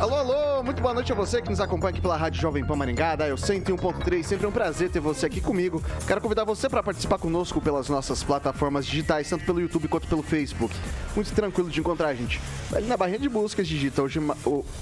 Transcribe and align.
Alô, 0.00 0.14
alô, 0.14 0.62
muito 0.62 0.80
boa 0.80 0.94
noite 0.94 1.12
a 1.12 1.14
você 1.14 1.42
que 1.42 1.50
nos 1.50 1.60
acompanha 1.60 1.90
aqui 1.90 2.00
pela 2.00 2.16
Rádio 2.16 2.40
Jovem 2.40 2.64
Pan 2.64 2.74
Maringá, 2.74 3.16
da 3.16 3.28
eu 3.28 3.36
101.3, 3.36 4.22
sempre 4.22 4.46
um 4.46 4.50
prazer 4.50 4.88
ter 4.88 4.98
você 4.98 5.26
aqui 5.26 5.42
comigo. 5.42 5.82
Quero 6.06 6.22
convidar 6.22 6.42
você 6.44 6.70
para 6.70 6.82
participar 6.82 7.18
conosco 7.18 7.60
pelas 7.60 7.90
nossas 7.90 8.22
plataformas 8.22 8.86
digitais, 8.86 9.28
tanto 9.28 9.44
pelo 9.44 9.60
YouTube 9.60 9.88
quanto 9.88 10.08
pelo 10.08 10.22
Facebook. 10.22 10.74
Muito 11.14 11.34
tranquilo 11.34 11.68
de 11.68 11.80
encontrar 11.80 12.14
gente. 12.14 12.40
Ali 12.74 12.86
na 12.86 12.96
barrinha 12.96 13.18
de 13.18 13.28
buscas 13.28 13.68
digita 13.68 14.00
hoje, 14.00 14.20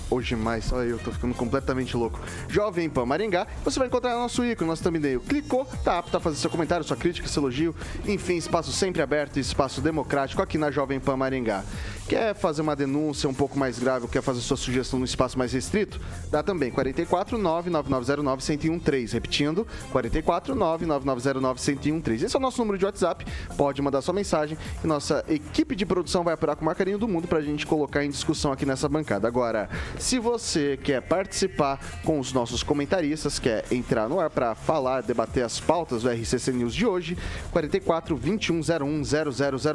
hoje 0.08 0.36
mais, 0.36 0.72
olha 0.72 0.86
eu 0.86 1.00
tô 1.00 1.10
ficando 1.10 1.34
completamente 1.34 1.96
louco. 1.96 2.20
Jovem 2.48 2.88
Pan 2.88 3.04
Maringá, 3.04 3.44
você 3.64 3.76
vai 3.76 3.88
encontrar 3.88 4.14
nosso 4.14 4.44
ícone, 4.44 4.70
nosso 4.70 4.84
thumbnail. 4.84 5.20
Clicou, 5.22 5.64
tá 5.82 5.98
apto 5.98 6.16
a 6.16 6.20
fazer 6.20 6.36
seu 6.36 6.48
comentário, 6.48 6.84
sua 6.84 6.96
crítica, 6.96 7.26
seu 7.26 7.42
elogio. 7.42 7.74
Enfim, 8.06 8.36
espaço 8.36 8.70
sempre 8.70 9.02
aberto 9.02 9.40
espaço 9.40 9.80
democrático 9.80 10.40
aqui 10.40 10.56
na 10.56 10.70
Jovem 10.70 11.00
Pan 11.00 11.16
Maringá. 11.16 11.64
Quer 12.08 12.34
fazer 12.34 12.62
uma 12.62 12.74
denúncia 12.74 13.28
um 13.28 13.34
pouco 13.34 13.58
mais 13.58 13.78
grave 13.78 14.04
ou 14.04 14.08
quer 14.08 14.22
fazer 14.22 14.40
sua 14.40 14.56
sugestão 14.56 14.98
no 14.98 15.04
espaço 15.04 15.38
mais 15.38 15.52
restrito? 15.52 16.00
Dá 16.30 16.42
também 16.42 16.70
44 16.70 17.36
99909 17.36 18.70
1013. 18.70 19.12
Repetindo, 19.12 19.66
44 19.92 20.54
99909 20.54 21.60
1013. 21.74 22.24
Esse 22.24 22.34
é 22.34 22.38
o 22.38 22.40
nosso 22.40 22.58
número 22.60 22.78
de 22.78 22.86
WhatsApp. 22.86 23.26
Pode 23.58 23.82
mandar 23.82 24.00
sua 24.00 24.14
mensagem 24.14 24.56
e 24.82 24.86
nossa 24.86 25.22
equipe 25.28 25.76
de 25.76 25.84
produção 25.84 26.24
vai 26.24 26.32
apurar 26.32 26.56
com 26.56 26.62
o 26.62 26.64
maior 26.64 26.76
carinho 26.76 26.96
do 26.96 27.06
mundo 27.06 27.28
para 27.28 27.40
a 27.40 27.42
gente 27.42 27.66
colocar 27.66 28.02
em 28.02 28.08
discussão 28.08 28.52
aqui 28.52 28.64
nessa 28.64 28.88
bancada. 28.88 29.28
Agora, 29.28 29.68
se 29.98 30.18
você 30.18 30.78
quer 30.82 31.02
participar 31.02 31.78
com 32.04 32.18
os 32.18 32.32
nossos 32.32 32.62
comentaristas, 32.62 33.38
quer 33.38 33.66
entrar 33.70 34.08
no 34.08 34.18
ar 34.18 34.30
para 34.30 34.54
falar, 34.54 35.02
debater 35.02 35.44
as 35.44 35.60
pautas 35.60 36.04
do 36.04 36.08
RCC 36.10 36.52
News 36.52 36.74
de 36.74 36.86
hoje, 36.86 37.18
44 37.50 38.16
2101 38.16 39.02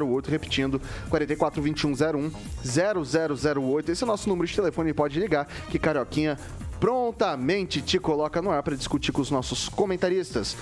0008. 0.00 0.28
Repetindo, 0.28 0.82
44 1.08 1.62
2101 1.62 2.23
0008. 2.64 3.92
Esse 3.92 4.02
é 4.02 4.06
o 4.06 4.08
nosso 4.08 4.28
número 4.28 4.46
de 4.46 4.54
telefone, 4.54 4.92
pode 4.92 5.18
ligar 5.18 5.46
que 5.70 5.78
Carioquinha 5.78 6.38
prontamente 6.78 7.80
te 7.80 7.98
coloca 7.98 8.42
no 8.42 8.50
ar 8.50 8.62
para 8.62 8.76
discutir 8.76 9.12
com 9.12 9.22
os 9.22 9.30
nossos 9.30 9.68
comentaristas. 9.68 10.56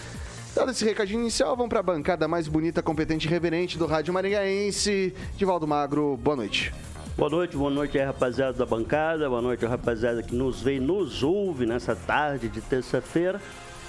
Dado 0.55 0.71
esse 0.71 0.85
recadinho 0.85 1.21
inicial, 1.21 1.57
vamos 1.57 1.71
para 1.71 1.81
a 1.81 1.83
bancada 1.83 2.29
mais 2.29 2.47
bonita, 2.47 2.83
competente 2.83 3.27
e 3.27 3.31
reverente 3.31 3.79
do 3.79 3.87
Rádio 3.87 4.13
Maringaense. 4.13 5.15
Divaldo 5.37 5.67
Magro, 5.67 6.17
boa 6.19 6.37
noite. 6.37 6.73
Boa 7.17 7.31
noite, 7.31 7.57
boa 7.57 7.71
noite 7.71 7.99
aí, 7.99 8.05
rapaziada 8.05 8.53
da 8.53 8.67
bancada, 8.67 9.29
boa 9.29 9.43
noite, 9.43 9.65
rapaziada 9.67 10.23
que 10.23 10.35
nos 10.35 10.63
vê 10.63 10.77
e 10.77 10.81
nos 10.81 11.23
ouve 11.23 11.67
nessa 11.67 11.95
tarde 11.95 12.49
de 12.49 12.61
terça-feira, 12.61 13.41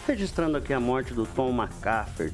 registrando 0.08 0.58
aqui 0.58 0.74
a 0.74 0.80
morte 0.80 1.14
do 1.14 1.25
Tom 1.25 1.50
McCaffrey 1.52 2.34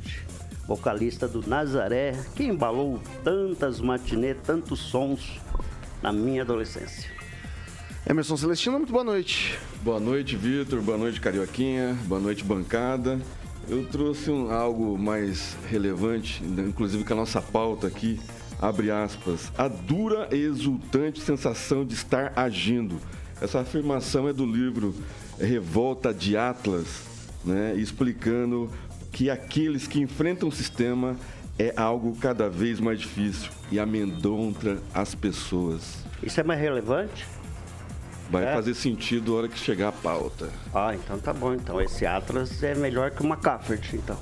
vocalista 0.69 1.27
do 1.27 1.41
Nazaré, 1.49 2.13
que 2.35 2.43
embalou 2.43 3.01
tantas 3.23 3.81
matinês, 3.81 4.37
tantos 4.45 4.79
sons 4.79 5.41
na 5.99 6.13
minha 6.13 6.43
adolescência. 6.43 7.09
Emerson 8.07 8.37
Celestino, 8.37 8.77
muito 8.77 8.93
boa 8.93 9.03
noite. 9.03 9.57
Boa 9.81 9.99
noite, 9.99 10.35
Vitor. 10.35 10.79
Boa 10.81 10.97
noite, 10.97 11.19
Carioquinha. 11.19 11.97
Boa 12.05 12.21
noite, 12.21 12.43
bancada. 12.43 13.19
Eu 13.67 13.83
trouxe 13.87 14.29
um, 14.29 14.51
algo 14.51 14.95
mais 14.95 15.57
relevante, 15.67 16.43
inclusive 16.43 17.03
com 17.03 17.13
a 17.13 17.17
nossa 17.17 17.41
pauta 17.41 17.87
aqui, 17.87 18.19
abre 18.61 18.91
aspas, 18.91 19.51
a 19.57 19.67
dura 19.67 20.29
e 20.31 20.37
exultante 20.37 21.19
sensação 21.19 21.83
de 21.83 21.95
estar 21.95 22.31
agindo. 22.35 22.99
Essa 23.41 23.61
afirmação 23.61 24.27
é 24.27 24.33
do 24.33 24.45
livro 24.45 24.93
Revolta 25.39 26.13
de 26.13 26.37
Atlas, 26.37 27.03
né, 27.43 27.73
explicando 27.75 28.69
que 29.19 29.29
aqueles 29.29 29.85
que 29.85 29.99
enfrentam 29.99 30.47
o 30.47 30.51
sistema 30.51 31.13
é 31.57 31.73
algo 31.75 32.15
cada 32.21 32.49
vez 32.49 32.79
mais 32.79 33.01
difícil 33.01 33.51
e 33.69 33.77
amedronta 33.77 34.77
as 34.93 35.13
pessoas. 35.13 36.05
Isso 36.23 36.39
é 36.39 36.43
mais 36.43 36.57
relevante? 36.57 37.27
Vai 38.29 38.45
é. 38.45 38.53
fazer 38.53 38.73
sentido 38.75 39.33
na 39.33 39.37
hora 39.39 39.47
que 39.49 39.59
chegar 39.59 39.89
a 39.89 39.91
pauta. 39.91 40.47
Ah, 40.73 40.95
então 40.95 41.19
tá 41.19 41.33
bom. 41.33 41.53
Então 41.53 41.81
esse 41.81 42.05
Atlas 42.05 42.63
é 42.63 42.73
melhor 42.75 43.11
que 43.11 43.21
uma 43.21 43.35
Caffert, 43.35 43.93
então. 43.93 44.17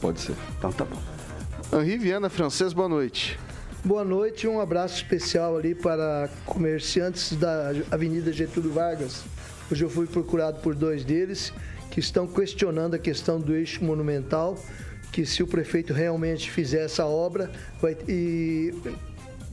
Pode 0.00 0.22
ser. 0.22 0.34
Então 0.56 0.72
tá 0.72 0.86
bom. 0.86 1.78
Henri 1.78 1.98
Viana, 1.98 2.30
francês, 2.30 2.72
boa 2.72 2.88
noite. 2.88 3.38
Boa 3.84 4.04
noite, 4.04 4.48
um 4.48 4.58
abraço 4.58 4.94
especial 4.94 5.58
ali 5.58 5.74
para 5.74 6.30
comerciantes 6.46 7.36
da 7.36 7.74
Avenida 7.90 8.32
Getúlio 8.32 8.72
Vargas. 8.72 9.22
Hoje 9.70 9.84
eu 9.84 9.90
fui 9.90 10.06
procurado 10.06 10.60
por 10.60 10.74
dois 10.74 11.04
deles 11.04 11.52
que 11.90 12.00
estão 12.00 12.26
questionando 12.26 12.94
a 12.94 12.98
questão 12.98 13.40
do 13.40 13.54
eixo 13.54 13.84
monumental, 13.84 14.56
que 15.12 15.26
se 15.26 15.42
o 15.42 15.46
prefeito 15.46 15.92
realmente 15.92 16.50
fizer 16.50 16.84
essa 16.84 17.04
obra, 17.04 17.50
vai, 17.80 17.96
e, 18.08 18.72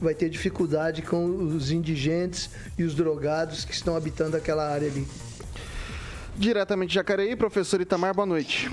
vai 0.00 0.14
ter 0.14 0.28
dificuldade 0.28 1.02
com 1.02 1.26
os 1.26 1.70
indigentes 1.70 2.48
e 2.78 2.84
os 2.84 2.94
drogados 2.94 3.64
que 3.64 3.74
estão 3.74 3.96
habitando 3.96 4.36
aquela 4.36 4.68
área 4.68 4.88
ali. 4.88 5.06
Diretamente 6.36 6.90
de 6.90 6.94
Jacareí, 6.94 7.34
professor 7.34 7.80
Itamar, 7.80 8.14
boa 8.14 8.26
noite. 8.26 8.70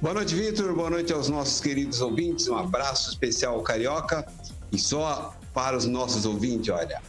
Boa 0.00 0.14
noite, 0.14 0.34
Vitor. 0.34 0.72
Boa 0.74 0.90
noite 0.90 1.12
aos 1.12 1.28
nossos 1.28 1.60
queridos 1.60 2.00
ouvintes. 2.00 2.48
Um 2.48 2.56
abraço 2.56 3.10
especial 3.10 3.54
ao 3.54 3.62
Carioca. 3.62 4.26
E 4.70 4.78
só 4.78 5.34
para 5.52 5.76
os 5.76 5.84
nossos 5.84 6.24
ouvintes, 6.24 6.70
olha, 6.70 7.00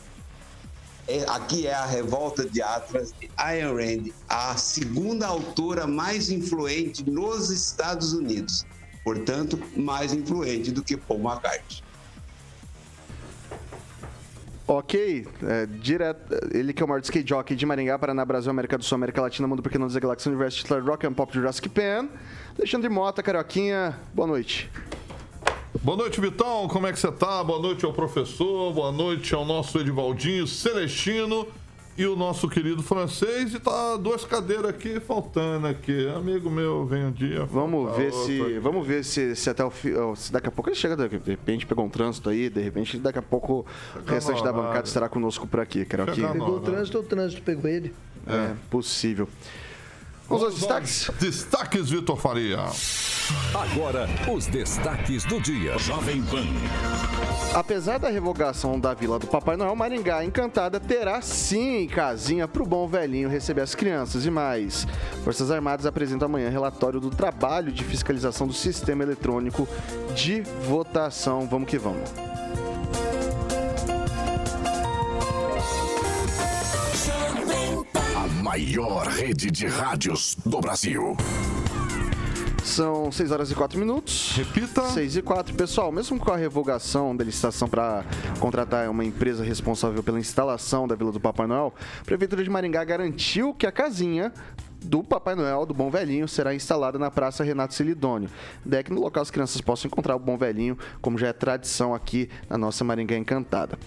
aqui 1.27 1.67
é 1.67 1.73
a 1.73 1.85
Revolta 1.85 2.47
de 2.47 2.61
Atlas 2.61 3.13
de 3.19 3.29
Ayn 3.37 3.73
Rand, 3.73 4.11
a 4.29 4.55
segunda 4.55 5.27
autora 5.27 5.85
mais 5.85 6.29
influente 6.29 7.09
nos 7.09 7.49
Estados 7.49 8.13
Unidos. 8.13 8.65
Portanto, 9.03 9.59
mais 9.75 10.13
influente 10.13 10.71
do 10.71 10.81
que 10.81 10.95
Paul 10.95 11.19
McCartney. 11.19 11.83
Ok, 14.65 15.27
é, 15.43 15.65
direto, 15.65 16.33
ele 16.55 16.71
que 16.71 16.81
é 16.81 16.85
o 16.85 16.87
maior 16.87 17.01
skate 17.01 17.27
jockey 17.27 17.53
de 17.53 17.65
Maringá, 17.65 17.99
Paraná, 17.99 18.23
Brasil, 18.23 18.49
América 18.49 18.77
do 18.77 18.83
Sul, 18.83 18.95
América 18.95 19.21
Latina, 19.21 19.45
Mundo 19.45 19.61
Pequeno 19.61 19.85
dos 19.85 19.95
Galáxias, 19.97 20.27
Universo, 20.27 20.65
Rock 20.79 21.05
and 21.05 21.13
Pop 21.13 21.33
Jurassic 21.33 21.67
Pan. 21.67 22.07
Alexandre 22.57 22.87
Mota, 22.87 23.21
Carioquinha, 23.21 23.99
boa 24.13 24.27
noite. 24.27 24.71
Boa 25.83 25.97
noite, 25.97 26.21
Vitão. 26.21 26.65
Como 26.69 26.87
é 26.87 26.93
que 26.93 26.99
você 26.99 27.11
tá? 27.11 27.43
Boa 27.43 27.61
noite 27.61 27.83
ao 27.83 27.91
professor, 27.91 28.71
boa 28.71 28.89
noite 28.89 29.35
ao 29.35 29.43
nosso 29.43 29.77
Edivaldinho 29.77 30.47
Celestino 30.47 31.45
e 31.97 32.05
o 32.05 32.15
nosso 32.15 32.47
querido 32.47 32.81
francês. 32.81 33.53
E 33.53 33.59
tá 33.59 33.97
duas 33.97 34.23
cadeiras 34.23 34.67
aqui 34.67 35.01
faltando 35.01 35.67
aqui. 35.67 36.07
Amigo 36.07 36.49
meu, 36.49 36.85
vem 36.85 37.07
um 37.07 37.11
dia. 37.11 37.43
Vamos 37.43 37.93
ver 37.97 38.13
se. 38.13 38.41
Aqui. 38.41 38.59
Vamos 38.59 38.87
ver 38.87 39.03
se, 39.03 39.35
se 39.35 39.49
até 39.49 39.61
o 39.65 40.15
se 40.15 40.31
daqui 40.31 40.47
a 40.47 40.51
pouco 40.51 40.69
ele 40.69 40.77
chega, 40.77 40.95
de 40.95 41.31
repente 41.31 41.65
pegou 41.65 41.83
um 41.83 41.89
trânsito 41.89 42.29
aí, 42.29 42.49
de 42.49 42.61
repente 42.61 42.97
daqui 42.97 43.19
a 43.19 43.21
pouco 43.21 43.65
o 43.93 44.09
restante 44.09 44.41
da 44.41 44.53
bancada 44.53 44.87
estará 44.87 45.09
conosco 45.09 45.45
por 45.45 45.59
aqui, 45.59 45.83
quero 45.83 46.03
aqui. 46.03 46.21
Pegou 46.21 46.55
o 46.55 46.59
trânsito 46.61 46.97
ou 46.97 47.03
o 47.03 47.07
trânsito 47.07 47.41
pegou 47.41 47.69
ele? 47.69 47.93
É, 48.25 48.35
é 48.35 48.55
possível. 48.71 49.27
Vamos 50.27 50.43
aos 50.43 50.55
destaques? 50.55 51.11
Destaques, 51.19 51.89
Vitor 51.89 52.17
Faria. 52.17 52.59
Agora, 53.53 54.07
os 54.33 54.47
destaques 54.47 55.25
do 55.25 55.39
dia. 55.39 55.77
Jovem 55.77 56.23
Pan. 56.23 56.45
Apesar 57.53 57.99
da 57.99 58.09
revogação 58.09 58.79
da 58.79 58.93
Vila 58.93 59.19
do 59.19 59.27
Papai 59.27 59.55
Noel, 59.55 59.75
Maringá 59.75 60.23
Encantada 60.23 60.79
terá 60.79 61.21
sim 61.21 61.87
casinha 61.87 62.47
pro 62.47 62.65
bom 62.65 62.87
velhinho 62.87 63.29
receber 63.29 63.61
as 63.61 63.75
crianças 63.75 64.25
e 64.25 64.31
mais. 64.31 64.87
Forças 65.23 65.51
Armadas 65.51 65.85
apresentam 65.85 66.25
amanhã 66.25 66.49
relatório 66.49 66.99
do 66.99 67.09
trabalho 67.09 67.71
de 67.71 67.83
fiscalização 67.83 68.47
do 68.47 68.53
sistema 68.53 69.03
eletrônico 69.03 69.67
de 70.15 70.41
votação. 70.67 71.47
Vamos 71.47 71.69
que 71.69 71.77
vamos. 71.77 72.09
Maior 78.43 79.07
rede 79.07 79.49
de 79.49 79.65
rádios 79.67 80.35
do 80.45 80.59
Brasil. 80.59 81.15
São 82.61 83.09
6 83.09 83.31
horas 83.31 83.49
e 83.49 83.55
4 83.55 83.79
minutos. 83.79 84.33
Repita. 84.35 84.81
6 84.89 85.15
e 85.15 85.21
4. 85.21 85.55
Pessoal, 85.55 85.93
mesmo 85.93 86.19
com 86.19 86.29
a 86.29 86.35
revogação 86.35 87.15
da 87.15 87.23
licitação 87.23 87.69
para 87.69 88.03
contratar 88.41 88.89
uma 88.89 89.05
empresa 89.05 89.45
responsável 89.45 90.03
pela 90.03 90.19
instalação 90.19 90.85
da 90.85 90.93
Vila 90.93 91.13
do 91.13 91.21
Papai 91.21 91.47
Noel, 91.47 91.73
a 92.01 92.03
Prefeitura 92.03 92.43
de 92.43 92.49
Maringá 92.49 92.83
garantiu 92.83 93.53
que 93.53 93.65
a 93.65 93.71
casinha 93.71 94.33
do 94.81 95.01
Papai 95.01 95.35
Noel, 95.35 95.65
do 95.65 95.73
Bom 95.73 95.89
Velhinho, 95.89 96.27
será 96.27 96.53
instalada 96.53 96.99
na 96.99 97.09
Praça 97.09 97.45
Renato 97.45 97.73
Celidônio. 97.73 98.29
Daí 98.65 98.83
que 98.83 98.91
no 98.91 98.99
local 98.99 99.23
as 99.23 99.31
crianças 99.31 99.61
possam 99.61 99.87
encontrar 99.87 100.17
o 100.17 100.19
Bom 100.19 100.37
Velhinho, 100.37 100.77
como 101.01 101.17
já 101.17 101.27
é 101.27 101.33
tradição 101.33 101.95
aqui 101.95 102.29
na 102.49 102.57
nossa 102.57 102.83
Maringá 102.83 103.15
Encantada. 103.15 103.79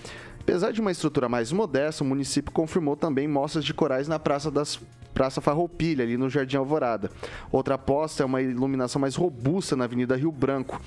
Apesar 0.46 0.70
de 0.70 0.81
uma 0.81 0.93
estrutura 0.93 1.28
mais 1.28 1.50
modesta, 1.50 2.04
o 2.04 2.06
município 2.06 2.52
confirmou 2.52 2.94
também 2.94 3.26
mostras 3.26 3.64
de 3.64 3.75
corais 3.75 4.06
na 4.06 4.16
Praça 4.16 4.48
das 4.48 4.78
Praça 5.12 5.40
Farroupilha, 5.40 6.04
ali 6.04 6.16
no 6.16 6.31
Jardim 6.31 6.56
Alvorada. 6.56 7.10
Outra 7.50 7.75
aposta 7.75 8.22
é 8.22 8.26
uma 8.26 8.40
iluminação 8.40 9.00
mais 9.00 9.16
robusta 9.16 9.75
na 9.75 9.84
Avenida 9.84 10.14
Rio 10.14 10.31
Branco. 10.31 10.81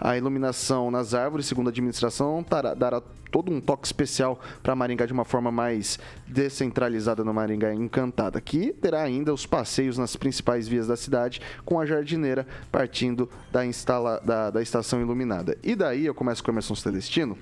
A 0.00 0.16
iluminação 0.16 0.90
nas 0.90 1.14
árvores, 1.14 1.46
segundo 1.46 1.68
a 1.68 1.70
administração, 1.70 2.42
tará- 2.42 2.74
dará 2.74 3.00
todo 3.30 3.52
um 3.52 3.60
toque 3.60 3.86
especial 3.86 4.40
para 4.64 4.74
Maringá 4.74 5.06
de 5.06 5.12
uma 5.12 5.24
forma 5.24 5.52
mais 5.52 5.96
descentralizada 6.26 7.22
no 7.22 7.32
Maringá 7.32 7.72
Encantada, 7.72 8.40
que 8.40 8.72
terá 8.72 9.02
ainda 9.02 9.32
os 9.32 9.46
passeios 9.46 9.96
nas 9.96 10.16
principais 10.16 10.66
vias 10.66 10.88
da 10.88 10.96
cidade, 10.96 11.40
com 11.64 11.78
a 11.78 11.86
jardineira 11.86 12.46
partindo 12.72 13.30
da, 13.52 13.64
instala, 13.64 14.20
da, 14.24 14.50
da 14.50 14.60
estação 14.60 15.00
iluminada. 15.00 15.56
E 15.62 15.76
daí 15.76 16.04
eu 16.06 16.14
começo 16.14 16.42
com 16.42 16.50
o 16.50 16.52
Emerson 16.54 16.74
Celestino. 16.74 17.38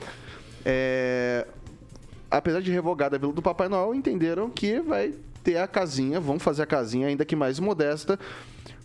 É, 0.65 1.47
apesar 2.33 2.63
de 2.63 2.73
revogada 2.73 3.17
a 3.17 3.19
Vila 3.19 3.33
do 3.33 3.43
Papai 3.43 3.69
Noel, 3.69 3.95
entenderam 3.95 4.49
que 4.49 4.81
vai 4.81 5.15
ter 5.45 5.59
a 5.59 5.69
casinha, 5.69 6.19
vão 6.19 6.39
fazer 6.39 6.63
a 6.63 6.67
casinha 6.67 7.07
ainda 7.07 7.25
que 7.25 7.37
mais 7.37 7.61
modesta. 7.61 8.19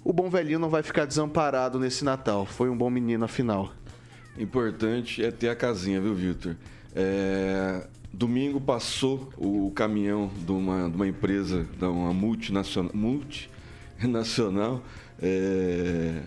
O 0.04 0.12
bom 0.12 0.30
velhinho 0.30 0.60
não 0.60 0.70
vai 0.70 0.84
ficar 0.84 1.06
desamparado 1.06 1.80
nesse 1.80 2.04
Natal. 2.04 2.46
Foi 2.46 2.70
um 2.70 2.78
bom 2.78 2.90
menino 2.90 3.24
afinal. 3.24 3.72
Importante 4.38 5.24
é 5.24 5.32
ter 5.32 5.50
a 5.50 5.56
casinha, 5.56 6.02
viu, 6.02 6.14
Vitor? 6.14 6.56
É, 6.94 7.88
Domingo 8.14 8.60
passou 8.60 9.30
o 9.38 9.72
caminhão 9.72 10.30
de 10.46 10.52
uma, 10.52 10.90
de 10.90 10.96
uma 10.96 11.08
empresa, 11.08 11.66
de 11.78 11.86
uma 11.86 12.14
multinacional, 12.14 12.92
multinacional 12.94 14.84
é, 15.22 16.24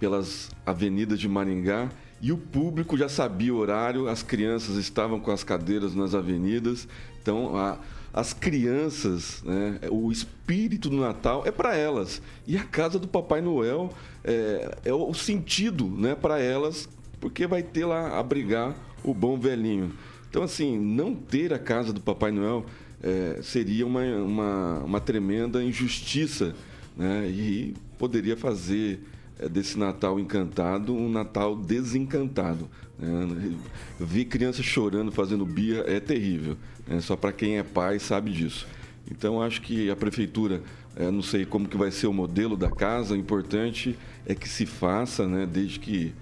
pelas 0.00 0.50
avenidas 0.64 1.20
de 1.20 1.28
Maringá 1.28 1.88
e 2.22 2.30
o 2.32 2.38
público 2.38 2.96
já 2.96 3.08
sabia 3.08 3.52
o 3.52 3.58
horário, 3.58 4.08
as 4.08 4.22
crianças 4.22 4.76
estavam 4.76 5.18
com 5.18 5.32
as 5.32 5.42
cadeiras 5.42 5.94
nas 5.94 6.14
avenidas, 6.14 6.86
então 7.20 7.56
a- 7.56 7.78
as 8.14 8.32
crianças, 8.32 9.42
né, 9.42 9.80
o 9.90 10.12
espírito 10.12 10.88
do 10.88 10.96
Natal 10.98 11.42
é 11.44 11.50
para 11.50 11.74
elas 11.74 12.22
e 12.46 12.56
a 12.56 12.62
casa 12.62 12.98
do 12.98 13.08
Papai 13.08 13.40
Noel 13.40 13.92
é, 14.22 14.78
é 14.84 14.94
o 14.94 15.12
sentido, 15.14 15.86
né, 15.88 16.14
para 16.14 16.38
elas, 16.38 16.88
porque 17.20 17.46
vai 17.46 17.62
ter 17.62 17.84
lá 17.86 18.18
abrigar 18.18 18.74
o 19.02 19.12
bom 19.12 19.36
velhinho. 19.38 19.92
Então 20.30 20.42
assim, 20.42 20.78
não 20.78 21.14
ter 21.14 21.52
a 21.52 21.58
casa 21.58 21.92
do 21.92 22.00
Papai 22.00 22.30
Noel 22.30 22.64
é, 23.02 23.40
seria 23.42 23.84
uma, 23.86 24.02
uma, 24.04 24.78
uma 24.84 25.00
tremenda 25.00 25.62
injustiça, 25.62 26.54
né, 26.96 27.26
e 27.28 27.74
poderia 27.98 28.36
fazer 28.36 29.00
desse 29.48 29.78
Natal 29.78 30.18
encantado 30.18 30.94
um 30.94 31.08
Natal 31.08 31.56
desencantado. 31.56 32.68
Né? 32.98 33.56
Ver 33.98 34.26
crianças 34.26 34.64
chorando, 34.64 35.10
fazendo 35.12 35.44
birra 35.44 35.84
é 35.86 36.00
terrível. 36.00 36.56
né? 36.86 37.00
Só 37.00 37.16
para 37.16 37.32
quem 37.32 37.58
é 37.58 37.62
pai 37.62 37.98
sabe 37.98 38.30
disso. 38.30 38.66
Então 39.10 39.42
acho 39.42 39.60
que 39.62 39.90
a 39.90 39.96
prefeitura, 39.96 40.62
é, 40.96 41.10
não 41.10 41.22
sei 41.22 41.44
como 41.44 41.68
que 41.68 41.76
vai 41.76 41.90
ser 41.90 42.06
o 42.06 42.12
modelo 42.12 42.56
da 42.56 42.70
casa, 42.70 43.14
o 43.14 43.16
importante 43.16 43.98
é 44.26 44.34
que 44.34 44.48
se 44.48 44.64
faça, 44.64 45.26
né? 45.26 45.46
desde 45.46 45.80
que, 45.80 46.14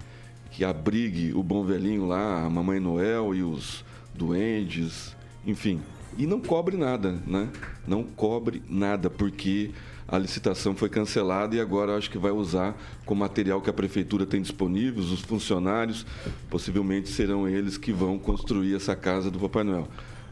que 0.51 0.65
abrigue 0.65 1.33
o 1.33 1.43
bom 1.43 1.63
velhinho 1.63 2.07
lá, 2.07 2.43
a 2.43 2.49
Mamãe 2.49 2.79
Noel 2.79 3.35
e 3.35 3.43
os 3.43 3.85
duendes, 4.13 5.15
enfim. 5.45 5.79
E 6.17 6.27
não 6.27 6.41
cobre 6.41 6.75
nada, 6.75 7.17
né? 7.25 7.49
Não 7.87 8.03
cobre 8.03 8.61
nada, 8.69 9.09
porque 9.09 9.71
a 10.11 10.17
licitação 10.17 10.75
foi 10.75 10.89
cancelada 10.89 11.55
e 11.55 11.59
agora 11.61 11.95
acho 11.95 12.09
que 12.11 12.17
vai 12.17 12.31
usar 12.31 12.75
com 13.05 13.13
o 13.13 13.17
material 13.17 13.61
que 13.61 13.69
a 13.69 13.73
prefeitura 13.73 14.25
tem 14.25 14.41
disponível, 14.41 15.01
os 15.01 15.21
funcionários, 15.21 16.05
possivelmente 16.49 17.07
serão 17.09 17.47
eles 17.47 17.77
que 17.77 17.93
vão 17.93 18.19
construir 18.19 18.75
essa 18.75 18.95
casa 18.95 19.31
do 19.31 19.39
Papai 19.39 19.63
Noel. 19.63 19.87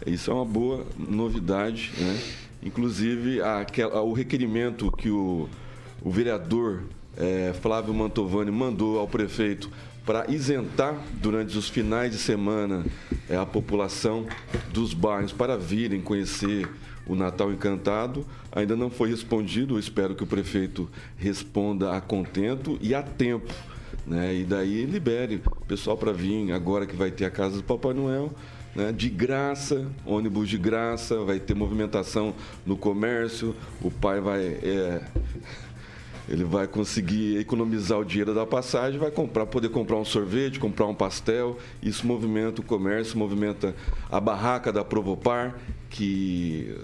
Isso 0.05 0.29
é 0.29 0.33
uma 0.33 0.45
boa 0.45 0.85
novidade, 0.97 1.91
né? 1.97 2.19
Inclusive, 2.61 3.41
aquela- 3.41 4.01
o 4.01 4.11
requerimento 4.13 4.91
que 4.91 5.09
o, 5.09 5.47
o 6.01 6.11
vereador 6.11 6.83
eh, 7.17 7.53
Flávio 7.61 7.93
Mantovani 7.93 8.51
mandou 8.51 8.99
ao 8.99 9.07
prefeito 9.07 9.69
para 10.09 10.25
isentar 10.27 10.99
durante 11.21 11.55
os 11.55 11.69
finais 11.69 12.11
de 12.11 12.17
semana 12.17 12.83
eh, 13.29 13.35
a 13.35 13.45
população 13.45 14.25
dos 14.73 14.91
bairros 14.91 15.31
para 15.31 15.55
virem 15.55 16.01
conhecer 16.01 16.67
o 17.05 17.13
Natal 17.13 17.51
Encantado 17.51 18.25
ainda 18.51 18.75
não 18.75 18.89
foi 18.89 19.11
respondido. 19.11 19.75
Eu 19.75 19.79
espero 19.79 20.15
que 20.15 20.23
o 20.23 20.25
prefeito 20.25 20.89
responda 21.15 21.95
a 21.95 22.01
contento 22.01 22.75
e 22.81 22.95
a 22.95 23.03
tempo. 23.03 23.53
Né? 24.03 24.37
E 24.37 24.43
daí 24.45 24.83
libere 24.85 25.43
o 25.45 25.65
pessoal 25.65 25.95
para 25.95 26.11
vir 26.11 26.53
agora 26.53 26.87
que 26.87 26.95
vai 26.95 27.11
ter 27.11 27.25
a 27.25 27.29
casa 27.29 27.57
do 27.57 27.63
Papai 27.63 27.93
Noel. 27.93 28.33
né? 28.75 28.91
De 28.91 29.11
graça, 29.11 29.85
ônibus 30.03 30.49
de 30.49 30.57
graça, 30.57 31.19
vai 31.23 31.39
ter 31.39 31.53
movimentação 31.53 32.33
no 32.65 32.75
comércio, 32.75 33.55
o 33.79 33.91
pai 33.91 34.19
vai. 34.19 34.41
é, 34.41 35.03
ele 36.29 36.43
vai 36.43 36.67
conseguir 36.67 37.37
economizar 37.37 37.99
o 37.99 38.05
dinheiro 38.05 38.35
da 38.35 38.45
passagem, 38.45 38.99
vai 38.99 39.09
comprar, 39.09 39.47
poder 39.47 39.69
comprar 39.69 39.97
um 39.97 40.05
sorvete, 40.05 40.59
comprar 40.59 40.85
um 40.85 40.93
pastel. 40.93 41.57
Isso 41.81 42.05
movimenta 42.05 42.61
o 42.61 42.63
comércio, 42.63 43.17
movimenta 43.17 43.75
a 44.11 44.19
barraca 44.19 44.71
da 44.71 44.83
Provopar, 44.83 45.57
que 45.89 46.75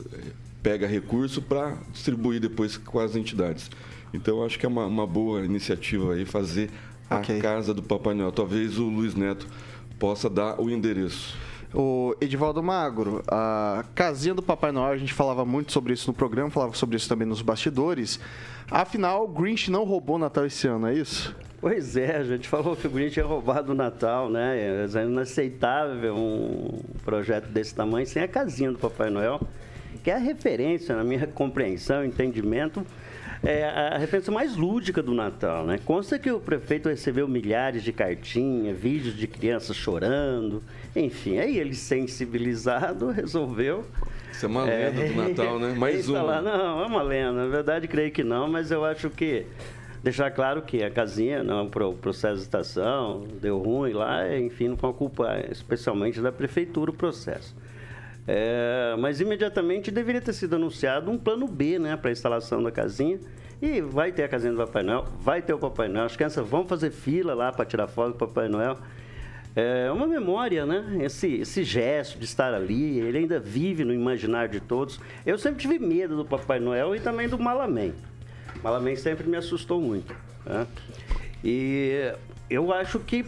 pega 0.63 0.87
recurso 0.87 1.43
para 1.43 1.77
distribuir 1.93 2.41
depois 2.41 2.75
com 2.75 2.99
as 2.99 3.15
entidades. 3.15 3.69
Então, 4.11 4.43
acho 4.43 4.57
que 4.57 4.65
é 4.65 4.69
uma, 4.69 4.87
uma 4.87 5.05
boa 5.05 5.45
iniciativa 5.45 6.13
aí 6.13 6.25
fazer 6.25 6.71
a 7.07 7.17
Ok. 7.17 7.39
casa 7.39 7.71
do 7.71 7.83
Papai 7.83 8.15
Noel. 8.15 8.31
Talvez 8.31 8.79
o 8.79 8.85
Luiz 8.85 9.13
Neto 9.13 9.47
possa 9.99 10.27
dar 10.27 10.59
o 10.59 10.71
endereço. 10.71 11.37
O 11.77 12.15
Edivaldo 12.21 12.63
Magro, 12.63 13.21
a 13.27 13.83
casinha 13.93 14.33
do 14.33 14.41
Papai 14.41 14.71
Noel, 14.71 14.93
a 14.93 14.97
gente 14.97 15.11
falava 15.11 15.43
muito 15.43 15.73
sobre 15.73 15.91
isso 15.91 16.07
no 16.07 16.13
programa, 16.13 16.49
falava 16.49 16.73
sobre 16.73 16.95
isso 16.95 17.09
também 17.09 17.27
nos 17.27 17.41
bastidores. 17.41 18.17
Afinal, 18.71 19.25
o 19.25 19.27
Grinch 19.27 19.69
não 19.69 19.83
roubou 19.83 20.15
o 20.15 20.19
Natal 20.19 20.45
esse 20.45 20.65
ano, 20.69 20.87
é 20.87 20.93
isso? 20.93 21.35
Pois 21.59 21.97
é, 21.97 22.15
a 22.15 22.23
gente 22.23 22.47
falou 22.47 22.77
que 22.77 22.87
o 22.87 22.89
Grinch 22.89 23.15
tinha 23.15 23.25
roubado 23.25 23.73
o 23.73 23.75
Natal, 23.75 24.29
né? 24.29 24.85
É 24.85 25.03
inaceitável 25.03 26.15
um 26.15 26.79
projeto 27.03 27.47
desse 27.47 27.75
tamanho 27.75 28.07
sem 28.07 28.23
a 28.23 28.27
casinha 28.27 28.71
do 28.71 28.77
Papai 28.77 29.09
Noel, 29.09 29.41
que 30.01 30.09
é 30.09 30.13
a 30.15 30.19
referência, 30.19 30.95
na 30.95 31.03
minha 31.03 31.27
compreensão, 31.27 32.05
entendimento, 32.05 32.85
é 33.45 33.63
a 33.93 33.97
referência 33.97 34.31
mais 34.33 34.55
lúdica 34.55 35.01
do 35.03 35.13
Natal, 35.13 35.65
né? 35.65 35.79
Consta 35.85 36.17
que 36.17 36.31
o 36.31 36.39
prefeito 36.39 36.89
recebeu 36.89 37.27
milhares 37.27 37.83
de 37.83 37.93
cartinhas, 37.93 38.77
vídeos 38.77 39.15
de 39.15 39.27
crianças 39.27 39.75
chorando, 39.75 40.63
enfim, 40.95 41.37
aí 41.37 41.57
ele 41.57 41.75
sensibilizado 41.75 43.09
resolveu 43.11 43.85
Isso 44.31 44.45
é 44.45 44.49
uma 44.49 44.63
lenda 44.63 45.05
do 45.07 45.15
Natal, 45.15 45.59
né? 45.59 45.73
Mais 45.77 45.99
instalar- 45.99 46.41
uma. 46.41 46.57
Não, 46.57 46.83
é 46.83 46.85
uma 46.87 47.01
lenda. 47.03 47.33
Na 47.33 47.47
verdade, 47.47 47.87
creio 47.87 48.11
que 48.11 48.23
não, 48.23 48.47
mas 48.47 48.71
eu 48.71 48.83
acho 48.83 49.09
que 49.09 49.45
deixar 50.03 50.29
claro 50.31 50.61
que 50.61 50.83
a 50.83 50.89
casinha, 50.89 51.43
não, 51.43 51.67
pro 51.69 51.93
processo 51.93 52.35
de 52.37 52.41
estação, 52.41 53.25
deu 53.41 53.57
ruim 53.59 53.93
lá, 53.93 54.37
enfim, 54.37 54.69
não 54.69 54.77
foi 54.77 54.89
uma 54.89 54.95
culpa 54.95 55.39
especialmente 55.51 56.19
da 56.21 56.31
prefeitura 56.31 56.91
o 56.91 56.93
processo. 56.93 57.55
É, 58.27 58.95
mas 58.97 59.21
imediatamente 59.21 59.91
deveria 59.91 60.21
ter 60.21 60.33
sido 60.33 60.55
anunciado 60.55 61.11
um 61.11 61.17
plano 61.17 61.47
B, 61.47 61.77
né, 61.77 61.95
para 61.95 62.09
a 62.09 62.11
instalação 62.11 62.61
da 62.61 62.71
casinha. 62.71 63.19
E 63.61 63.81
vai 63.81 64.11
ter 64.11 64.23
a 64.23 64.27
casinha 64.27 64.51
do 64.51 64.57
Papai 64.57 64.83
Noel, 64.83 65.05
vai 65.19 65.41
ter 65.41 65.53
o 65.53 65.57
Papai 65.57 65.87
Noel. 65.87 66.05
As 66.05 66.15
crianças 66.15 66.45
vão 66.45 66.67
fazer 66.67 66.91
fila 66.91 67.33
lá 67.33 67.51
para 67.51 67.65
tirar 67.65 67.87
foto 67.87 68.13
do 68.13 68.17
Papai 68.17 68.49
Noel. 68.49 68.77
É 69.55 69.89
uma 69.89 70.05
memória, 70.05 70.65
né? 70.65 70.97
Esse, 70.99 71.35
esse 71.35 71.63
gesto 71.63 72.19
de 72.19 72.25
estar 72.25 72.53
ali, 72.53 72.99
ele 72.99 73.19
ainda 73.19 73.39
vive 73.39 73.85
no 73.85 73.93
imaginário 73.93 74.51
de 74.51 74.59
todos. 74.59 74.99
Eu 75.25 75.37
sempre 75.37 75.61
tive 75.61 75.79
medo 75.79 76.17
do 76.17 76.25
Papai 76.25 76.59
Noel 76.59 76.93
e 76.93 76.99
também 76.99 77.29
do 77.29 77.39
Malamém. 77.39 77.93
Malamém 78.61 78.97
sempre 78.97 79.25
me 79.27 79.37
assustou 79.37 79.79
muito. 79.79 80.13
né? 80.45 80.67
E 81.41 82.11
eu 82.49 82.73
acho 82.73 82.99
que 82.99 83.25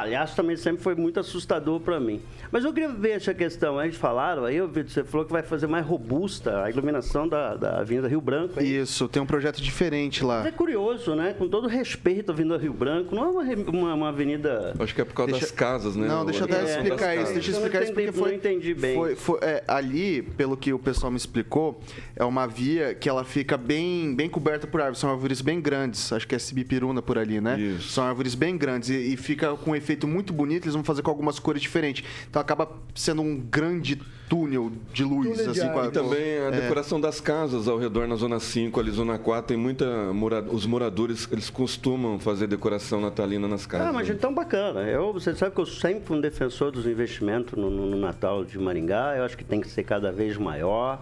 palhaço 0.00 0.36
também 0.36 0.56
sempre 0.56 0.82
foi 0.82 0.94
muito 0.94 1.18
assustador 1.18 1.80
para 1.80 1.98
mim. 1.98 2.20
Mas 2.52 2.64
eu 2.64 2.72
queria 2.72 2.90
ver 2.90 3.12
essa 3.12 3.32
questão. 3.32 3.78
A 3.78 3.84
gente 3.86 3.96
falaram, 3.96 4.44
aí 4.44 4.56
eu 4.56 4.68
vi, 4.68 4.82
você 4.82 5.02
falou 5.02 5.24
que 5.26 5.32
vai 5.32 5.42
fazer 5.42 5.66
mais 5.66 5.86
robusta 5.86 6.62
a 6.64 6.70
iluminação 6.70 7.26
da, 7.26 7.54
da 7.56 7.80
Avenida 7.80 8.06
Rio 8.06 8.20
Branco. 8.20 8.60
Hein? 8.60 8.76
Isso, 8.82 9.08
tem 9.08 9.22
um 9.22 9.26
projeto 9.26 9.62
diferente 9.62 10.22
lá. 10.22 10.38
Mas 10.38 10.48
é 10.48 10.50
curioso, 10.52 11.14
né? 11.14 11.34
Com 11.38 11.48
todo 11.48 11.66
respeito 11.66 12.30
à 12.30 12.34
Avenida 12.34 12.58
Rio 12.58 12.74
Branco, 12.74 13.14
não 13.14 13.24
é 13.24 13.28
uma, 13.28 13.70
uma, 13.70 13.94
uma 13.94 14.08
avenida. 14.10 14.74
Acho 14.78 14.94
que 14.94 15.00
é 15.00 15.04
por 15.04 15.14
causa 15.14 15.32
Deixa- 15.32 15.46
das 15.46 15.54
casas, 15.54 15.96
né? 15.96 16.06
Não, 16.06 16.24
deixa 16.26 16.40
eu 16.40 16.44
até 16.44 16.60
É, 16.60 16.64
explicar 16.64 17.16
das 17.16 17.24
isso. 17.24 17.32
Deixa 17.34 17.50
eu 17.50 17.54
explicar 17.54 17.82
isso 17.82 17.92
porque 17.94 18.12
foi. 18.12 18.28
não 18.28 18.36
entendi 18.36 18.74
bem. 18.74 18.94
Foi, 18.94 19.16
foi- 19.16 19.38
é, 19.40 19.64
ali, 19.66 20.20
pelo 20.22 20.56
que 20.58 20.72
o 20.74 20.78
pessoal 20.78 21.10
me 21.10 21.16
explicou, 21.16 21.80
é 22.14 22.24
uma 22.24 22.46
via 22.46 22.94
que 22.94 23.08
ela 23.08 23.24
fica 23.24 23.56
bem, 23.56 24.14
bem 24.14 24.28
coberta 24.28 24.66
por 24.66 24.80
árvores. 24.80 24.98
São 24.98 25.10
árvores 25.10 25.40
bem 25.40 25.58
grandes. 25.60 26.12
Acho 26.12 26.28
que 26.28 26.34
é 26.34 26.38
Sibipiruna 26.38 27.00
por 27.00 27.16
ali, 27.18 27.40
né? 27.40 27.58
Isso. 27.58 27.88
São 27.88 28.04
árvores 28.04 28.34
bem 28.34 28.56
grandes 28.58 28.90
e, 28.90 29.14
e 29.14 29.16
fica 29.16 29.54
com 29.56 29.70
um 29.70 29.76
efeito 29.86 30.06
muito 30.08 30.32
bonito. 30.32 30.64
Eles 30.64 30.74
vão 30.74 30.82
fazer 30.84 31.02
com 31.02 31.10
algumas 31.10 31.38
cores 31.38 31.62
diferentes. 31.62 32.04
Então 32.28 32.40
acaba 32.42 32.68
sendo 32.94 33.22
um 33.22 33.38
grande 33.38 33.96
túnel 34.28 34.72
de 34.92 35.04
luz. 35.04 35.28
Túnel 35.30 35.52
de 35.52 35.60
assim, 35.60 35.72
com 35.72 35.78
a-. 35.80 35.86
E 35.86 35.90
também 35.92 36.38
a 36.38 36.46
É. 36.48 36.60
decoração 36.62 37.00
das 37.00 37.20
casas 37.20 37.68
ao 37.68 37.78
redor 37.78 38.08
na 38.08 38.16
Zona 38.16 38.40
5, 38.40 38.80
ali 38.80 38.90
Zona 38.90 39.16
4, 39.18 39.48
tem 39.48 39.56
muita... 39.56 40.12
mora- 40.12 40.42
Os 40.42 40.66
moradores, 40.66 41.28
eles 41.30 41.48
costumam 41.48 42.18
fazer 42.18 42.46
decoração 42.48 43.00
natalina 43.00 43.46
nas 43.46 43.64
casas. 43.66 43.86
Ah, 43.86 43.92
mas 43.92 44.08
então 44.10 44.34
bacana. 44.34 44.80
Eu, 44.82 45.12
você 45.12 45.34
sabe 45.34 45.54
que 45.54 45.60
eu 45.60 45.66
sempre 45.66 46.02
fui 46.04 46.16
um 46.16 46.20
defensor 46.20 46.72
dos 46.72 46.86
investimentos 46.86 47.56
no, 47.56 47.70
no- 47.70 47.86
no 47.86 47.96
Natal 47.96 48.44
de 48.44 48.58
Maringá. 48.58 49.14
Eu 49.16 49.22
acho 49.24 49.36
que 49.36 49.44
tem 49.44 49.60
que 49.60 49.68
ser 49.68 49.84
cada 49.84 50.10
vez 50.10 50.36
maior. 50.36 51.00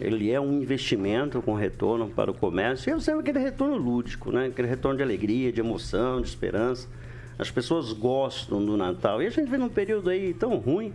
Ele 0.00 0.30
é 0.30 0.38
um 0.40 0.60
investimento 0.60 1.40
com 1.40 1.54
retorno 1.54 2.08
para 2.08 2.30
o 2.30 2.34
comércio. 2.34 2.90
E 2.90 2.92
eu 2.92 3.00
sei 3.00 3.14
aquele 3.14 3.38
retorno 3.38 3.76
lúdico, 3.76 4.30
né? 4.30 4.46
Aquele 4.46 4.68
retorno 4.68 4.96
de 4.98 5.02
alegria, 5.02 5.50
de 5.52 5.60
emoção, 5.60 6.20
de 6.20 6.28
esperança. 6.28 6.86
As 7.38 7.50
pessoas 7.50 7.92
gostam 7.92 8.64
do 8.64 8.76
Natal. 8.76 9.22
E 9.22 9.26
a 9.26 9.30
gente 9.30 9.50
vem 9.50 9.58
num 9.60 9.68
período 9.68 10.08
aí 10.10 10.32
tão 10.32 10.56
ruim. 10.56 10.92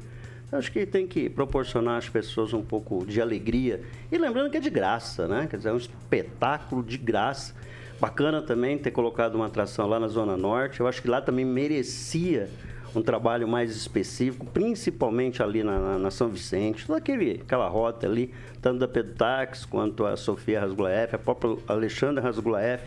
Acho 0.52 0.72
que 0.72 0.86
tem 0.86 1.08
que 1.08 1.30
proporcionar 1.30 1.98
às 1.98 2.10
pessoas 2.10 2.54
um 2.54 2.62
pouco 2.62 3.06
de 3.06 3.22
alegria. 3.22 3.82
E 4.12 4.18
lembrando 4.18 4.50
que 4.52 4.58
é 4.58 4.60
de 4.60 4.70
graça, 4.70 5.28
né? 5.28 5.48
Quer 5.50 5.58
dizer, 5.58 5.70
é 5.70 5.74
um 5.74 5.78
espetáculo 5.78 6.84
de 6.84 6.98
graça. 6.98 7.54
Bacana 8.00 8.42
também 8.42 8.78
ter 8.78 8.92
colocado 8.92 9.36
uma 9.36 9.46
atração 9.46 9.88
lá 9.88 10.00
na 10.00 10.08
Zona 10.08 10.36
Norte. 10.36 10.80
Eu 10.80 10.88
acho 10.88 11.02
que 11.02 11.08
lá 11.08 11.22
também 11.22 11.46
merecia 11.46 12.50
um 12.94 13.02
trabalho 13.02 13.48
mais 13.48 13.74
específico, 13.74 14.46
principalmente 14.48 15.42
ali 15.42 15.64
na, 15.64 15.80
na- 15.80 15.98
na 16.00 16.12
São 16.12 16.28
Vicente, 16.28 16.86
toda 16.86 16.98
aquele, 17.00 17.40
aquela 17.42 17.70
rota 17.70 18.06
ali, 18.06 18.34
tanto 18.62 18.80
da 18.80 18.88
Pedutax 18.88 19.64
quanto 19.64 20.06
a 20.06 20.18
Sofia 20.18 20.60
Rasgulaef, 20.60 21.16
a 21.16 21.18
própria 21.18 21.56
Alexandra 21.68 22.22
Rasgulaef. 22.22 22.84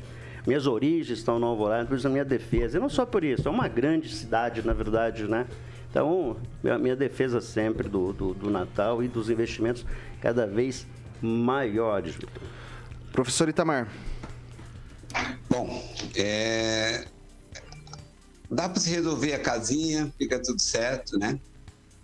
Minhas 0.47 0.67
origens 0.67 1.19
estão 1.19 1.39
no 1.39 1.47
Alvorada, 1.47 1.87
por 1.87 1.97
isso 1.97 2.07
a 2.07 2.11
minha 2.11 2.25
defesa. 2.25 2.77
E 2.77 2.81
não 2.81 2.89
só 2.89 3.07
por 3.07 3.25
isso, 3.25 3.49
é 3.49 3.51
uma 3.51 3.67
grande 3.67 4.15
cidade, 4.15 4.65
na 4.65 4.75
verdade, 4.75 5.25
né? 5.27 5.47
Então, 5.91 6.37
minha, 6.63 6.79
minha 6.79 6.97
defesa 6.97 7.41
sempre 7.41 7.89
do, 7.89 8.13
do, 8.13 8.35
do 8.35 8.51
Natal 8.51 9.03
e 9.03 9.09
dos 9.09 9.31
investimentos 9.31 9.87
cada 10.21 10.47
vez 10.47 10.87
maiores, 11.23 12.15
Vitor. 12.15 12.43
Professor 13.13 13.49
Itamar. 13.49 13.89
Bom, 15.49 15.83
é, 16.17 17.07
dá 18.51 18.69
para 18.69 18.81
se 18.81 18.91
resolver 18.91 19.35
a 19.35 19.39
casinha, 19.39 20.13
fica 20.19 20.39
tudo 20.39 20.61
certo, 20.61 21.19
né? 21.19 21.39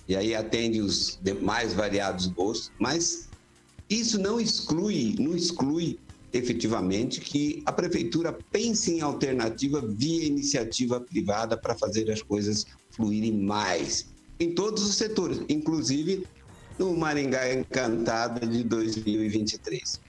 E 0.09 0.16
aí 0.16 0.35
atende 0.35 0.80
os 0.80 1.18
demais 1.20 1.75
variados 1.75 2.26
gostos, 2.28 2.73
mas 2.78 3.28
isso 3.88 4.20
não 4.20 4.40
exclui, 4.40 5.16
não 5.18 5.37
exclui 5.37 5.99
efetivamente 6.32 7.20
que 7.20 7.62
a 7.66 7.72
prefeitura 7.72 8.37
pense 8.50 8.92
em 8.92 9.00
alternativa 9.00 9.82
via 9.87 10.25
iniciativa 10.25 11.00
privada 11.00 11.56
para 11.56 11.76
fazer 11.76 12.10
as 12.10 12.22
coisas 12.22 12.64
fluírem 12.90 13.32
mais 13.32 14.06
em 14.38 14.54
todos 14.54 14.82
os 14.82 14.94
setores, 14.96 15.40
inclusive 15.49 16.26
no 16.78 16.96
Maringá 16.96 17.52
Encantada 17.52 18.46
de 18.46 18.64
2023. 18.64 20.00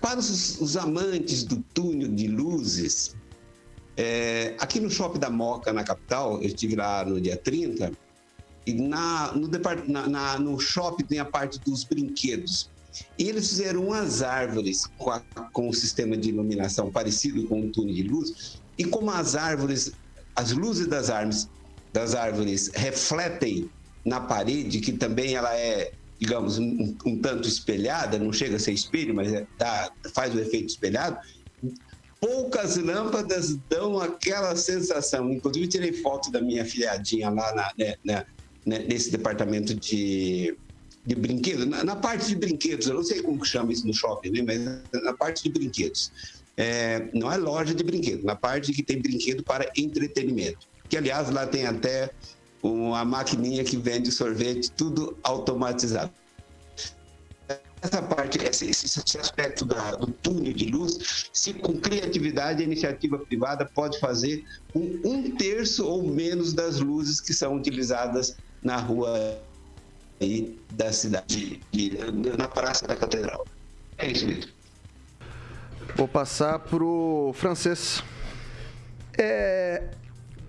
Para 0.00 0.18
os, 0.18 0.60
os 0.60 0.76
amantes 0.76 1.44
do 1.44 1.62
túnel 1.72 2.08
de 2.08 2.28
luzes, 2.28 3.14
é, 3.96 4.54
aqui 4.58 4.80
no 4.80 4.90
Shopping 4.90 5.18
da 5.18 5.30
Moca, 5.30 5.72
na 5.72 5.82
capital, 5.82 6.42
eu 6.42 6.48
estive 6.48 6.76
lá 6.76 7.04
no 7.04 7.18
dia 7.20 7.36
30, 7.36 7.90
e 8.66 8.74
na, 8.74 9.32
no, 9.32 9.48
na- 9.86 10.08
na- 10.08 10.38
no 10.38 10.58
shopping 10.58 11.04
tem 11.04 11.18
a 11.20 11.24
parte 11.24 11.58
dos 11.60 11.84
brinquedos. 11.84 12.68
E 13.18 13.28
eles 13.28 13.48
fizeram 13.48 13.86
umas 13.86 14.22
árvores 14.22 14.80
com, 14.96 15.10
a- 15.10 15.24
com 15.52 15.68
um 15.68 15.72
sistema 15.72 16.16
de 16.16 16.28
iluminação 16.30 16.90
parecido 16.90 17.46
com 17.46 17.60
um 17.62 17.70
túnel 17.70 17.94
de 17.94 18.02
luz, 18.04 18.28
e 18.78 18.84
como 18.84 19.10
as 19.10 19.34
árvores, 19.34 19.92
as 20.34 20.52
luzes 20.52 20.86
das 20.86 21.10
árvores, 21.10 21.46
das 21.92 22.14
árvores 22.14 22.70
refletem 22.74 23.70
na 24.04 24.20
parede, 24.20 24.80
que 24.80 24.92
também 24.92 25.34
ela 25.34 25.54
é, 25.56 25.90
digamos, 26.20 26.58
um, 26.58 26.96
um 27.06 27.20
tanto 27.20 27.48
espelhada, 27.48 28.18
não 28.18 28.32
chega 28.32 28.56
a 28.56 28.58
ser 28.60 28.72
espelho, 28.72 29.14
mas 29.14 29.32
é- 29.32 29.46
dá- 29.58 29.90
faz 30.14 30.34
o 30.34 30.38
efeito 30.38 30.66
espelhado, 30.68 31.18
poucas 32.20 32.76
lâmpadas 32.76 33.56
dão 33.68 33.98
aquela 33.98 34.54
sensação. 34.56 35.30
Inclusive, 35.32 35.68
tirei 35.68 35.92
foto 35.92 36.30
da 36.30 36.40
minha 36.40 36.64
filhadinha 36.64 37.28
lá 37.30 37.54
na- 37.54 37.72
né, 37.78 37.94
né, 38.04 38.24
né, 38.64 38.78
nesse 38.80 39.10
departamento 39.10 39.74
de, 39.74 40.56
de 41.06 41.14
brinquedos. 41.14 41.66
Na, 41.66 41.84
na 41.84 41.96
parte 41.96 42.26
de 42.26 42.36
brinquedos, 42.36 42.86
eu 42.86 42.94
não 42.94 43.04
sei 43.04 43.22
como 43.22 43.40
que 43.40 43.46
chama 43.46 43.72
isso 43.72 43.86
no 43.86 43.94
shopping, 43.94 44.30
né, 44.30 44.42
mas 44.42 45.02
na 45.02 45.14
parte 45.14 45.44
de 45.44 45.50
brinquedos. 45.50 46.10
É, 46.56 47.08
não 47.14 47.30
é 47.30 47.36
loja 47.36 47.74
de 47.74 47.84
brinquedos, 47.84 48.24
na 48.24 48.34
parte 48.34 48.72
que 48.72 48.82
tem 48.82 49.00
brinquedo 49.00 49.44
para 49.44 49.70
entretenimento. 49.76 50.66
Que, 50.88 50.96
aliás, 50.96 51.30
lá 51.30 51.46
tem 51.46 51.66
até 51.66 52.10
uma 52.62 53.04
maquininha 53.04 53.62
que 53.62 53.76
vende 53.76 54.10
sorvete, 54.10 54.70
tudo 54.72 55.16
automatizado 55.22 56.12
essa 57.82 58.02
parte, 58.02 58.38
esse, 58.42 58.70
esse 58.70 59.18
aspecto 59.18 59.64
da- 59.64 59.92
do 59.92 60.08
túnel 60.08 60.52
de 60.52 60.66
luz, 60.66 61.28
se 61.32 61.52
com 61.52 61.78
criatividade 61.78 62.62
a 62.62 62.66
iniciativa 62.66 63.18
privada 63.18 63.64
pode 63.74 63.98
fazer 64.00 64.42
com 64.72 64.80
um 65.04 65.30
terço 65.36 65.86
ou 65.86 66.02
menos 66.02 66.52
das 66.52 66.80
luzes 66.80 67.20
que 67.20 67.32
são 67.32 67.54
utilizadas 67.54 68.36
na 68.62 68.76
rua 68.76 69.40
aí 70.20 70.58
da 70.72 70.92
cidade, 70.92 71.60
de- 71.72 71.98
na 72.36 72.48
Praça 72.48 72.86
da 72.86 72.96
Catedral. 72.96 73.46
É 73.98 74.08
isso, 74.08 74.26
Vitor. 74.26 74.50
Vou 75.94 76.08
passar 76.08 76.58
pro 76.58 77.32
francês. 77.34 78.02
É, 79.18 79.84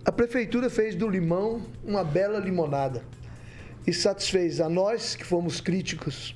a 0.04 0.12
prefeitura 0.12 0.70
fez 0.70 0.96
do 0.96 1.08
limão 1.08 1.62
uma 1.84 2.04
bela 2.04 2.40
limonada 2.40 3.02
e 3.86 3.94
satisfez 3.94 4.60
a 4.60 4.68
nós 4.68 5.16
que 5.16 5.24
fomos 5.24 5.62
críticos 5.62 6.36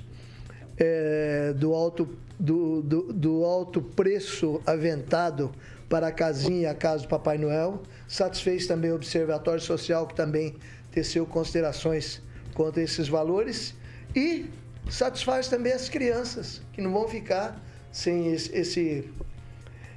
é, 0.77 1.53
do, 1.53 1.73
alto, 1.73 2.07
do, 2.39 2.81
do, 2.81 3.13
do 3.13 3.43
alto 3.43 3.81
preço 3.81 4.61
aventado 4.65 5.51
para 5.89 6.07
a 6.07 6.11
casinha 6.11 6.61
e 6.61 6.65
a 6.65 6.73
casa 6.73 7.03
do 7.03 7.09
Papai 7.09 7.37
Noel. 7.37 7.81
Satisfez 8.07 8.65
também 8.65 8.91
o 8.91 8.95
Observatório 8.95 9.61
Social, 9.61 10.07
que 10.07 10.15
também 10.15 10.55
teceu 10.89 11.25
considerações 11.25 12.21
quanto 12.53 12.79
a 12.79 12.83
esses 12.83 13.07
valores. 13.07 13.75
E 14.15 14.45
satisfaz 14.89 15.47
também 15.47 15.73
as 15.73 15.89
crianças, 15.89 16.61
que 16.73 16.81
não 16.81 16.91
vão 16.91 17.07
ficar 17.07 17.61
sem 17.91 18.33
esse, 18.33 18.55
esse 18.55 19.09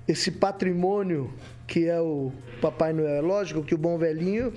esse 0.06 0.30
patrimônio 0.30 1.32
que 1.66 1.88
é 1.88 2.00
o 2.00 2.30
Papai 2.60 2.92
Noel. 2.92 3.16
É 3.16 3.20
lógico 3.20 3.62
que 3.62 3.74
o 3.74 3.78
bom 3.78 3.98
velhinho 3.98 4.52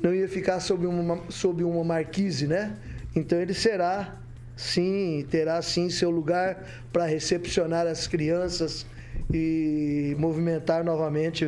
não 0.00 0.14
ia 0.14 0.28
ficar 0.28 0.60
sob 0.60 0.86
uma, 0.86 1.20
sob 1.30 1.64
uma 1.64 1.82
marquise, 1.82 2.46
né? 2.46 2.76
Então 3.16 3.40
ele 3.40 3.54
será, 3.54 4.16
sim, 4.56 5.26
terá 5.30 5.60
sim 5.62 5.88
seu 5.88 6.10
lugar 6.10 6.64
para 6.92 7.06
recepcionar 7.06 7.86
as 7.86 8.06
crianças 8.06 8.86
e 9.32 10.14
movimentar 10.18 10.84
novamente 10.84 11.46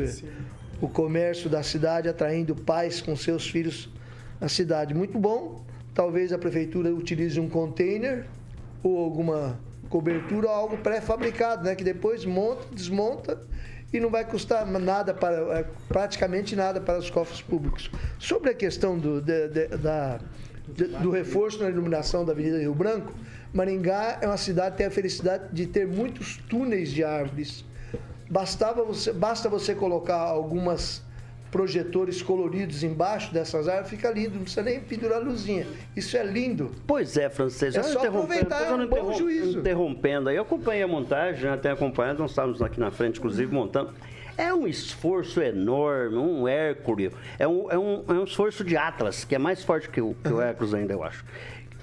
o 0.80 0.88
comércio 0.88 1.50
da 1.50 1.62
cidade, 1.62 2.08
atraindo 2.08 2.54
pais 2.54 3.00
com 3.00 3.14
seus 3.16 3.48
filhos 3.48 3.90
à 4.40 4.48
cidade. 4.48 4.94
Muito 4.94 5.18
bom. 5.18 5.64
Talvez 5.96 6.30
a 6.30 6.36
prefeitura 6.36 6.94
utilize 6.94 7.40
um 7.40 7.48
container 7.48 8.26
ou 8.82 8.98
alguma 9.02 9.58
cobertura 9.88 10.50
algo 10.50 10.76
pré-fabricado, 10.76 11.64
né? 11.64 11.74
Que 11.74 11.82
depois 11.82 12.22
monta, 12.26 12.66
desmonta 12.70 13.40
e 13.90 13.98
não 13.98 14.10
vai 14.10 14.22
custar 14.22 14.66
nada 14.66 15.14
para 15.14 15.36
é, 15.58 15.64
praticamente 15.88 16.54
nada 16.54 16.82
para 16.82 16.98
os 16.98 17.08
cofres 17.08 17.40
públicos. 17.40 17.90
Sobre 18.18 18.50
a 18.50 18.54
questão 18.54 18.98
do, 18.98 19.22
de- 19.22 19.48
de- 19.48 19.68
da, 19.78 20.20
de- 20.68 20.88
do 20.98 21.10
reforço 21.10 21.62
na 21.62 21.70
iluminação 21.70 22.26
da 22.26 22.32
Avenida 22.32 22.58
Rio 22.58 22.74
Branco, 22.74 23.14
Maringá 23.54 24.18
é 24.20 24.26
uma 24.26 24.36
cidade 24.36 24.72
que 24.72 24.76
tem 24.78 24.86
a 24.88 24.90
felicidade 24.90 25.44
de 25.50 25.66
ter 25.66 25.86
muitos 25.86 26.36
túneis 26.46 26.90
de 26.90 27.02
árvores. 27.02 27.64
Bastava 28.28 28.84
você, 28.84 29.14
basta 29.14 29.48
você 29.48 29.74
colocar 29.74 30.18
algumas 30.20 31.00
projetores 31.56 32.20
coloridos 32.20 32.82
embaixo 32.82 33.32
dessas 33.32 33.66
árvores, 33.66 33.88
fica 33.88 34.10
lindo, 34.10 34.34
não 34.34 34.42
precisa 34.42 34.62
nem 34.62 34.78
pendurar 34.78 35.22
luzinha. 35.22 35.66
Isso 35.96 36.14
é 36.14 36.22
lindo. 36.22 36.70
Pois 36.86 37.16
é, 37.16 37.30
francês. 37.30 37.74
É 37.74 37.82
só 37.82 38.06
aproveitar, 38.06 38.64
é 38.64 38.74
um 38.74 38.86
bom 38.86 39.14
juízo. 39.14 39.60
Interrompendo 39.60 40.28
aí, 40.28 40.36
eu 40.36 40.42
acompanhei 40.42 40.82
a 40.82 40.86
montagem, 40.86 41.40
já 41.40 41.56
tenho 41.56 41.72
acompanhado, 41.72 42.18
nós 42.18 42.32
estávamos 42.32 42.60
aqui 42.60 42.78
na 42.78 42.90
frente, 42.90 43.18
inclusive, 43.18 43.50
montando. 43.50 43.94
É 44.36 44.52
um 44.52 44.66
esforço 44.66 45.40
enorme, 45.40 46.18
um 46.18 46.46
Hércules. 46.46 47.10
É 47.38 47.48
um, 47.48 47.70
é 47.72 47.78
um, 47.78 48.04
é 48.06 48.12
um 48.12 48.24
esforço 48.24 48.62
de 48.62 48.76
Atlas, 48.76 49.24
que 49.24 49.34
é 49.34 49.38
mais 49.38 49.64
forte 49.64 49.88
que 49.88 50.02
o, 50.02 50.14
que 50.22 50.30
o 50.30 50.42
Hércules 50.42 50.74
ainda, 50.74 50.92
eu 50.92 51.02
acho. 51.02 51.24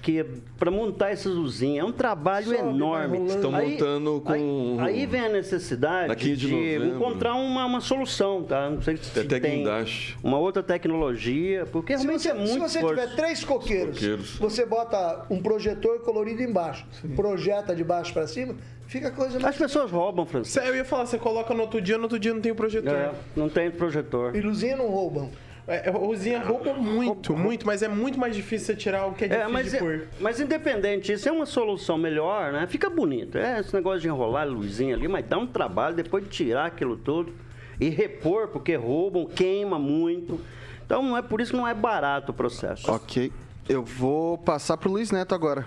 Que 0.04 0.22
para 0.60 0.70
montar 0.70 1.12
essas 1.12 1.34
luzinhas 1.34 1.86
é 1.86 1.88
um 1.88 1.92
trabalho 1.94 2.48
Sobe, 2.48 2.58
enorme. 2.60 3.18
rolando. 3.20 3.34
Estão 3.36 3.52
montando 3.54 4.22
com- 4.22 4.78
Aí, 4.82 5.00
aí 5.00 5.06
vem 5.06 5.22
a 5.22 5.30
necessidade 5.30 6.10
Na 6.10 6.16
15 6.16 6.36
de 6.36 6.52
novembro. 6.52 6.88
encontrar 6.90 7.36
uma, 7.36 7.66
uma 7.66 7.80
solução, 7.80 8.44
tá? 8.44 8.70
Não 8.70 8.82
sei 8.82 8.98
se 8.98 9.10
Tem 9.12 9.24
até 9.24 9.40
tem 9.40 9.60
guindaste. 9.60 10.18
uma 10.22 10.38
outra 10.38 10.62
tecnologia, 10.62 11.66
porque 11.72 11.98
Se 11.98 12.04
realmente 12.04 12.22
você, 12.24 12.30
é 12.32 12.34
muito 12.34 12.50
se 12.52 12.60
você 12.60 12.80
esforço. 12.80 13.02
tiver 13.02 13.16
três 13.16 13.46
coqueiros, 13.46 13.96
Coqueiros. 13.96 14.38
você 14.38 14.66
bota 14.66 15.26
um 15.30 15.42
projetor 15.42 16.00
colorido 16.02 16.42
embaixo, 16.44 16.86
projeta 17.16 17.74
de 17.74 17.84
baixo 17.86 18.12
para 18.12 18.28
cima, 18.28 18.56
fica 18.88 19.08
a 19.08 19.12
coisa 19.12 19.40
mais. 19.40 19.56
As 19.56 19.58
pessoas 19.58 19.90
roubam, 19.90 20.26
Francisco. 20.26 20.60
Eu 20.68 20.76
ia 20.76 20.84
falar, 20.84 21.06
você 21.06 21.18
coloca 21.18 21.54
no 21.54 21.62
outro 21.62 21.80
dia, 21.82 21.96
no 21.98 22.04
outro 22.04 22.20
dia 22.20 22.34
não 22.34 22.42
tem 22.42 22.52
o 22.52 22.56
projetor. 22.56 22.94
É, 22.94 23.12
não 23.38 23.48
tem 23.48 23.72
projetor. 23.72 24.36
E 24.36 24.42
luzinha 24.42 24.76
não 24.76 24.88
roubam. 24.90 25.32
É, 25.66 25.88
a 25.90 25.92
Rosinha 25.94 26.42
rouba 26.44 26.74
muito, 26.74 27.36
muito, 27.38 27.66
mas 27.66 27.82
é 27.82 27.88
muito 27.88 28.20
mais 28.20 28.36
difícil 28.36 28.68
você 28.68 28.76
tirar 28.76 29.06
o 29.06 29.14
que 29.14 29.24
é 29.24 29.28
É, 29.28 29.30
difícil 29.30 29.52
mas, 29.54 29.72
de 29.72 29.78
pôr. 29.78 30.08
mas 30.20 30.40
independente, 30.42 31.14
isso 31.14 31.30
é 31.30 31.32
uma 31.32 31.46
solução 31.46 31.98
melhor, 31.98 32.52
né? 32.52 32.68
Fica 32.68 32.90
bonito. 32.90 33.38
É 33.38 33.60
esse 33.62 33.74
negócio 33.74 34.02
de 34.02 34.08
enrolar 34.10 34.44
a 34.44 34.50
luzinha 34.50 34.94
ali, 34.96 35.08
mas 35.08 35.26
dá 35.26 35.38
um 35.38 35.48
trabalho 35.48 35.96
depois 35.96 36.24
de 36.26 36.30
tirar 36.30 36.66
aquilo 36.66 36.98
tudo 36.98 37.34
e 37.80 37.88
repor, 37.90 38.50
porque 38.50 38.76
roubam, 38.76 39.26
queima 39.26 39.80
muito. 39.80 40.40
Então 40.86 41.02
não 41.02 41.16
é 41.18 41.22
por 41.22 41.40
isso 41.40 41.52
que 41.52 41.58
não 41.58 41.68
é 41.68 41.74
barato 41.74 42.32
o 42.32 42.36
processo. 42.36 42.92
Ok. 42.92 43.32
Eu 43.70 43.84
vou 43.84 44.38
passar 44.38 44.76
pro 44.76 44.92
Luiz 44.92 45.12
Neto 45.12 45.34
agora. 45.34 45.66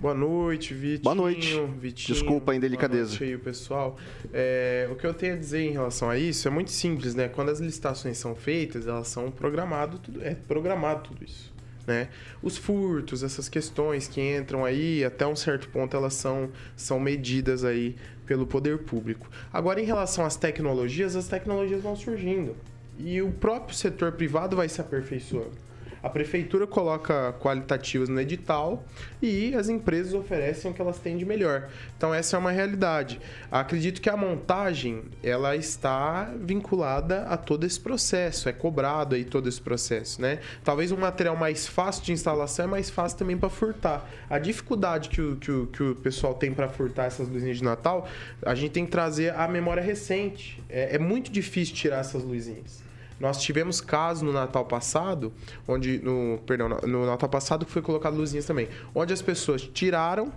Boa 0.00 0.14
noite, 0.14 0.72
Vitinho. 0.72 1.02
Boa 1.02 1.14
noite. 1.14 1.60
Vitinho. 1.78 2.14
Desculpa 2.14 2.52
a 2.52 2.56
indelicadeza. 2.56 3.10
Boa 3.10 3.20
noite 3.20 3.34
aí, 3.34 3.38
pessoal. 3.38 3.98
É, 4.32 4.88
o 4.90 4.96
que 4.96 5.06
eu 5.06 5.12
tenho 5.12 5.34
a 5.34 5.36
dizer 5.36 5.60
em 5.60 5.72
relação 5.72 6.08
a 6.08 6.18
isso 6.18 6.48
é 6.48 6.50
muito 6.50 6.70
simples, 6.70 7.14
né? 7.14 7.28
Quando 7.28 7.50
as 7.50 7.60
licitações 7.60 8.16
são 8.16 8.34
feitas, 8.34 8.86
elas 8.86 9.08
são 9.08 9.30
programado 9.30 9.98
tudo, 9.98 10.24
é 10.24 10.34
programado 10.34 11.02
tudo 11.02 11.22
isso. 11.22 11.52
Né? 11.86 12.08
Os 12.42 12.56
furtos, 12.56 13.22
essas 13.22 13.46
questões 13.46 14.08
que 14.08 14.22
entram 14.22 14.64
aí, 14.64 15.04
até 15.04 15.26
um 15.26 15.36
certo 15.36 15.68
ponto 15.68 15.94
elas 15.94 16.14
são, 16.14 16.50
são 16.74 16.98
medidas 16.98 17.62
aí 17.62 17.94
pelo 18.24 18.46
poder 18.46 18.78
público. 18.78 19.28
Agora, 19.52 19.82
em 19.82 19.84
relação 19.84 20.24
às 20.24 20.36
tecnologias, 20.36 21.14
as 21.14 21.28
tecnologias 21.28 21.82
vão 21.82 21.94
surgindo 21.94 22.56
e 22.98 23.20
o 23.20 23.30
próprio 23.32 23.76
setor 23.76 24.12
privado 24.12 24.56
vai 24.56 24.68
se 24.68 24.80
aperfeiçoando. 24.80 25.69
A 26.02 26.08
prefeitura 26.08 26.66
coloca 26.66 27.34
qualitativas 27.40 28.08
no 28.08 28.20
edital 28.20 28.84
e 29.20 29.54
as 29.54 29.68
empresas 29.68 30.14
oferecem 30.14 30.70
o 30.70 30.74
que 30.74 30.80
elas 30.80 30.98
têm 30.98 31.16
de 31.16 31.24
melhor. 31.24 31.68
Então 31.96 32.14
essa 32.14 32.36
é 32.36 32.38
uma 32.38 32.50
realidade. 32.50 33.20
Acredito 33.50 34.00
que 34.00 34.08
a 34.08 34.16
montagem 34.16 35.04
ela 35.22 35.54
está 35.54 36.32
vinculada 36.40 37.22
a 37.24 37.36
todo 37.36 37.64
esse 37.64 37.78
processo, 37.78 38.48
é 38.48 38.52
cobrado 38.52 39.14
aí 39.14 39.24
todo 39.24 39.48
esse 39.48 39.60
processo, 39.60 40.22
né? 40.22 40.38
Talvez 40.64 40.90
um 40.92 40.96
material 40.96 41.36
mais 41.36 41.66
fácil 41.66 42.04
de 42.04 42.12
instalação 42.12 42.64
é 42.64 42.68
mais 42.68 42.88
fácil 42.88 43.18
também 43.18 43.36
para 43.36 43.50
furtar. 43.50 44.08
A 44.28 44.38
dificuldade 44.38 45.08
que 45.08 45.20
o, 45.20 45.36
que 45.36 45.50
o, 45.50 45.66
que 45.66 45.82
o 45.82 45.94
pessoal 45.96 46.34
tem 46.34 46.52
para 46.52 46.68
furtar 46.68 47.06
essas 47.06 47.28
luzinhas 47.28 47.58
de 47.58 47.64
Natal, 47.64 48.08
a 48.42 48.54
gente 48.54 48.72
tem 48.72 48.84
que 48.84 48.90
trazer 48.90 49.34
a 49.34 49.46
memória 49.46 49.82
recente. 49.82 50.62
É, 50.68 50.96
é 50.96 50.98
muito 50.98 51.30
difícil 51.30 51.74
tirar 51.74 51.98
essas 51.98 52.22
luzinhas. 52.22 52.89
Nós 53.20 53.40
tivemos 53.42 53.82
casos 53.82 54.22
no 54.22 54.32
Natal 54.32 54.64
passado, 54.64 55.30
onde 55.68 56.02
no, 56.02 56.38
perdão, 56.46 56.68
no 56.68 57.04
Natal 57.04 57.28
passado 57.28 57.66
foi 57.66 57.82
colocado 57.82 58.16
luzinhas 58.16 58.46
também, 58.46 58.68
onde 58.94 59.12
as 59.12 59.20
pessoas 59.20 59.62
tiraram, 59.62 60.32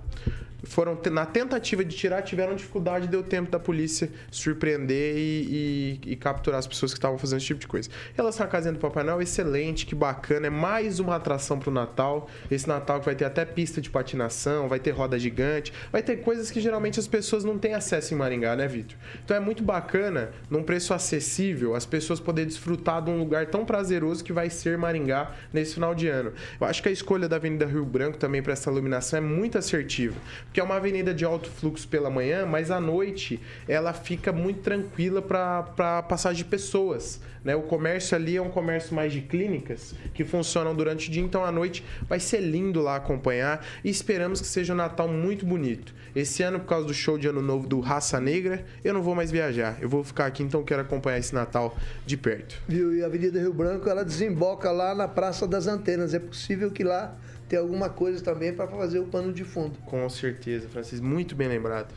foram 0.63 0.97
na 1.11 1.25
tentativa 1.25 1.83
de 1.83 1.95
tirar, 1.95 2.21
tiveram 2.21 2.55
dificuldade, 2.55 3.07
deu 3.07 3.21
tempo 3.23 3.51
da 3.51 3.59
polícia 3.59 4.09
surpreender 4.31 5.15
e, 5.17 5.99
e- 6.05 6.11
e 6.11 6.15
capturar 6.15 6.59
as 6.59 6.67
pessoas 6.67 6.91
que 6.93 6.97
estavam 6.97 7.17
fazendo 7.17 7.37
esse 7.37 7.47
tipo 7.47 7.59
de 7.59 7.67
coisa. 7.67 7.89
Em 8.13 8.15
relação 8.15 8.45
à 8.45 8.49
casinha 8.49 8.73
do 8.73 8.79
Papai 8.79 9.03
Noel, 9.03 9.21
excelente, 9.21 9.85
que 9.85 9.95
bacana, 9.95 10.47
é 10.47 10.49
mais 10.49 10.99
uma 10.99 11.15
atração 11.15 11.59
pro 11.59 11.71
Natal. 11.71 12.29
Esse 12.49 12.67
Natal 12.67 12.99
que 12.99 13.05
vai 13.05 13.15
ter 13.15 13.25
até 13.25 13.45
pista 13.45 13.81
de 13.81 13.89
patinação, 13.89 14.67
vai 14.67 14.79
ter 14.79 14.91
roda 14.91 15.17
gigante, 15.19 15.73
vai 15.91 16.01
ter 16.01 16.17
coisas 16.17 16.49
que 16.51 16.59
geralmente 16.61 16.99
as 16.99 17.07
pessoas 17.07 17.43
não 17.43 17.57
têm 17.57 17.73
acesso 17.73 18.13
em 18.13 18.17
Maringá, 18.17 18.55
né, 18.55 18.67
Vitor? 18.67 18.97
Então 19.23 19.35
é 19.35 19.39
muito 19.39 19.63
bacana, 19.63 20.31
num 20.49 20.63
preço 20.63 20.93
acessível, 20.93 21.75
as 21.75 21.85
pessoas 21.85 22.19
poderem 22.19 22.47
desfrutar 22.47 23.01
de 23.03 23.09
um 23.09 23.17
lugar 23.19 23.47
tão 23.47 23.65
prazeroso 23.65 24.23
que 24.23 24.33
vai 24.33 24.49
ser 24.49 24.77
Maringá 24.77 25.31
nesse 25.51 25.73
final 25.75 25.93
de 25.93 26.07
ano. 26.07 26.33
Eu 26.59 26.67
acho 26.67 26.81
que 26.81 26.89
a 26.89 26.91
escolha 26.91 27.27
da 27.27 27.35
Avenida 27.35 27.65
Rio 27.65 27.85
Branco 27.85 28.17
também 28.17 28.41
para 28.41 28.53
essa 28.53 28.69
iluminação 28.71 29.17
é 29.17 29.21
muito 29.21 29.57
assertiva, 29.57 30.15
porque 30.53 30.61
é 30.61 30.63
uma 30.63 30.75
avenida 30.75 31.15
de 31.15 31.25
alto 31.25 31.49
fluxo 31.49 31.87
pela 31.87 32.11
manhã, 32.11 32.45
mas 32.45 32.69
à 32.69 32.79
noite 32.79 33.39
ela 33.67 33.91
fica 33.91 34.31
muito 34.31 34.59
tranquila 34.59 35.19
para 35.19 36.03
passagem 36.03 36.43
de 36.43 36.45
pessoas. 36.45 37.19
Né? 37.43 37.55
O 37.55 37.63
comércio 37.63 38.15
ali 38.15 38.37
é 38.37 38.41
um 38.41 38.51
comércio 38.51 38.93
mais 38.93 39.11
de 39.11 39.21
clínicas 39.21 39.95
que 40.13 40.23
funcionam 40.23 40.75
durante 40.75 41.09
o 41.09 41.11
dia, 41.11 41.23
então 41.23 41.43
à 41.43 41.51
noite 41.51 41.83
vai 42.07 42.19
ser 42.19 42.39
lindo 42.39 42.81
lá 42.81 42.97
acompanhar 42.97 43.65
e 43.83 43.89
esperamos 43.89 44.41
que 44.41 44.45
seja 44.45 44.73
um 44.73 44.75
Natal 44.75 45.07
muito 45.07 45.43
bonito. 45.43 45.91
Esse 46.15 46.43
ano, 46.43 46.59
por 46.59 46.67
causa 46.67 46.85
do 46.85 46.93
show 46.93 47.17
de 47.17 47.27
Ano 47.27 47.41
Novo 47.41 47.67
do 47.67 47.79
Raça 47.79 48.21
Negra, 48.21 48.63
eu 48.83 48.93
não 48.93 49.01
vou 49.01 49.15
mais 49.15 49.31
viajar. 49.31 49.79
Eu 49.81 49.89
vou 49.89 50.03
ficar 50.03 50.27
aqui, 50.27 50.43
então 50.43 50.63
quero 50.63 50.83
acompanhar 50.83 51.17
esse 51.17 51.33
Natal 51.33 51.75
de 52.05 52.15
perto. 52.15 52.61
Viu? 52.67 52.95
E 52.95 53.01
a 53.01 53.07
Avenida 53.07 53.39
Rio 53.39 53.55
Branco, 53.55 53.89
ela 53.89 54.05
desemboca 54.05 54.69
lá 54.69 54.93
na 54.93 55.07
Praça 55.07 55.47
das 55.47 55.65
Antenas. 55.65 56.13
É 56.13 56.19
possível 56.19 56.69
que 56.69 56.83
lá 56.83 57.17
tenha 57.47 57.61
alguma 57.61 57.89
coisa 57.89 58.23
também 58.23 58.53
para 58.53 58.67
fazer 58.67 58.99
o 58.99 59.05
pano 59.05 59.33
de 59.33 59.43
fundo. 59.43 59.77
Com 59.85 60.07
certeza, 60.09 60.67
Francisco, 60.67 61.05
muito 61.05 61.35
bem 61.35 61.47
lembrado. 61.47 61.93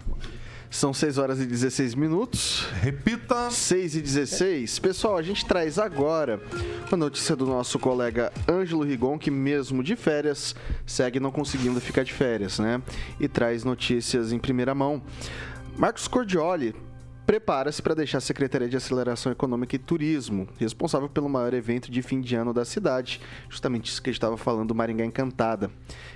São 0.68 0.92
6 0.92 1.16
horas 1.16 1.40
e 1.40 1.46
16 1.46 1.94
minutos. 1.94 2.66
Repita. 2.82 3.50
6 3.50 3.96
e 3.96 4.00
16. 4.02 4.78
Pessoal, 4.80 5.16
a 5.16 5.22
gente 5.22 5.46
traz 5.46 5.78
agora 5.78 6.40
a 6.90 6.96
notícia 6.96 7.36
do 7.36 7.46
nosso 7.46 7.78
colega 7.78 8.32
Ângelo 8.48 8.82
Rigon, 8.82 9.18
que 9.18 9.30
mesmo 9.30 9.82
de 9.82 9.94
férias, 9.96 10.54
segue 10.84 11.20
não 11.20 11.30
conseguindo 11.30 11.80
ficar 11.80 12.02
de 12.02 12.12
férias, 12.12 12.58
né? 12.58 12.82
E 13.20 13.28
traz 13.28 13.64
notícias 13.64 14.32
em 14.32 14.38
primeira 14.38 14.74
mão. 14.74 15.02
Marcos 15.76 16.08
Cordioli 16.08 16.74
prepara-se 17.26 17.82
para 17.82 17.94
deixar 17.94 18.18
a 18.18 18.20
Secretaria 18.20 18.68
de 18.68 18.76
Aceleração 18.76 19.32
Econômica 19.32 19.74
e 19.74 19.78
Turismo, 19.78 20.46
responsável 20.58 21.08
pelo 21.08 21.28
maior 21.28 21.52
evento 21.52 21.90
de 21.90 22.00
fim 22.00 22.20
de 22.20 22.36
ano 22.36 22.54
da 22.54 22.64
cidade, 22.64 23.20
justamente 23.50 23.90
isso 23.90 24.00
que 24.00 24.08
a 24.08 24.12
gente 24.12 24.18
estava 24.18 24.36
falando, 24.36 24.74
Maringá 24.74 25.04
Encantada. 25.04 25.68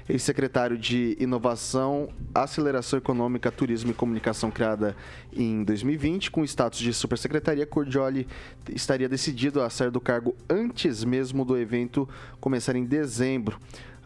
Ex-secretário 0.08 0.78
de 0.78 1.16
Inovação, 1.18 2.08
Aceleração 2.32 2.98
Econômica, 2.98 3.50
Turismo 3.50 3.90
e 3.90 3.94
Comunicação, 3.94 4.52
criada 4.52 4.96
em 5.32 5.64
2020, 5.64 6.30
com 6.30 6.44
status 6.44 6.78
de 6.78 6.92
supersecretaria, 6.92 7.66
Cordioli 7.66 8.28
estaria 8.72 9.08
decidido 9.08 9.60
a 9.60 9.68
sair 9.68 9.90
do 9.90 10.00
cargo 10.00 10.36
antes 10.48 11.02
mesmo 11.02 11.44
do 11.44 11.58
evento 11.58 12.08
começar 12.40 12.76
em 12.76 12.84
dezembro. 12.84 13.58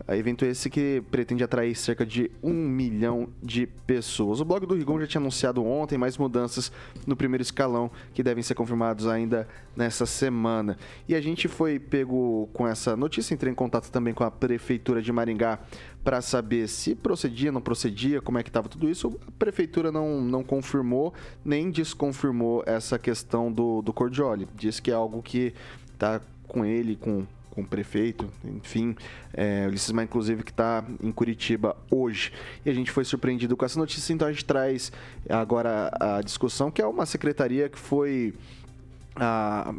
Evento 0.07 0.45
esse 0.45 0.69
que 0.69 1.03
pretende 1.11 1.43
atrair 1.43 1.75
cerca 1.75 2.05
de 2.05 2.31
um 2.43 2.53
milhão 2.53 3.29
de 3.43 3.67
pessoas. 3.67 4.39
O 4.39 4.45
blog 4.45 4.67
do 4.67 4.75
Rigon 4.75 5.01
já 5.01 5.07
tinha 5.07 5.21
anunciado 5.21 5.65
ontem 5.65 5.97
mais 5.97 6.19
mudanças 6.19 6.71
no 7.07 7.17
primeiro 7.17 7.43
escalão 7.43 7.91
que 8.13 8.23
devem 8.23 8.43
ser 8.43 8.55
confirmados 8.55 9.07
ainda 9.07 9.49
nessa 9.75 10.05
semana. 10.05 10.77
E 11.09 11.15
a 11.15 11.21
gente 11.23 11.49
foi 11.49 11.79
pego 11.79 12.51
com 12.53 12.69
essa 12.69 12.95
notícia, 12.95 13.33
entrei 13.33 13.51
em 13.51 13.55
contato 13.55 13.91
também 13.91 14.13
com 14.13 14.25
a 14.25 14.31
prefeitura 14.31 15.01
de 15.01 15.11
Maringá 15.11 15.59
para 16.05 16.21
saber 16.21 16.69
se 16.69 16.95
procedia, 16.95 17.51
não 17.51 17.63
procedia, 17.63 18.21
como 18.21 18.37
é 18.37 18.43
que 18.43 18.51
estava 18.51 18.69
tudo 18.69 18.91
isso. 18.91 19.19
A 19.27 19.31
prefeitura 19.39 19.91
não, 19.91 20.21
não 20.21 20.45
confirmou 20.45 21.15
nem 21.43 21.71
desconfirmou 21.71 22.63
essa 22.67 22.99
questão 22.99 23.51
do, 23.51 23.81
do 23.81 23.93
Cordioli. 23.93 24.47
Diz 24.55 24.81
que 24.81 24.91
é 24.91 24.95
algo 24.95 25.23
que 25.23 25.55
está 25.95 26.21
com 26.47 26.63
ele, 26.63 26.95
com 26.95 27.27
com 27.55 27.63
o 27.63 27.67
prefeito, 27.67 28.29
enfim, 28.45 28.97
é, 29.33 29.67
Ulisses 29.69 29.93
Maia, 29.93 30.05
inclusive, 30.05 30.43
que 30.43 30.51
está 30.51 30.85
em 31.03 31.13
Curitiba 31.13 31.77
hoje. 31.91 32.33
E 32.65 32.71
a 32.71 32.75
gente 32.75 32.91
foi 32.91 33.05
surpreendido 33.05 33.57
com 33.57 33.65
essa 33.65 33.79
notícia, 33.79 34.13
então 34.13 34.27
a 34.27 34.33
gente 34.33 34.45
traz 34.45 34.91
agora 35.29 35.91
a 36.01 36.21
discussão, 36.21 36.71
que 36.71 36.83
é 36.83 36.87
uma 36.87 37.07
secretaria 37.07 37.69
que 37.69 37.79
foi. 37.79 38.35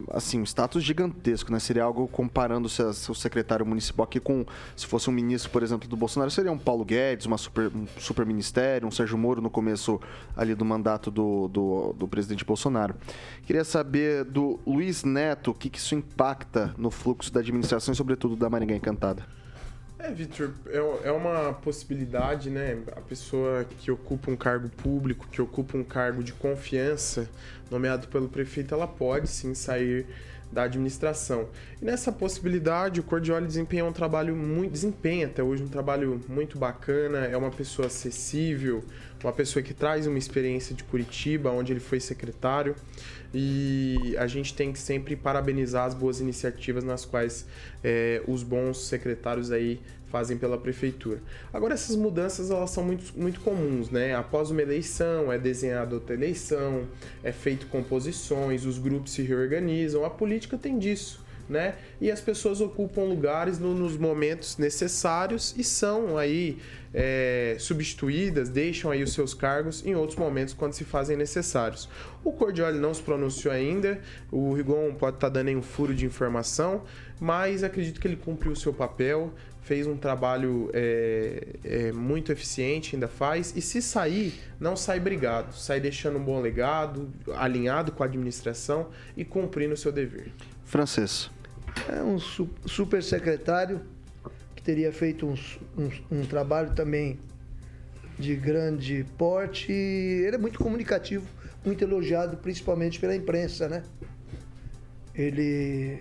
Assim, 0.10 0.40
um 0.40 0.44
status 0.44 0.84
gigantesco, 0.84 1.52
né? 1.52 1.60
Seria 1.60 1.84
algo 1.84 2.08
comparando 2.08 2.70
se 2.70 2.82
o 2.84 3.16
secretário 3.16 3.66
municipal 3.66 4.06
aqui 4.06 4.20
com, 4.20 4.46
se 4.76 4.86
fosse 4.86 5.10
um 5.10 5.14
ministro, 5.14 5.52
por 5.52 5.62
exemplo, 5.62 5.88
do 5.90 5.98
Bolsonaro, 5.98 6.32
seria 6.32 6.52
um 6.52 6.58
Paulo 6.58 6.86
Guedes, 6.86 7.26
uma 7.26 7.38
super, 7.38 7.68
um 7.76 7.86
super 8.00 8.26
ministério, 8.26 8.88
um 8.88 8.92
Sérgio 8.92 9.18
Moro 9.18 9.42
no 9.42 9.50
começo 9.50 10.00
ali 10.36 10.56
do 10.56 10.64
mandato 10.64 11.12
do, 11.12 11.48
do, 11.50 11.94
do 11.94 12.08
presidente 12.08 12.46
Bolsonaro. 12.46 12.96
Queria 13.46 13.64
saber 13.64 14.24
do 14.24 14.60
Luiz 14.66 15.04
Neto, 15.04 15.52
o 15.52 15.54
que, 15.54 15.70
que 15.70 15.80
isso 15.80 15.96
impacta 15.96 16.74
no 16.78 16.90
fluxo 16.90 17.32
da 17.32 17.42
administração 17.42 17.94
e, 17.94 17.96
sobretudo, 17.96 18.36
da 18.36 18.50
Maringá 18.50 18.76
Encantada. 18.76 19.26
É, 20.06 20.12
Vitor, 20.12 20.52
é, 20.68 21.08
é 21.08 21.12
uma 21.12 21.52
possibilidade, 21.52 22.52
né? 22.52 22.78
A 22.96 23.02
pessoa 23.02 23.66
que 23.80 23.90
ocupa 23.90 24.30
um 24.30 24.36
cargo 24.36 24.70
público, 24.70 25.28
que 25.32 25.42
ocupa 25.42 25.76
um 25.76 25.84
cargo 25.84 26.24
de 26.24 26.32
confiança, 26.32 27.28
nomeado 27.72 28.08
pelo 28.10 28.30
prefeito, 28.30 28.76
ela 28.76 28.88
pode 28.88 29.28
sim 29.28 29.56
sair 29.56 30.06
da 30.52 30.64
administração. 30.64 31.50
E 31.82 31.86
nessa 31.86 32.12
possibilidade, 32.12 33.00
o 33.00 33.04
Cordioli 33.04 33.48
desempenha 33.48 33.84
um 33.84 33.92
trabalho 33.92 34.36
muito 34.36 34.74
desempenha 34.74 35.26
até 35.26 35.42
hoje 35.42 35.64
um 35.64 35.68
trabalho 35.68 36.22
muito 36.30 36.60
bacana, 36.60 37.26
é 37.26 37.36
uma 37.36 37.50
pessoa 37.50 37.88
acessível, 37.88 38.84
uma 39.26 39.34
pessoa 39.34 39.64
que 39.64 39.74
traz 39.74 40.06
uma 40.06 40.20
experiência 40.20 40.76
de 40.76 40.84
Curitiba, 40.84 41.50
onde 41.50 41.74
ele 41.74 41.80
foi 41.80 42.00
secretário, 42.00 42.76
e 43.34 44.16
a 44.18 44.28
gente 44.28 44.54
tem 44.54 44.72
que 44.72 44.78
sempre 44.78 45.16
parabenizar 45.16 45.86
as 45.86 45.96
boas 45.96 46.20
iniciativas 46.20 46.84
nas 46.84 47.06
quais 47.06 47.46
é, 47.84 48.22
os 48.28 48.44
bons 48.44 48.86
secretários 48.86 49.52
aí 49.52 49.82
fazem 50.12 50.38
pela 50.38 50.58
prefeitura. 50.60 51.20
Agora 51.52 51.74
essas 51.74 51.96
mudanças 51.96 52.52
elas 52.52 52.70
são 52.70 52.84
muito, 52.84 53.12
muito 53.18 53.42
comuns, 53.42 53.90
né? 53.90 54.16
Após 54.16 54.52
uma 54.52 54.62
eleição 54.62 55.34
é 55.34 55.40
desenhada 55.40 55.96
outra 55.96 56.14
eleição, 56.14 56.88
é 57.24 57.32
feito 57.32 57.66
composições, 57.66 58.64
os 58.64 58.78
grupos 58.78 59.12
se 59.12 59.24
reorganizam. 59.24 60.06
A 60.06 60.10
política 60.10 60.56
tem 60.56 60.78
disso 60.78 61.25
né? 61.48 61.76
E 62.02 62.12
as 62.12 62.22
pessoas 62.22 62.62
ocupam 62.62 63.04
lugares 63.04 63.60
no, 63.60 63.74
nos 63.74 63.98
momentos 63.98 64.58
necessários 64.58 65.54
e 65.58 65.64
são 65.64 66.18
aí 66.18 66.58
é, 66.94 67.58
substituídas, 67.60 68.50
deixam 68.50 68.90
aí 68.90 69.04
os 69.04 69.14
seus 69.14 69.34
cargos 69.34 69.86
em 69.86 69.96
outros 69.96 70.18
momentos 70.18 70.54
quando 70.54 70.74
se 70.74 70.84
fazem 70.84 71.18
necessários. 71.18 71.90
O 72.24 72.32
Cordioli 72.32 72.80
não 72.80 72.94
se 72.94 73.02
pronunciou 73.02 73.54
ainda, 73.54 74.00
o 74.32 74.54
Rigon 74.54 74.94
pode 74.94 75.18
estar 75.18 75.28
tá 75.28 75.34
dando 75.34 75.50
aí 75.50 75.56
um 75.56 75.62
furo 75.62 75.94
de 75.94 76.06
informação, 76.06 76.84
mas 77.20 77.64
acredito 77.64 78.00
que 78.00 78.08
ele 78.08 78.16
cumpriu 78.16 78.54
o 78.54 78.56
seu 78.56 78.74
papel, 78.74 79.34
fez 79.62 79.88
um 79.88 79.98
trabalho 79.98 80.70
é, 80.74 81.48
é, 81.64 81.92
muito 81.92 82.32
eficiente, 82.32 82.96
ainda 82.96 83.08
faz, 83.08 83.52
e 83.56 83.62
se 83.62 83.82
sair, 83.82 84.34
não 84.60 84.76
sai 84.76 85.00
brigado, 85.00 85.54
sai 85.54 85.80
deixando 85.80 86.18
um 86.18 86.24
bom 86.24 86.40
legado, 86.40 87.12
alinhado 87.36 87.92
com 87.92 88.04
a 88.04 88.06
administração 88.06 88.90
e 89.18 89.26
cumprindo 89.26 89.74
o 89.74 89.78
seu 89.78 89.92
dever. 89.92 90.32
Francês. 90.64 91.32
É 91.90 92.02
um 92.02 92.18
super 92.20 93.04
secretário 93.04 93.82
que 94.56 94.62
teria 94.62 94.92
feito 94.92 95.28
um, 95.28 95.36
um, 95.78 96.20
um 96.20 96.26
trabalho 96.26 96.74
também 96.74 97.20
de 98.18 98.36
grande 98.36 99.06
porte. 99.18 99.72
Ele 99.72 100.36
é 100.36 100.38
muito 100.38 100.58
comunicativo, 100.58 101.28
muito 101.64 101.84
elogiado, 101.84 102.38
principalmente 102.38 103.00
pela 103.00 103.16
imprensa, 103.16 103.68
né? 103.68 103.84
Ele, 105.14 106.00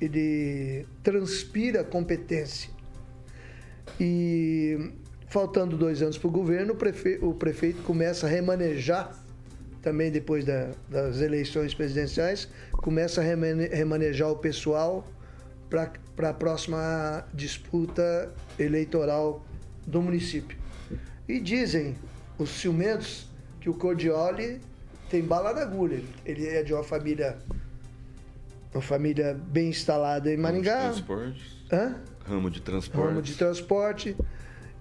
ele 0.00 0.86
transpira 1.02 1.84
competência. 1.84 2.70
E 4.00 4.92
faltando 5.28 5.76
dois 5.76 6.02
anos 6.02 6.18
para 6.18 6.28
o 6.28 6.30
governo, 6.30 6.76
o 7.22 7.34
prefeito 7.34 7.82
começa 7.82 8.26
a 8.26 8.30
remanejar 8.30 9.25
também 9.86 10.10
depois 10.10 10.44
da, 10.44 10.72
das 10.88 11.20
eleições 11.20 11.72
presidenciais, 11.72 12.48
começa 12.72 13.20
a 13.20 13.24
remanejar 13.24 14.28
o 14.28 14.34
pessoal 14.34 15.06
para 15.70 16.30
a 16.30 16.34
próxima 16.34 17.24
disputa 17.32 18.34
eleitoral 18.58 19.46
do 19.86 20.02
município. 20.02 20.58
E 21.28 21.38
dizem 21.38 21.94
os 22.36 22.50
ciumentos 22.50 23.28
que 23.60 23.70
o 23.70 23.74
Cordioli 23.74 24.60
tem 25.08 25.22
bala 25.22 25.52
na 25.52 25.62
agulha. 25.62 26.02
Ele 26.24 26.48
é 26.48 26.64
de 26.64 26.74
uma 26.74 26.82
família 26.82 27.38
uma 28.74 28.82
família 28.82 29.34
bem 29.34 29.68
instalada 29.68 30.32
em 30.32 30.36
Maringá. 30.36 30.80
Ramo 30.80 30.94
de 30.94 31.02
transporte. 31.04 31.66
Hã? 31.72 31.96
Ramo 32.24 32.50
de 32.50 32.60
transporte. 32.60 33.08
Ramo 33.08 33.22
de 33.22 33.34
transporte. 33.34 34.16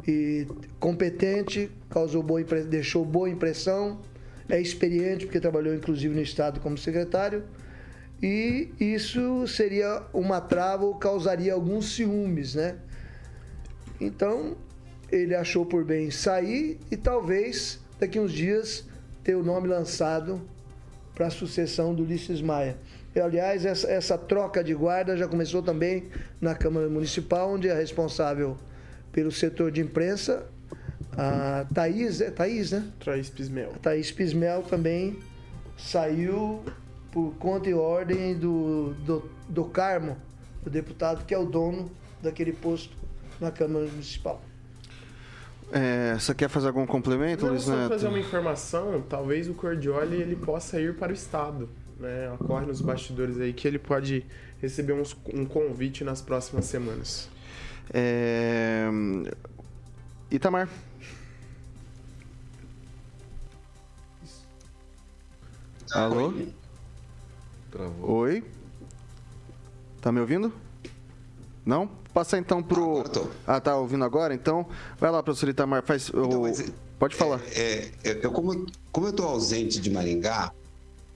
E 0.08 0.48
competente, 0.80 1.70
causou 1.92 2.24
boa, 2.24 2.44
deixou 2.44 3.06
boa 3.06 3.30
impressão 3.30 4.02
é 4.50 4.60
experiente, 4.60 5.26
porque 5.26 5.40
trabalhou 5.40 5.74
inclusive 5.74 6.14
no 6.14 6.22
Estado 6.22 6.60
como 6.60 6.78
secretário, 6.78 7.44
e 8.22 8.70
isso 8.80 9.46
seria 9.48 10.04
uma 10.14 10.40
trava 10.40 10.86
ou 10.86 10.96
causaria 10.96 11.54
alguns 11.54 11.94
ciúmes, 11.94 12.56
né? 12.56 12.78
Então, 14.00 14.56
ele 15.12 15.36
achou 15.36 15.66
por 15.66 15.84
bem 15.84 16.10
sair 16.12 16.80
e 16.92 16.98
talvez 16.98 17.80
daqui 18.00 18.20
uns 18.20 18.32
dias 18.32 18.86
ter 19.24 19.36
o 19.36 19.44
nome 19.44 19.68
lançado 19.68 20.42
para 21.14 21.28
a 21.28 21.30
sucessão 21.30 21.94
do 21.94 22.04
Ulisses 22.04 22.42
Maia. 22.42 22.78
E, 23.16 23.20
aliás, 23.20 23.66
essa, 23.66 23.90
essa 23.90 24.18
troca 24.18 24.64
de 24.64 24.74
guarda 24.74 25.16
já 25.16 25.28
começou 25.28 25.64
também 25.64 26.10
na 26.42 26.54
Câmara 26.54 26.90
Municipal, 26.90 27.54
onde 27.54 27.70
é 27.70 27.74
responsável 27.74 28.58
pelo 29.12 29.32
setor 29.32 29.72
de 29.72 29.82
imprensa 29.82 30.46
a 31.18 31.66
Thaís, 31.74 32.22
é 32.22 32.32
Thaís, 32.32 32.72
né? 32.72 32.88
Thaís 33.04 33.30
Pismel. 33.30 33.72
A 33.76 33.80
Thaís 33.80 34.12
Pismel 34.12 34.64
também 34.64 35.20
saiu 35.78 36.64
por 37.12 37.34
conta 37.36 37.70
e 37.70 37.74
ordem 37.74 38.36
do, 38.38 38.94
do, 39.06 39.30
do 39.48 39.66
Carmo, 39.66 40.18
o 40.66 40.70
deputado 40.70 41.26
que 41.26 41.34
é 41.34 41.38
o 41.38 41.46
dono 41.46 41.90
daquele 42.22 42.52
posto 42.52 42.96
na 43.40 43.52
Câmara 43.52 43.86
Municipal. 43.86 44.42
É, 45.72 46.14
você 46.14 46.34
quer 46.34 46.50
fazer 46.50 46.68
algum 46.68 46.86
complemento, 46.86 47.46
Não, 47.46 47.52
Luiz 47.52 47.64
só 47.64 47.76
Neto? 47.76 47.90
fazer 47.90 48.08
uma 48.08 48.20
informação, 48.20 49.04
talvez 49.10 49.50
o 49.50 49.54
Cordioli 49.54 50.18
ele 50.18 50.36
possa 50.36 50.80
ir 50.80 50.96
para 50.96 51.12
o 51.12 51.16
Estado. 51.16 51.70
Né? 52.00 52.32
Ocorre 52.34 52.66
nos 52.66 52.82
bastidores 52.82 53.40
aí 53.40 53.54
que 53.54 53.68
ele 53.68 53.80
pode 53.80 54.26
receber 54.62 54.94
uns, 54.94 55.16
um 55.34 55.46
convite 55.46 56.04
nas 56.04 56.22
próximas 56.22 56.66
semanas. 56.66 57.30
É... 57.94 58.86
Itamar. 60.30 60.68
Alô? 65.94 66.34
Travou. 67.72 68.12
Oi? 68.18 68.44
Tá 70.02 70.12
me 70.12 70.20
ouvindo? 70.20 70.52
Não? 71.66 71.88
Passar 72.14 72.38
então 72.38 72.62
pro. 72.62 73.04
Tô. 73.04 73.28
Ah, 73.46 73.60
tá 73.60 73.76
ouvindo 73.76 74.04
agora? 74.06 74.34
Então, 74.34 74.66
vai 75.00 75.12
lá, 75.12 75.22
professor 75.22 75.50
Itamar. 75.50 75.84
Faz. 75.84 76.10
Então, 76.10 76.24
o- 76.40 76.42
mas, 76.44 76.64
Pode 76.98 77.14
falar. 77.16 77.42
É, 77.52 77.92
é, 78.06 78.20
eu, 78.26 78.32
como, 78.32 78.66
como 78.92 79.08
eu 79.08 79.12
estou 79.12 79.28
ausente 79.28 79.82
de 79.82 79.90
Maringá, 79.90 80.54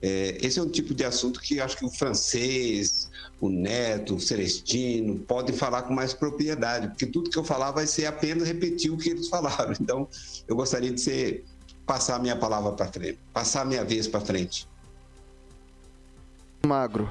é, 0.02 0.36
esse 0.42 0.58
é 0.58 0.62
um 0.62 0.68
tipo 0.68 0.92
de 0.92 1.04
assunto 1.04 1.40
que 1.40 1.58
acho 1.58 1.74
que 1.78 1.86
o 1.86 1.90
francês, 1.90 3.08
o 3.40 3.48
Neto, 3.48 4.16
o 4.16 4.20
Celestino 4.20 5.18
podem 5.20 5.56
falar 5.56 5.82
com 5.84 5.94
mais 5.94 6.12
propriedade, 6.12 6.88
porque 6.88 7.06
tudo 7.06 7.30
que 7.30 7.38
eu 7.38 7.44
falar 7.44 7.70
vai 7.70 7.86
ser 7.86 8.04
apenas 8.04 8.46
repetir 8.46 8.90
o 8.92 8.98
que 8.98 9.08
eles 9.08 9.28
falaram. 9.28 9.72
Então, 9.80 10.06
eu 10.46 10.54
gostaria 10.54 10.92
de 10.92 11.00
ser, 11.00 11.44
passar 11.90 12.14
a 12.14 12.18
minha 12.20 12.36
palavra 12.36 12.70
para 12.70 12.86
frente, 12.86 13.18
passar 13.32 13.62
a 13.62 13.64
minha 13.64 13.84
vez 13.84 14.06
para 14.06 14.20
frente. 14.20 14.68
Magro. 16.64 17.10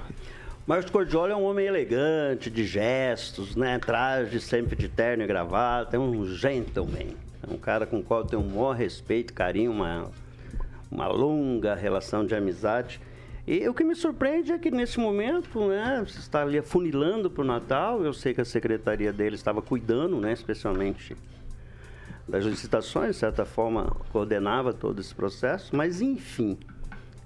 Marcos 0.66 0.90
Cordioli 0.90 1.34
é 1.34 1.36
um 1.36 1.44
homem 1.44 1.66
elegante, 1.66 2.50
de 2.50 2.64
gestos, 2.64 3.58
né? 3.58 3.78
Traje 3.78 4.40
sempre 4.40 4.78
de 4.78 4.88
terno 4.88 5.22
e 5.22 5.28
gravata, 5.28 5.98
é 5.98 6.00
um 6.00 6.26
gentleman. 6.26 7.14
É 7.46 7.54
um 7.54 7.58
cara 7.58 7.86
com 7.86 8.00
o 8.00 8.04
qual 8.04 8.22
eu 8.22 8.26
tenho 8.26 8.42
um 8.42 8.48
maior 8.52 8.72
respeito, 8.72 9.34
carinho, 9.34 9.70
uma, 9.72 10.10
uma 10.90 11.08
longa 11.08 11.76
relação 11.76 12.26
de 12.26 12.34
amizade. 12.34 13.02
E 13.46 13.68
o 13.68 13.74
que 13.74 13.84
me 13.84 13.96
surpreende 13.96 14.54
é 14.54 14.58
que 14.58 14.72
nesse 14.72 14.98
momento, 14.98 15.68
né, 15.68 16.06
você 16.08 16.20
está 16.20 16.42
ali 16.42 16.58
afunilando 16.58 17.30
para 17.30 17.42
o 17.42 17.46
Natal. 17.46 18.02
Eu 18.02 18.14
sei 18.14 18.34
que 18.34 18.40
a 18.40 18.46
secretaria 18.46 19.12
dele 19.12 19.36
estava 19.36 19.62
cuidando, 19.62 20.22
né, 20.22 20.32
especialmente 20.32 21.18
das 22.30 22.46
licitações, 22.46 23.16
de 23.16 23.20
certa 23.20 23.46
forma 23.46 23.86
coordenava 24.12 24.72
todo 24.74 25.00
esse 25.00 25.14
processo, 25.14 25.76
mas 25.76 26.02
enfim. 26.02 26.58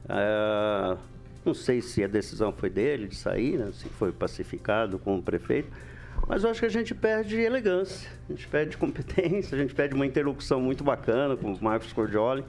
ah, 0.09 0.97
não 1.45 1.53
sei 1.53 1.81
se 1.81 2.01
a 2.03 2.07
decisão 2.07 2.53
foi 2.53 2.69
dele 2.69 3.07
de 3.07 3.15
sair, 3.15 3.57
né, 3.57 3.69
se 3.73 3.89
foi 3.89 4.11
pacificado 4.13 4.97
com 4.97 5.17
o 5.17 5.21
prefeito, 5.21 5.69
mas 6.27 6.43
eu 6.43 6.49
acho 6.49 6.61
que 6.61 6.65
a 6.65 6.69
gente 6.69 6.95
perde 6.95 7.37
elegância, 7.37 8.09
a 8.29 8.31
gente 8.31 8.47
perde 8.47 8.77
competência, 8.77 9.57
a 9.57 9.61
gente 9.61 9.75
perde 9.75 9.93
uma 9.93 10.05
interlocução 10.05 10.61
muito 10.61 10.83
bacana 10.83 11.35
com 11.35 11.51
o 11.51 11.63
Marcos 11.63 11.91
Cordioli. 11.91 12.43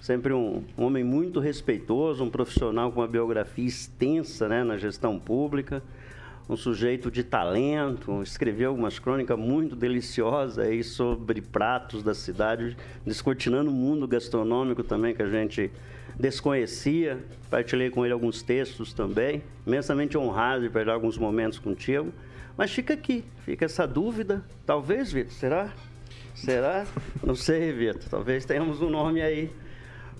Sempre 0.00 0.32
um, 0.32 0.64
um 0.78 0.84
homem 0.84 1.04
muito 1.04 1.40
respeitoso, 1.40 2.24
um 2.24 2.30
profissional 2.30 2.90
com 2.90 3.00
uma 3.00 3.06
biografia 3.06 3.66
extensa 3.66 4.48
né, 4.48 4.64
na 4.64 4.78
gestão 4.78 5.18
pública, 5.18 5.82
um 6.50 6.56
sujeito 6.56 7.12
de 7.12 7.22
talento, 7.22 8.22
escreveu 8.22 8.70
algumas 8.70 8.98
crônicas 8.98 9.38
muito 9.38 9.76
deliciosas 9.76 10.58
aí 10.58 10.82
sobre 10.82 11.40
pratos 11.40 12.02
da 12.02 12.12
cidade, 12.12 12.76
descortinando 13.06 13.70
o 13.70 13.72
mundo 13.72 14.06
gastronômico 14.08 14.82
também 14.82 15.14
que 15.14 15.22
a 15.22 15.28
gente 15.28 15.70
desconhecia. 16.18 17.20
Partilhei 17.48 17.88
com 17.88 18.04
ele 18.04 18.12
alguns 18.12 18.42
textos 18.42 18.92
também, 18.92 19.44
imensamente 19.64 20.18
honrado 20.18 20.62
de 20.62 20.70
perder 20.70 20.90
alguns 20.90 21.16
momentos 21.16 21.60
contigo. 21.60 22.12
Mas 22.56 22.72
fica 22.72 22.94
aqui, 22.94 23.24
fica 23.44 23.64
essa 23.64 23.86
dúvida. 23.86 24.44
Talvez, 24.66 25.12
Vitor, 25.12 25.32
será? 25.32 25.72
Será? 26.34 26.84
Não 27.24 27.36
sei, 27.36 27.72
Vitor. 27.72 28.08
Talvez 28.10 28.44
tenhamos 28.44 28.82
um 28.82 28.90
nome 28.90 29.22
aí. 29.22 29.52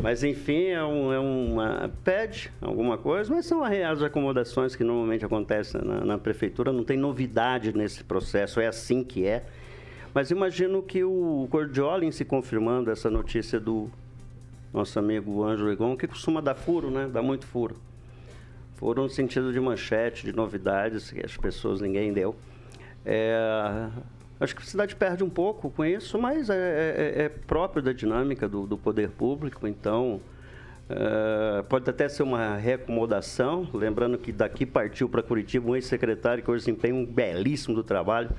Mas 0.03 0.25
enfim, 0.25 0.67
é, 0.69 0.83
um, 0.83 1.13
é 1.13 1.19
uma. 1.19 1.91
pede 2.03 2.51
alguma 2.61 2.97
coisa, 2.97 3.33
mas 3.35 3.47
são 3.47 3.63
as 3.63 4.03
acomodações 4.03 4.75
que 4.75 4.83
normalmente 4.83 5.25
acontecem 5.25 5.81
na, 5.83 6.05
na 6.05 6.19
prefeitura, 6.19 6.73
não 6.73 6.85
tem 6.85 6.97
novidade 6.97 7.77
nesse 7.77 8.03
processo, 8.03 8.61
é 8.61 8.67
assim 8.67 9.05
que 9.05 9.27
é. 9.27 9.45
Mas 10.15 10.31
imagino 10.31 10.83
que 10.83 11.05
o 11.05 11.47
Cordioli, 11.51 12.11
se 12.13 12.25
confirmando 12.25 12.91
essa 12.91 13.11
notícia 13.11 13.61
do 13.61 13.91
nosso 14.73 14.99
amigo 14.99 15.45
Ângelo 15.45 15.71
Egon, 15.71 15.97
que 15.97 16.07
costuma 16.07 16.41
dar 16.41 16.55
furo, 16.55 16.91
né? 16.91 17.09
Dá 17.13 17.23
muito 17.23 17.47
furo. 17.47 17.77
foram 18.75 19.05
no 19.05 19.09
sentido 19.09 19.53
de 19.53 19.61
manchete, 19.61 20.25
de 20.25 20.33
novidades, 20.33 21.11
que 21.11 21.25
as 21.25 21.37
pessoas 21.37 21.81
ninguém 21.81 22.13
deu. 22.13 22.35
É, 23.05 23.89
acho 24.40 24.57
que 24.57 24.62
a 24.62 24.64
cidade 24.64 24.96
perde 24.96 25.22
um 25.22 25.31
pouco 25.31 25.70
com 25.70 25.85
isso, 25.85 26.18
mas 26.18 26.48
é, 26.48 26.55
é, 26.55 27.22
é 27.24 27.29
próprio 27.29 27.83
da 27.83 27.92
dinâmica 27.92 28.48
do, 28.48 28.66
do 28.66 28.79
poder 28.79 29.11
público, 29.11 29.66
então 29.66 30.20
é, 30.88 31.62
pode 31.68 31.88
até 31.88 32.09
ser 32.09 32.24
uma 32.24 32.57
reacomodação, 32.57 33.68
lembrando 33.72 34.18
que 34.18 34.33
daqui 34.33 34.66
partiu 34.66 35.09
para 35.09 35.22
Curitiba 35.22 35.70
um 35.70 35.76
ex-secretário 35.76 36.42
que 36.42 36.50
hoje 36.50 36.64
desempenha 36.64 36.94
um 36.94 37.07
belíssimo 37.07 37.76
do 37.76 37.85
trabalho, 37.85 38.31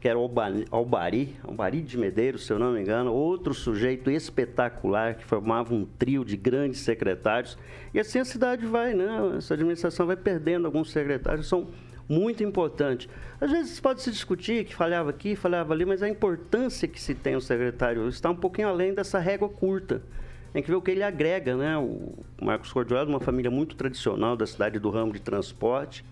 que 0.00 0.08
era 0.08 0.18
o 0.18 0.22
Albari, 0.70 1.36
Albari 1.44 1.80
de 1.80 1.96
Medeiros, 1.98 2.46
se 2.46 2.52
eu 2.52 2.58
não 2.58 2.72
me 2.72 2.80
engano, 2.80 3.12
outro 3.12 3.54
sujeito 3.54 4.10
espetacular 4.10 5.14
que 5.14 5.24
formava 5.24 5.72
um 5.72 5.84
trio 5.84 6.24
de 6.24 6.36
grandes 6.36 6.80
secretários. 6.80 7.56
E 7.94 8.00
assim 8.00 8.18
a 8.18 8.24
cidade 8.24 8.66
vai, 8.66 8.94
né? 8.94 9.06
Essa 9.36 9.54
administração 9.54 10.04
vai 10.04 10.16
perdendo 10.16 10.66
alguns 10.66 10.90
secretários, 10.90 11.46
são 11.46 11.68
muito 12.08 12.42
importantes. 12.42 13.08
Às 13.40 13.50
vezes 13.50 13.80
pode 13.80 14.02
se 14.02 14.10
discutir 14.10 14.64
que 14.64 14.74
falhava 14.74 15.10
aqui, 15.10 15.36
falhava 15.36 15.72
ali, 15.72 15.84
mas 15.84 16.02
a 16.02 16.08
importância 16.08 16.86
que 16.88 17.00
se 17.00 17.14
tem 17.14 17.36
o 17.36 17.40
secretário 17.40 18.08
está 18.08 18.30
um 18.30 18.36
pouquinho 18.36 18.68
além 18.68 18.94
dessa 18.94 19.18
régua 19.18 19.48
curta. 19.48 20.02
Tem 20.52 20.62
que 20.62 20.68
ver 20.68 20.76
o 20.76 20.82
que 20.82 20.90
ele 20.90 21.02
agrega, 21.02 21.56
né? 21.56 21.78
O 21.78 22.12
Marcos 22.40 22.72
Cordiola, 22.72 23.08
uma 23.08 23.20
família 23.20 23.50
muito 23.50 23.74
tradicional 23.74 24.36
da 24.36 24.46
cidade 24.46 24.78
do 24.78 24.90
ramo 24.90 25.12
de 25.12 25.20
transporte, 25.20 26.04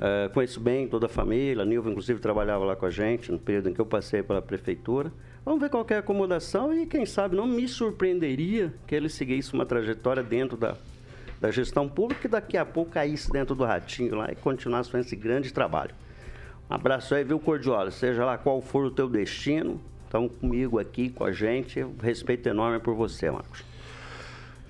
Uh, 0.00 0.32
conheço 0.32 0.58
bem 0.58 0.88
toda 0.88 1.04
a 1.04 1.08
família, 1.10 1.62
a 1.62 1.66
Nilva, 1.66 1.90
inclusive, 1.90 2.18
trabalhava 2.20 2.64
lá 2.64 2.74
com 2.74 2.86
a 2.86 2.90
gente 2.90 3.30
no 3.30 3.38
período 3.38 3.68
em 3.68 3.74
que 3.74 3.80
eu 3.82 3.84
passei 3.84 4.22
pela 4.22 4.40
prefeitura. 4.40 5.12
Vamos 5.44 5.60
ver 5.60 5.68
qual 5.68 5.86
é 5.90 5.94
a 5.96 5.98
acomodação 5.98 6.72
e, 6.72 6.86
quem 6.86 7.04
sabe, 7.04 7.36
não 7.36 7.46
me 7.46 7.68
surpreenderia 7.68 8.72
que 8.86 8.94
ele 8.94 9.10
seguisse 9.10 9.52
uma 9.52 9.66
trajetória 9.66 10.22
dentro 10.22 10.56
da, 10.56 10.74
da 11.40 11.50
gestão 11.50 11.88
pública 11.88 12.26
e 12.26 12.30
daqui 12.30 12.56
a 12.56 12.64
pouco 12.64 12.92
caísse 12.92 13.30
dentro 13.30 13.54
do 13.54 13.64
ratinho 13.64 14.16
lá 14.16 14.30
e 14.30 14.36
continuasse 14.36 14.90
fazendo 14.90 15.06
esse 15.06 15.16
grande 15.16 15.52
trabalho. 15.52 15.94
Um 16.70 16.74
abraço 16.74 17.14
aí, 17.14 17.24
viu, 17.24 17.40
Cordiola? 17.40 17.90
Seja 17.90 18.24
lá 18.24 18.36
qual 18.36 18.60
for 18.60 18.84
o 18.84 18.90
teu 18.90 19.08
destino, 19.08 19.80
estão 20.04 20.28
comigo 20.28 20.78
aqui, 20.78 21.08
com 21.08 21.24
a 21.24 21.32
gente. 21.32 21.84
respeito 22.02 22.48
enorme 22.48 22.78
por 22.78 22.94
você, 22.94 23.30
Marcos. 23.30 23.64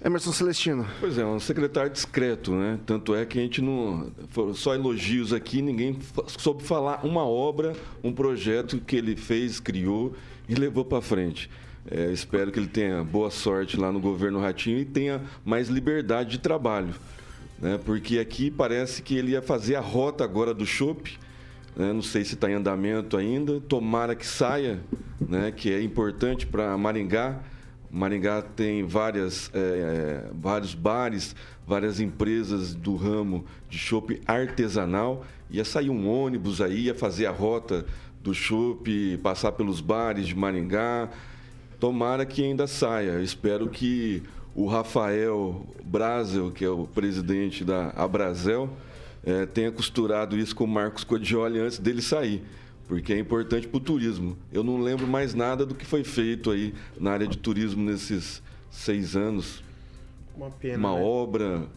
Emerson 0.02 0.32
Celestino. 0.32 0.86
Pois 0.98 1.18
é, 1.18 1.26
um 1.26 1.38
secretário 1.38 1.90
discreto, 1.90 2.52
né? 2.52 2.80
Tanto 2.86 3.14
é 3.14 3.26
que 3.26 3.38
a 3.38 3.42
gente 3.42 3.60
não. 3.60 4.10
Foram 4.30 4.54
só 4.54 4.74
elogios 4.74 5.30
aqui, 5.30 5.60
ninguém 5.60 5.98
soube 6.38 6.62
falar 6.62 7.04
uma 7.04 7.22
obra, 7.22 7.74
um 8.02 8.10
projeto 8.10 8.78
que 8.78 8.96
ele 8.96 9.14
fez, 9.14 9.60
criou 9.60 10.14
e 10.48 10.54
levou 10.54 10.86
para 10.86 11.02
frente. 11.02 11.50
É, 11.88 12.10
espero 12.12 12.50
que 12.50 12.58
ele 12.58 12.66
tenha 12.66 13.04
boa 13.04 13.30
sorte 13.30 13.76
lá 13.76 13.92
no 13.92 14.00
governo 14.00 14.40
Ratinho 14.40 14.78
e 14.78 14.84
tenha 14.84 15.22
mais 15.44 15.68
liberdade 15.68 16.30
de 16.30 16.38
trabalho. 16.38 16.94
Né? 17.60 17.78
Porque 17.84 18.18
aqui 18.18 18.50
parece 18.50 19.02
que 19.02 19.14
ele 19.14 19.32
ia 19.32 19.42
fazer 19.42 19.76
a 19.76 19.80
rota 19.80 20.24
agora 20.24 20.52
do 20.52 20.66
chopp. 20.66 21.18
Né? 21.76 21.92
Não 21.92 22.02
sei 22.02 22.24
se 22.24 22.34
está 22.34 22.50
em 22.50 22.54
andamento 22.54 23.16
ainda. 23.16 23.60
Tomara 23.60 24.14
que 24.14 24.26
saia, 24.26 24.80
né? 25.20 25.50
que 25.50 25.72
é 25.72 25.82
importante 25.82 26.46
para 26.46 26.76
Maringá 26.76 27.40
Maringá 27.90 28.40
tem 28.40 28.84
várias, 28.84 29.50
é, 29.52 30.24
vários 30.32 30.74
bares, 30.74 31.34
várias 31.66 31.98
empresas 31.98 32.72
do 32.72 32.94
ramo 32.94 33.44
de 33.68 33.76
chopp 33.78 34.20
artesanal. 34.26 35.24
Ia 35.50 35.64
sair 35.64 35.90
um 35.90 36.08
ônibus 36.08 36.60
aí, 36.60 36.82
ia 36.82 36.94
fazer 36.94 37.26
a 37.26 37.32
rota 37.32 37.84
do 38.22 38.32
chopp, 38.32 39.18
passar 39.22 39.52
pelos 39.52 39.80
bares 39.80 40.28
de 40.28 40.36
Maringá. 40.36 41.08
Tomara 41.80 42.24
que 42.24 42.44
ainda 42.44 42.66
saia. 42.66 43.12
Eu 43.12 43.22
espero 43.22 43.68
que 43.68 44.22
o 44.54 44.66
Rafael 44.66 45.66
Brasel, 45.82 46.50
que 46.50 46.64
é 46.64 46.68
o 46.68 46.86
presidente 46.86 47.64
da 47.64 47.88
Abrazel, 47.96 48.70
é, 49.24 49.46
tenha 49.46 49.72
costurado 49.72 50.36
isso 50.36 50.54
com 50.54 50.64
o 50.64 50.68
Marcos 50.68 51.02
Codioli 51.02 51.58
antes 51.58 51.78
dele 51.78 52.02
sair 52.02 52.42
porque 52.90 53.12
é 53.12 53.18
importante 53.20 53.68
para 53.68 53.76
o 53.76 53.80
turismo. 53.80 54.36
Eu 54.52 54.64
não 54.64 54.80
lembro 54.80 55.06
mais 55.06 55.32
nada 55.32 55.64
do 55.64 55.76
que 55.76 55.86
foi 55.86 56.02
feito 56.02 56.50
aí 56.50 56.74
na 56.98 57.12
área 57.12 57.28
de 57.28 57.38
turismo 57.38 57.84
nesses 57.84 58.42
seis 58.68 59.14
anos. 59.14 59.62
Uma 60.36 60.50
pena. 60.50 60.76
Uma 60.76 60.96
né? 60.96 61.00
obra 61.00 61.68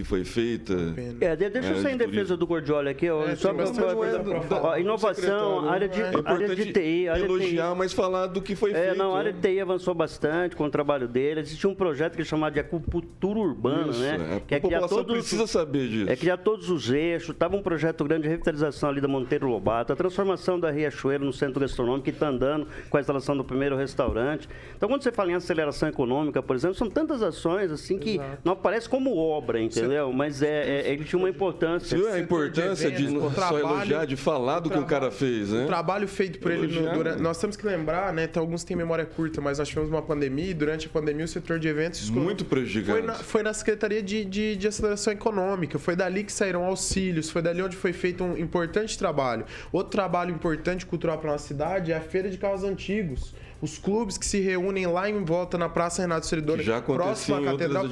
que 0.00 0.04
foi 0.04 0.24
feita. 0.24 0.74
É, 1.20 1.36
deixa 1.36 1.68
eu 1.72 1.82
sair 1.82 1.94
em 1.94 1.96
defesa 1.98 2.36
do 2.36 2.46
Gordiola 2.46 2.90
aqui. 2.90 3.08
Ó, 3.10 3.24
É, 3.28 3.36
só 3.36 3.52
bastante 3.52 3.94
coisa 3.94 4.18
pra 4.20 4.40
falar. 4.42 4.68
ó, 4.70 4.76
inovação, 4.78 5.68
área 5.68 5.88
de, 5.88 6.00
É 6.00 6.10
área 6.24 6.54
de 6.56 6.72
TI. 6.72 7.08
Área 7.08 7.22
de 7.22 7.28
TI. 7.28 7.34
elogiar, 7.34 7.74
mas 7.74 7.92
falar 7.92 8.26
do 8.26 8.40
que 8.40 8.54
foi 8.54 8.70
É, 8.72 8.74
feito. 8.74 8.96
não, 8.98 9.14
a 9.14 9.18
área 9.18 9.32
né? 9.32 9.38
de 9.40 9.48
TI 9.48 9.60
avançou 9.60 9.94
bastante 9.94 10.56
com 10.56 10.64
o 10.64 10.70
trabalho 10.70 11.06
dele. 11.06 11.40
Existia 11.40 11.68
um 11.68 11.74
projeto 11.74 12.12
que 12.14 12.20
ele 12.22 12.28
chamava 12.28 12.52
de 12.52 12.60
acupuntura 12.60 13.38
urbana, 13.38 13.90
Isso, 13.90 14.00
né? 14.00 14.36
é. 14.36 14.40
Que 14.40 14.54
é 14.54 14.56
A 14.56 14.60
criar 14.60 14.78
população 14.80 14.98
todos, 14.98 15.12
precisa 15.12 15.46
saber 15.46 15.88
disso. 15.88 16.10
É 16.10 16.16
criar 16.16 16.38
todos 16.38 16.70
os 16.70 16.90
eixos. 16.90 17.30
Estava 17.30 17.56
um 17.56 17.62
projeto 17.62 18.02
grande 18.04 18.22
de 18.22 18.28
revitalização 18.28 18.88
ali 18.88 19.00
da 19.00 19.08
Monteiro 19.08 19.48
Lobato, 19.48 19.92
a 19.92 19.96
transformação 19.96 20.58
da 20.58 20.70
Riachuelo 20.70 21.24
no 21.24 21.32
centro 21.32 21.60
gastronômico, 21.60 22.04
que 22.04 22.10
está 22.10 22.28
andando 22.28 22.66
com 22.88 22.96
a 22.96 23.00
instalação 23.00 23.36
do 23.36 23.44
primeiro 23.44 23.76
restaurante. 23.76 24.48
Então, 24.76 24.88
quando 24.88 25.02
você 25.02 25.12
fala 25.12 25.30
em 25.30 25.34
aceleração 25.34 25.88
econômica, 25.88 26.42
por 26.42 26.56
exemplo, 26.56 26.74
são 26.76 26.88
tantas 26.88 27.22
ações 27.22 27.70
assim 27.70 27.98
que 27.98 28.20
não 28.44 28.52
aparece 28.52 28.88
como 28.88 29.16
obra, 29.16 29.60
entendeu? 29.60 29.89
Mas 30.14 30.42
é, 30.42 30.80
é- 30.86 30.92
ele 30.92 31.04
tinha 31.04 31.18
uma 31.18 31.28
importância. 31.28 31.88
Você 31.88 31.96
viu 31.96 32.12
a 32.12 32.18
importância 32.18 32.90
de, 32.90 33.04
eventos, 33.04 33.24
o 33.24 33.28
só 33.30 33.34
trabalho- 33.34 33.76
elogiar, 33.76 34.04
de 34.06 34.16
falar 34.16 34.60
do 34.60 34.70
que 34.70 34.78
o 34.78 34.84
cara 34.84 35.10
fez, 35.10 35.50
né? 35.50 35.64
O 35.64 35.66
trabalho 35.66 36.06
feito 36.08 36.38
por 36.38 36.50
ele 36.50 36.66
no- 36.80 36.92
durante, 36.92 37.16
né? 37.16 37.22
Nós 37.22 37.38
temos 37.38 37.56
que 37.56 37.66
lembrar, 37.66 38.12
né? 38.12 38.28
Alguns 38.36 38.64
têm 38.64 38.76
memória 38.76 39.04
curta, 39.04 39.40
mas 39.40 39.58
nós 39.58 39.68
tivemos 39.68 39.90
uma 39.90 40.02
pandemia 40.02 40.50
e 40.50 40.54
durante 40.54 40.86
a 40.86 40.90
pandemia 40.90 41.24
o 41.24 41.28
setor 41.28 41.58
de 41.58 41.68
eventos 41.68 42.08
Muito 42.10 42.44
prejudicado. 42.44 42.98
Foi 42.98 43.06
na, 43.06 43.14
foi 43.14 43.42
na 43.42 43.52
Secretaria 43.52 44.02
de, 44.02 44.24
de, 44.24 44.56
de 44.56 44.68
Aceleração 44.68 45.12
Econômica, 45.12 45.78
foi 45.78 45.94
dali 45.96 46.24
que 46.24 46.32
saíram 46.32 46.64
auxílios, 46.64 47.30
foi 47.30 47.42
dali 47.42 47.62
onde 47.62 47.76
foi 47.76 47.92
feito 47.92 48.22
um 48.24 48.36
importante 48.36 48.98
trabalho. 48.98 49.44
Outro 49.72 49.90
trabalho 49.90 50.32
importante 50.34 50.84
cultural 50.86 51.18
para 51.18 51.32
nossa 51.32 51.46
cidade 51.48 51.92
é 51.92 51.96
a 51.96 52.00
Feira 52.00 52.28
de 52.30 52.38
Carros 52.38 52.64
Antigos. 52.64 53.34
Os 53.62 53.76
clubes 53.76 54.16
que 54.16 54.24
se 54.24 54.40
reúnem 54.40 54.86
lá 54.86 55.08
em 55.10 55.22
volta 55.22 55.58
na 55.58 55.68
Praça 55.68 56.00
Renato 56.00 56.26
Seridora, 56.26 56.62
próximo 56.80 57.36
à 57.36 57.42
catedral, 57.42 57.84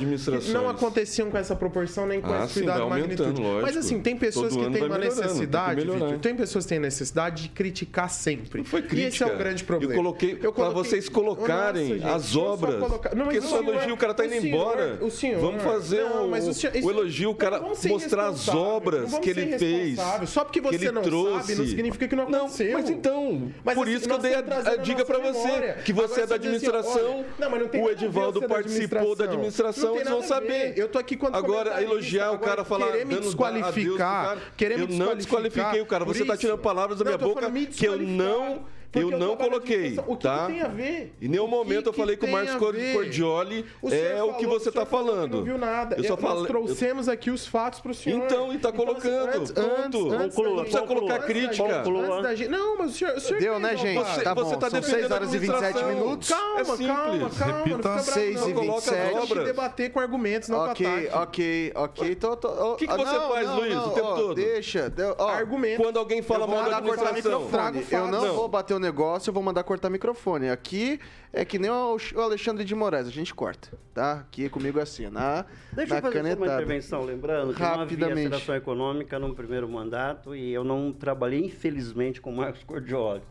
não 0.53 0.69
aconteciam 0.69 1.31
com 1.31 1.37
essa 1.37 1.55
proporção 1.55 2.07
nem 2.07 2.21
com 2.23 2.33
Ah, 2.33 2.45
esse 2.45 2.55
sim, 2.55 2.61
cuidado 2.61 2.89
vai 2.89 3.01
magnitude. 3.03 3.43
lógico. 3.43 3.63
Mas 3.63 3.77
assim, 3.77 4.01
tem 4.01 4.17
pessoas 4.17 4.55
Todo 4.55 4.65
que 4.67 4.73
têm 4.79 4.85
uma 4.87 4.99
tem 4.99 5.09
necessidade. 5.09 5.81
Vitor, 5.83 6.19
tem 6.21 6.35
pessoas 6.35 6.65
que 6.65 6.69
têm 6.71 6.79
necessidade 6.81 7.43
de 7.43 7.49
criticar 7.51 8.09
sempre. 8.09 8.59
Não 8.61 8.65
foi 8.65 8.81
E 8.81 8.83
esse 8.85 8.95
é 8.95 8.99
crítica. 9.01 9.27
o 9.35 9.37
grande 9.37 9.65
problema. 9.65 9.93
Eu 9.93 9.97
coloquei 9.99 10.37
pra 10.37 10.51
coloquei- 10.53 10.75
vocês 10.75 11.09
colocarem 11.09 11.83
Nossa, 11.89 11.95
gente, 12.01 12.07
as 12.07 12.23
eu 12.35 12.41
só 12.41 12.53
obras. 12.55 12.75
colocar- 12.81 13.15
Não, 13.15 13.25
Porque 13.25 13.39
o 13.39 13.43
só 13.43 13.59
elogio, 13.63 13.95
o 13.95 13.97
cara 13.99 14.15
tá 14.15 14.25
indo 14.25 14.41
senhor- 14.41 14.47
embora. 14.47 14.99
o 15.03 15.11
senhor- 15.11 15.41
Vamos 15.41 15.63
fazer 15.63 16.03
Não, 16.05 16.27
o, 16.27 16.31
mas 16.31 16.49
o 16.49 16.55
senhor- 16.55 16.75
o 16.83 16.91
elogio, 16.91 17.31
o 17.31 17.35
cara 17.35 17.61
mostrar 17.61 18.29
as 18.29 18.49
obras 18.49 19.13
não 19.13 19.21
que 19.21 19.31
ele 19.31 19.59
fez. 19.59 19.99
Só 20.27 20.45
porque 20.45 20.61
que 20.63 20.79
você 20.79 20.91
não 20.91 21.03
trouxe. 21.03 21.47
sabe, 21.49 21.55
não 21.59 21.67
significa 21.67 22.09
que 22.09 22.17
não 22.17 22.25
aconteceu. 22.25 22.73
mas 22.73 22.89
então, 22.89 23.53
Mas 23.63 23.75
por 23.75 23.87
assim, 23.87 23.97
isso 23.97 24.07
que 24.09 24.15
eu 24.15 24.19
dei 24.19 24.35
a, 24.35 24.39
a 24.39 24.77
dica 24.77 25.05
pra 25.05 25.19
você, 25.19 25.58
memória. 25.61 25.83
que 25.83 25.93
você 25.93 26.05
Agora 26.05 26.23
é 26.23 26.27
da 26.27 26.35
assim, 26.35 26.47
administração, 26.47 27.17
olha, 27.19 27.27
não, 27.39 27.51
mas 27.51 27.61
não 27.61 27.69
tem 27.69 27.83
o 27.83 27.91
Edivaldo 27.91 28.39
é 28.39 28.43
da 28.43 28.49
participou 28.49 29.17
da 29.17 29.25
administração, 29.25 29.97
eles 29.97 30.09
vão 30.09 30.23
saber. 30.23 30.77
Eu 30.77 30.89
tô 30.89 30.99
aqui 30.99 31.17
quanto 31.17 31.37
Agora, 31.37 31.83
elogiar 31.83 32.33
o 32.33 32.39
cara, 32.39 32.65
falar, 32.65 32.87
querer 32.93 33.07
me 33.07 33.17
desqualificar, 33.17 34.39
querer 34.57 34.79
me 34.79 34.83
Eu 34.83 35.07
não 35.07 35.17
desqualifiquei 35.17 35.81
o 35.81 35.87
cara, 35.87 36.05
você 36.05 36.25
tá 36.25 36.37
tirando 36.37 36.59
palavras 36.59 36.99
da 36.99 37.05
minha 37.05 37.19
boca 37.19 37.51
que 37.51 37.87
eu 37.87 37.97
desqualificar, 37.97 38.07
não, 38.07 38.65
eu 38.95 39.11
eu 39.11 39.19
não 39.19 39.37
coloquei. 39.37 39.99
O 40.07 40.17
que 40.17 40.23
tá? 40.23 40.47
que 40.47 40.53
tem 40.53 40.63
a 40.63 40.69
ver? 40.69 41.15
Em 41.21 41.29
nenhum 41.29 41.45
O 41.45 41.49
que 41.49 41.55
momento 41.55 41.87
eu 41.87 41.93
que 41.93 41.99
falei 41.99 42.17
que 42.17 42.25
o 42.25 42.31
Marcos? 42.31 42.55
Cordioli 42.57 43.65
O 43.83 43.93
é 43.93 44.23
o 44.23 44.35
que 44.35 44.47
você 44.47 44.71
tá 44.73 44.85
que 44.85 44.91
falando. 44.91 45.39
Não 45.39 45.45
viu 45.45 45.59
nada. 45.59 45.97
Eu 45.97 46.05
só 46.05 46.11
Nós 46.15 46.21
falei, 46.21 46.43
eu- 46.43 46.47
trouxemos 46.47 47.09
aqui 47.09 47.31
os 47.31 47.47
fatos 47.47 47.81
pro 47.81 47.93
senhor. 47.93 48.25
Então, 48.25 48.53
e 48.53 48.59
tá 48.59 48.73
colocando. 48.73 49.29
antes, 49.37 49.53
Pronto. 49.53 49.71
antes, 49.71 50.13
antes 50.13 50.37
não 50.39 50.57
precisa 50.57 50.83
colocar 50.83 51.15
antes 51.17 51.27
crítica. 51.27 51.83
antes 51.83 52.49
Não, 52.49 52.79
mas 52.79 52.91
o 52.91 52.95
senhor, 52.95 53.15
o 53.17 53.21
senhor 53.21 53.41
Deu, 53.41 53.59
né, 53.61 53.77
gente? 53.77 54.23
Tá 54.23 54.35
bom, 54.35 54.45
você 54.45 54.57
tá 54.57 54.71
são 54.71 54.81
defendendo 54.81 55.01
6 55.01 55.11
horas 55.11 55.35
e 55.35 55.39
27 55.39 55.65
administração. 55.65 55.89
minutos. 56.05 56.29
Calma, 56.29 56.61
É 56.61 56.65
calma, 56.65 57.31
calma. 57.31 57.59
Repita. 57.59 57.59
Não 57.59 57.63
fica 57.65 57.79
bravo, 57.79 58.03
6 58.11 58.41
não. 58.41 58.49
e 58.49 58.55
Coloca 58.55 58.81
27. 58.81 59.17
as 59.17 59.23
obras. 59.23 59.45
debater 59.45 59.93
com 59.93 60.01
argumentos, 60.01 60.49
não 60.49 60.59
Ok, 60.59 60.87
com 60.87 61.19
ok, 61.19 61.73
ok. 61.75 62.19
Ó, 62.25 62.75
que 62.77 62.87
ah, 62.89 62.97
você 62.97 63.05
não, 63.13 63.29
faz, 63.29 63.47
não, 63.47 63.57
Luiz, 63.57 63.75
não, 63.75 63.87
o 63.87 63.91
tempo 63.91 64.15
todo? 64.15 64.35
Deixa. 64.35 64.93
Argumento. 65.19 65.83
Quando 65.83 65.99
alguém 65.99 66.23
fala 66.23 66.45
eu 66.45 66.49
mal 66.49 66.65
da 66.65 66.71
o 66.71 66.75
administração. 66.93 67.49
Eu 67.91 68.07
não, 68.09 68.35
vou 68.35 68.49
bater 68.49 68.78
o 68.79 68.81
negócio, 68.81 69.29
eu 69.29 69.35
vou 69.35 69.43
mandar 69.43 69.63
cortar 69.65 69.91
microfone. 69.91 70.49
Aqui 70.49 70.99
é 71.33 71.45
que 71.45 71.59
nem 71.59 71.71
o 71.71 71.99
Alexandre 72.17 72.65
de 72.65 72.75
Moraes, 72.75 73.07
a 73.07 73.11
gente 73.11 73.35
corta, 73.35 73.77
tá? 73.93 74.21
Aqui 74.21 74.49
comigo 74.49 74.79
é 74.79 74.83
assim, 74.83 75.09
na, 75.09 75.45
Deixa 75.73 75.95
na 75.95 75.99
eu 75.99 76.03
fazer 76.03 76.19
só 76.19 76.25
uma 76.25 76.37
canetada. 76.37 76.63
intervenção, 76.63 77.05
lembrando 77.05 77.53
que 77.55 77.61
não 77.61 77.69
havia 77.69 77.81
Rapidamente. 77.85 78.21
aceleração 78.29 78.55
econômica 78.57 79.19
no 79.19 79.35
primeiro 79.35 79.69
mandato 79.69 80.35
e 80.35 80.53
eu 80.53 80.65
não 80.65 80.93
trabalhei, 80.93 81.45
infelizmente, 81.45 82.21
com 82.21 82.31
o 82.31 82.37
Marcos 82.37 82.63
Cordioli. 82.65 83.23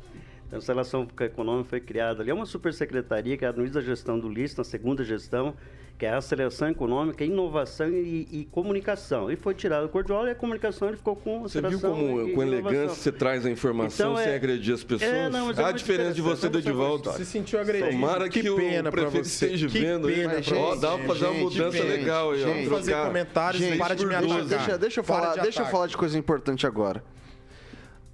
Então, 0.48 0.60
essa 0.60 0.72
relação 0.72 1.06
econômica 1.22 1.70
foi 1.70 1.80
criada 1.82 2.22
ali. 2.24 2.32
É 2.32 2.34
uma 2.34 2.46
supersecretaria 2.46 3.36
que 3.38 3.46
administra 3.46 3.82
a 3.82 3.86
gestão 3.86 4.18
do 4.18 4.30
LIS, 4.30 4.56
na 4.56 4.64
segunda 4.64 5.04
gestão, 5.04 5.54
que 6.00 6.06
é 6.06 6.10
a 6.10 6.18
Aceleração 6.18 6.70
Econômica, 6.70 7.26
Inovação 7.26 7.90
e, 7.90 8.28
e 8.32 8.46
Comunicação. 8.50 9.30
E 9.30 9.36
foi 9.36 9.54
tirado 9.54 9.88
o 9.88 9.90
Cordiola 9.90 10.30
e 10.30 10.32
a 10.32 10.36
comunicação 10.36 10.88
ele 10.88 10.96
ficou 10.96 11.18
com 11.18 11.42
Você 11.42 11.60
viu 11.60 11.80
como, 11.82 12.30
e, 12.30 12.34
com 12.34 12.44
e 12.44 12.48
elegância 12.48 12.96
você 12.96 13.12
traz 13.12 13.46
a 13.46 13.50
informação 13.52 14.12
Então, 14.12 14.22
é- 14.22 14.24
sem 14.26 14.36
agredir 14.36 14.74
as 14.76 14.84
pessoas? 14.86 15.12
É, 15.12 15.28
não, 15.30 15.48
mas 15.48 15.60
é 15.60 15.64
a 15.66 15.72
diferença 15.74 16.14
de 16.14 16.22
você 16.22 16.48
do 16.48 16.60
interessante, 16.60 16.60
essa 16.60 16.70
Edivaldo. 16.70 17.12
Se 17.14 17.26
sentiu 17.26 17.60
agredido. 17.60 17.90
Tomara 17.92 18.30
que, 18.30 18.42
que 18.42 18.50
o 18.50 18.56
pena 18.56 18.90
pra 18.90 19.02
prefeito 19.02 19.28
você. 19.28 19.46
esteja 19.48 19.68
Que 19.68 19.80
vendo. 19.80 20.08
pena 20.08 20.32
aí. 20.34 20.44
pra 20.44 20.58
Ó, 20.58 20.76
dá 20.76 20.98
pra 20.98 21.08
fazer 21.08 21.26
uma 21.26 21.34
Gente, 21.34 21.44
mudança 21.44 21.78
gente, 21.78 21.88
legal 21.88 22.38
gente. 22.38 22.70
Fazer 22.70 22.92
Trocar. 22.92 23.08
comentários 23.08 23.62
Gente, 23.64 23.76
e 23.76 23.78
para 23.80 23.96
de 23.96 24.06
me 24.06 24.16
atacar. 24.16 24.46
Deixa, 24.46 24.78
deixa 24.78 25.00
eu 25.02 25.04
falar, 25.04 25.36
de 25.36 25.42
deixa 25.42 25.62
eu 25.64 25.66
falar 25.66 25.88
de 25.88 25.98
coisa 25.98 26.18
importante 26.18 26.66
agora. 26.66 27.04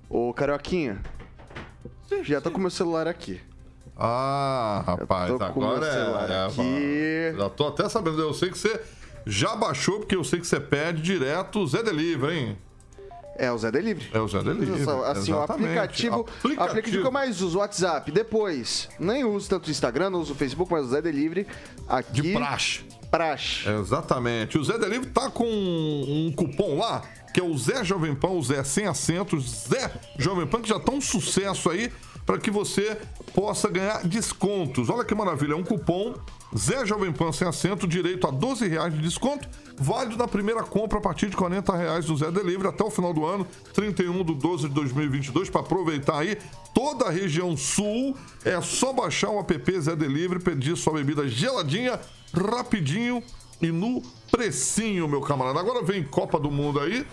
Ô, 0.09 0.33
Carioquinha, 0.33 0.99
já 2.23 2.41
tô 2.41 2.51
com 2.51 2.59
meu 2.59 2.69
celular 2.69 3.07
aqui. 3.07 3.41
Ah, 3.97 4.83
rapaz, 4.85 5.29
tô 5.29 5.37
com 5.37 5.45
agora 5.45 5.81
meu 5.81 5.91
celular 5.91 6.29
é. 6.29 6.45
aqui. 6.45 7.37
Já 7.37 7.49
tô 7.49 7.67
até 7.67 7.89
sabendo. 7.89 8.21
Eu 8.21 8.33
sei 8.33 8.49
que 8.49 8.57
você 8.57 8.81
já 9.25 9.55
baixou, 9.55 9.99
porque 9.99 10.15
eu 10.15 10.23
sei 10.23 10.39
que 10.39 10.47
você 10.47 10.59
pede 10.59 11.01
direto 11.01 11.59
o 11.59 11.67
Zé 11.67 11.83
Delivery, 11.83 12.37
hein? 12.37 12.57
É 13.35 13.51
o 13.51 13.57
Zé 13.57 13.71
Delivery. 13.71 14.09
É 14.13 14.19
o 14.19 14.27
Zé 14.27 14.43
Delivery. 14.43 14.83
Assim, 15.05 15.31
o 15.31 15.37
exatamente. 15.37 15.77
aplicativo, 15.77 16.27
aplicativo 16.37 17.01
que 17.01 17.07
eu 17.07 17.11
mais 17.11 17.41
uso, 17.41 17.57
o 17.57 17.61
WhatsApp. 17.61 18.11
Depois, 18.11 18.89
nem 18.99 19.23
uso 19.23 19.49
tanto 19.49 19.67
o 19.67 19.71
Instagram, 19.71 20.11
não 20.11 20.21
uso 20.21 20.33
o 20.33 20.35
Facebook, 20.35 20.71
mas 20.71 20.85
o 20.85 20.89
Zé 20.89 21.01
Delivery 21.01 21.47
aqui. 21.87 22.21
De 22.21 22.33
praxe. 22.33 22.81
Praxe. 23.09 23.69
Exatamente. 23.69 24.57
O 24.57 24.63
Zé 24.63 24.77
Delivery 24.77 25.11
tá 25.11 25.29
com 25.29 25.45
um 25.45 26.31
cupom 26.35 26.77
lá, 26.77 27.03
que 27.33 27.39
é 27.39 27.43
o 27.43 27.57
Zé 27.57 27.83
Jovem 27.83 28.13
Pan, 28.13 28.29
o 28.29 28.43
Zé 28.43 28.63
sem 28.63 28.85
acentos, 28.85 29.65
Zé 29.67 29.91
Jovem 30.17 30.45
Pan, 30.45 30.61
que 30.61 30.69
já 30.69 30.79
tá 30.79 30.91
um 30.91 31.01
sucesso 31.01 31.69
aí 31.69 31.91
para 32.25 32.37
que 32.37 32.51
você 32.51 32.97
possa 33.33 33.69
ganhar 33.69 34.07
descontos. 34.07 34.89
Olha 34.89 35.03
que 35.03 35.15
maravilha, 35.15 35.53
é 35.53 35.55
um 35.55 35.63
cupom 35.63 36.13
Zé 36.55 36.85
Jovem 36.85 37.11
Pan 37.11 37.31
sem 37.31 37.47
acento, 37.47 37.87
direito 37.87 38.27
a 38.27 38.31
12 38.31 38.67
reais 38.67 38.93
de 38.93 39.01
desconto, 39.01 39.47
válido 39.75 40.15
na 40.15 40.27
primeira 40.27 40.61
compra 40.61 40.99
a 40.99 41.01
partir 41.01 41.27
de 41.29 41.35
40 41.35 41.75
reais 41.75 42.05
do 42.05 42.15
Zé 42.15 42.31
Delivery 42.31 42.67
até 42.67 42.83
o 42.83 42.91
final 42.91 43.11
do 43.11 43.25
ano, 43.25 43.47
31 43.73 44.23
de 44.23 44.35
12 44.35 44.67
de 44.67 44.73
2022, 44.75 45.49
para 45.49 45.61
aproveitar 45.61 46.19
aí 46.19 46.37
toda 46.73 47.05
a 47.05 47.09
região 47.11 47.57
sul. 47.57 48.15
É 48.45 48.61
só 48.61 48.93
baixar 48.93 49.31
o 49.31 49.39
app 49.39 49.81
Zé 49.81 49.95
Delivery, 49.95 50.39
pedir 50.39 50.77
sua 50.77 50.93
bebida 50.93 51.27
geladinha, 51.27 51.99
rapidinho 52.31 53.23
e 53.59 53.71
no 53.71 54.03
precinho, 54.31 55.07
meu 55.07 55.21
camarada. 55.21 55.59
Agora 55.59 55.83
vem 55.83 56.03
Copa 56.03 56.39
do 56.39 56.51
Mundo 56.51 56.79
aí, 56.79 57.05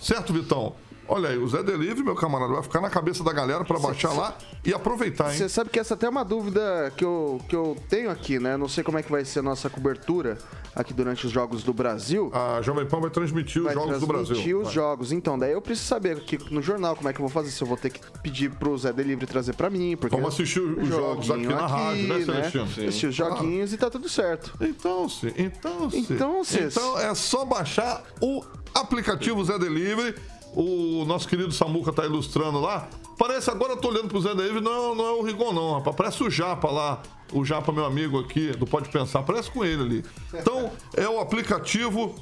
certo, 0.00 0.32
Vitão? 0.32 0.74
Olha 1.12 1.30
aí, 1.30 1.38
o 1.38 1.48
Zé 1.48 1.60
Delivery, 1.60 2.04
meu 2.04 2.14
camarada, 2.14 2.52
vai 2.52 2.62
ficar 2.62 2.80
na 2.80 2.88
cabeça 2.88 3.24
da 3.24 3.32
galera 3.32 3.64
para 3.64 3.80
baixar 3.80 4.12
lá 4.12 4.38
e 4.64 4.72
aproveitar, 4.72 5.32
hein? 5.32 5.38
Você 5.38 5.48
sabe 5.48 5.68
que 5.68 5.80
essa 5.80 5.94
até 5.94 6.06
é 6.06 6.08
uma 6.08 6.24
dúvida 6.24 6.92
que 6.96 7.04
eu, 7.04 7.40
que 7.48 7.56
eu 7.56 7.76
tenho 7.88 8.10
aqui, 8.10 8.38
né? 8.38 8.56
Não 8.56 8.68
sei 8.68 8.84
como 8.84 8.96
é 8.96 9.02
que 9.02 9.10
vai 9.10 9.24
ser 9.24 9.40
a 9.40 9.42
nossa 9.42 9.68
cobertura 9.68 10.38
aqui 10.72 10.94
durante 10.94 11.26
os 11.26 11.32
Jogos 11.32 11.64
do 11.64 11.72
Brasil. 11.72 12.30
A 12.32 12.62
Jovem 12.62 12.86
Pan 12.86 13.00
vai 13.00 13.10
transmitir 13.10 13.60
vai 13.60 13.74
os 13.74 13.82
Jogos 13.82 13.98
do 14.00 14.06
transmitir 14.06 14.34
Brasil. 14.36 14.58
os 14.58 14.64
Vai. 14.66 14.72
jogos. 14.72 15.10
Então, 15.10 15.36
daí 15.36 15.50
eu 15.50 15.60
preciso 15.60 15.88
saber 15.88 16.16
aqui 16.16 16.38
no 16.48 16.62
jornal 16.62 16.94
como 16.94 17.08
é 17.08 17.12
que 17.12 17.18
eu 17.18 17.26
vou 17.26 17.28
fazer. 17.28 17.50
Se 17.50 17.60
eu 17.60 17.66
vou 17.66 17.76
ter 17.76 17.90
que 17.90 18.00
pedir 18.22 18.48
pro 18.52 18.78
Zé 18.78 18.92
Delivery 18.92 19.26
trazer 19.26 19.54
pra 19.54 19.68
mim. 19.68 19.96
Porque 19.96 20.14
Vamos 20.14 20.32
assistir 20.32 20.60
os 20.60 20.86
jogos 20.86 21.28
aqui 21.28 21.48
na 21.48 21.66
rádio, 21.66 22.06
né, 22.06 22.24
Celestino? 22.24 22.66
Sim. 22.68 22.86
Assistir 22.86 23.06
os 23.08 23.14
joguinhos 23.16 23.72
e 23.72 23.76
tá 23.76 23.90
tudo 23.90 24.08
certo. 24.08 24.52
Então, 24.60 25.08
sim. 25.08 25.32
Então, 25.36 25.90
sim. 25.90 26.06
Então, 26.08 26.44
Cis. 26.44 26.76
Então 26.76 26.98
é 27.00 27.12
só 27.16 27.44
baixar 27.44 28.04
o 28.20 28.44
aplicativo 28.74 29.44
Zé 29.44 29.58
Delivery. 29.58 30.14
O 30.54 31.04
nosso 31.04 31.28
querido 31.28 31.52
Samuca 31.52 31.92
tá 31.92 32.04
ilustrando 32.04 32.60
lá. 32.60 32.88
Parece, 33.16 33.50
agora 33.50 33.74
eu 33.74 33.76
tô 33.76 33.88
olhando 33.88 34.08
pro 34.08 34.20
Zé 34.20 34.34
Delivery, 34.34 34.60
não 34.60 34.92
é, 34.92 34.94
não 34.96 35.06
é 35.06 35.10
o 35.12 35.22
Rigon, 35.22 35.52
não, 35.52 35.74
rapaz. 35.74 35.94
Parece 35.94 36.22
o 36.24 36.30
Japa 36.30 36.70
lá. 36.70 37.02
O 37.32 37.44
Japa, 37.44 37.70
meu 37.70 37.84
amigo 37.84 38.18
aqui, 38.18 38.50
do 38.52 38.66
Pode 38.66 38.88
Pensar. 38.88 39.22
Parece 39.22 39.50
com 39.50 39.64
ele 39.64 39.82
ali. 39.82 40.04
Então, 40.34 40.72
é 40.96 41.08
o 41.08 41.20
aplicativo 41.20 42.14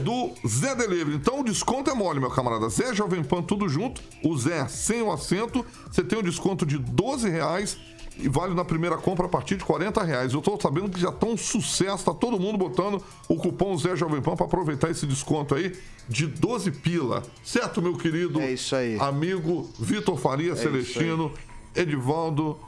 do 0.00 0.32
Zé 0.46 0.74
Delivery. 0.74 1.16
Então 1.16 1.40
o 1.40 1.44
desconto 1.44 1.90
é 1.90 1.94
mole, 1.94 2.20
meu 2.20 2.30
camarada. 2.30 2.68
Zé 2.68 2.94
Jovem 2.94 3.22
Pan, 3.22 3.42
tudo 3.42 3.68
junto. 3.68 4.00
O 4.24 4.36
Zé 4.36 4.66
sem 4.68 5.02
o 5.02 5.10
acento. 5.10 5.64
Você 5.90 6.02
tem 6.02 6.18
um 6.18 6.22
desconto 6.22 6.64
de 6.64 6.78
12 6.78 7.28
reais 7.28 7.78
e 8.18 8.28
vale 8.28 8.54
na 8.54 8.64
primeira 8.64 8.96
compra 8.96 9.26
a 9.26 9.28
partir 9.28 9.56
de 9.56 9.64
40 9.64 10.02
reais. 10.02 10.32
Eu 10.32 10.40
tô 10.40 10.58
sabendo 10.60 10.90
que 10.90 11.00
já 11.00 11.10
tá 11.10 11.26
um 11.26 11.36
sucesso, 11.36 12.04
tá 12.04 12.14
todo 12.14 12.38
mundo 12.38 12.58
botando 12.58 13.02
o 13.28 13.36
cupom 13.36 13.76
Zé 13.76 13.96
Jovem 13.96 14.20
Pan 14.20 14.36
para 14.36 14.46
aproveitar 14.46 14.90
esse 14.90 15.06
desconto 15.06 15.54
aí 15.54 15.72
de 16.08 16.26
12 16.26 16.70
pila. 16.72 17.22
Certo, 17.42 17.80
meu 17.80 17.96
querido 17.96 18.40
É 18.40 18.52
isso 18.52 18.74
aí. 18.76 18.96
amigo 19.00 19.68
Vitor 19.78 20.16
Faria 20.16 20.54
Celestino, 20.56 21.32
Edivaldo, 21.74 22.58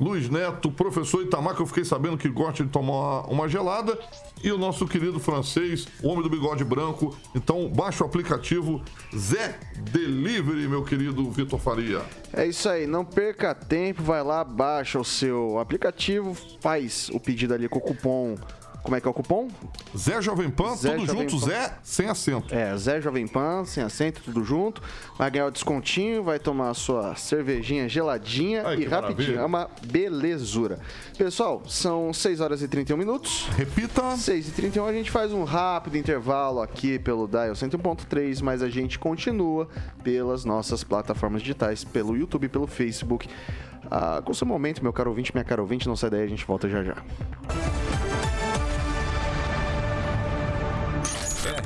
Luiz 0.00 0.30
Neto, 0.30 0.72
professor 0.72 1.22
Itamar, 1.22 1.54
que 1.54 1.60
eu 1.60 1.66
fiquei 1.66 1.84
sabendo 1.84 2.16
que 2.16 2.26
gosta 2.26 2.64
de 2.64 2.70
tomar 2.70 3.30
uma, 3.30 3.46
gelada, 3.46 3.98
e 4.42 4.50
o 4.50 4.56
nosso 4.56 4.86
querido 4.86 5.20
francês, 5.20 5.86
o 6.02 6.08
homem 6.08 6.22
do 6.22 6.30
bigode 6.30 6.64
branco. 6.64 7.14
Então, 7.34 7.68
baixa 7.68 8.02
o 8.02 8.06
aplicativo 8.06 8.80
Zé 9.14 9.60
Delivery, 9.92 10.66
meu 10.66 10.82
querido 10.82 11.30
Vitor 11.30 11.58
Faria. 11.58 12.00
É 12.32 12.46
isso 12.46 12.66
aí, 12.66 12.86
não 12.86 13.04
perca 13.04 13.54
tempo, 13.54 14.02
vai 14.02 14.24
lá, 14.24 14.42
baixa 14.42 14.98
o 14.98 15.04
seu 15.04 15.58
aplicativo, 15.58 16.34
faz 16.60 17.10
o 17.12 17.20
pedido 17.20 17.52
ali 17.52 17.68
com 17.68 17.78
o 17.78 17.82
cupom. 17.82 18.36
Como 18.82 18.96
é 18.96 19.00
que 19.00 19.06
é 19.06 19.10
o 19.10 19.14
cupom? 19.14 19.48
Zé 19.96 20.20
Jovem 20.22 20.50
Pan, 20.50 20.74
Zé 20.74 20.94
tudo 20.94 21.06
Jovem 21.06 21.28
junto, 21.28 21.40
Pan. 21.40 21.46
Zé 21.52 21.74
sem 21.82 22.06
acento. 22.08 22.54
É, 22.54 22.76
Zé 22.76 23.00
Jovem 23.00 23.26
Pan, 23.26 23.64
sem 23.64 23.82
acento, 23.82 24.20
tudo 24.24 24.42
junto. 24.42 24.82
Vai 25.18 25.30
ganhar 25.30 25.46
o 25.46 25.50
descontinho, 25.50 26.22
vai 26.22 26.38
tomar 26.38 26.70
a 26.70 26.74
sua 26.74 27.14
cervejinha 27.14 27.88
geladinha 27.88 28.62
Ai, 28.66 28.76
e 28.78 28.84
rapidinho. 28.86 28.90
maravilha. 28.90 29.38
É 29.40 29.44
uma 29.44 29.70
belezura. 29.86 30.78
Pessoal, 31.16 31.62
são 31.66 32.12
6 32.12 32.40
horas 32.40 32.62
e 32.62 32.68
31 32.68 32.96
minutos. 32.96 33.46
Repita. 33.56 34.16
6 34.16 34.48
e 34.48 34.52
31 34.52 34.86
a 34.86 34.92
gente 34.92 35.10
faz 35.10 35.32
um 35.32 35.44
rápido 35.44 35.96
intervalo 35.96 36.60
aqui 36.60 36.98
pelo 36.98 37.28
Dial 37.28 37.52
101.3, 37.52 38.42
mas 38.42 38.62
a 38.62 38.68
gente 38.68 38.98
continua 38.98 39.68
pelas 40.02 40.44
nossas 40.44 40.82
plataformas 40.82 41.42
digitais, 41.42 41.84
pelo 41.84 42.16
YouTube, 42.16 42.48
pelo 42.48 42.66
Facebook. 42.66 43.28
Ah, 43.90 44.22
com 44.24 44.32
seu 44.32 44.46
momento, 44.46 44.82
meu 44.82 44.92
caro 44.92 45.10
ouvinte, 45.10 45.32
minha 45.34 45.44
cara 45.44 45.60
ouvinte, 45.60 45.88
não 45.88 45.96
sai 45.96 46.10
daí, 46.10 46.22
a 46.22 46.26
gente 46.26 46.44
volta 46.44 46.68
já 46.68 46.82
já. 46.82 46.96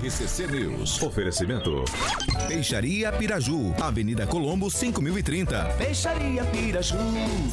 RCC 0.05 0.47
News. 0.49 1.03
Oferecimento. 1.03 1.83
Peixaria 2.47 3.11
Piraju, 3.11 3.75
Avenida 3.81 4.27
Colombo 4.27 4.71
5030. 4.71 5.65
Peixaria 5.79 6.45
Piraju. 6.45 6.99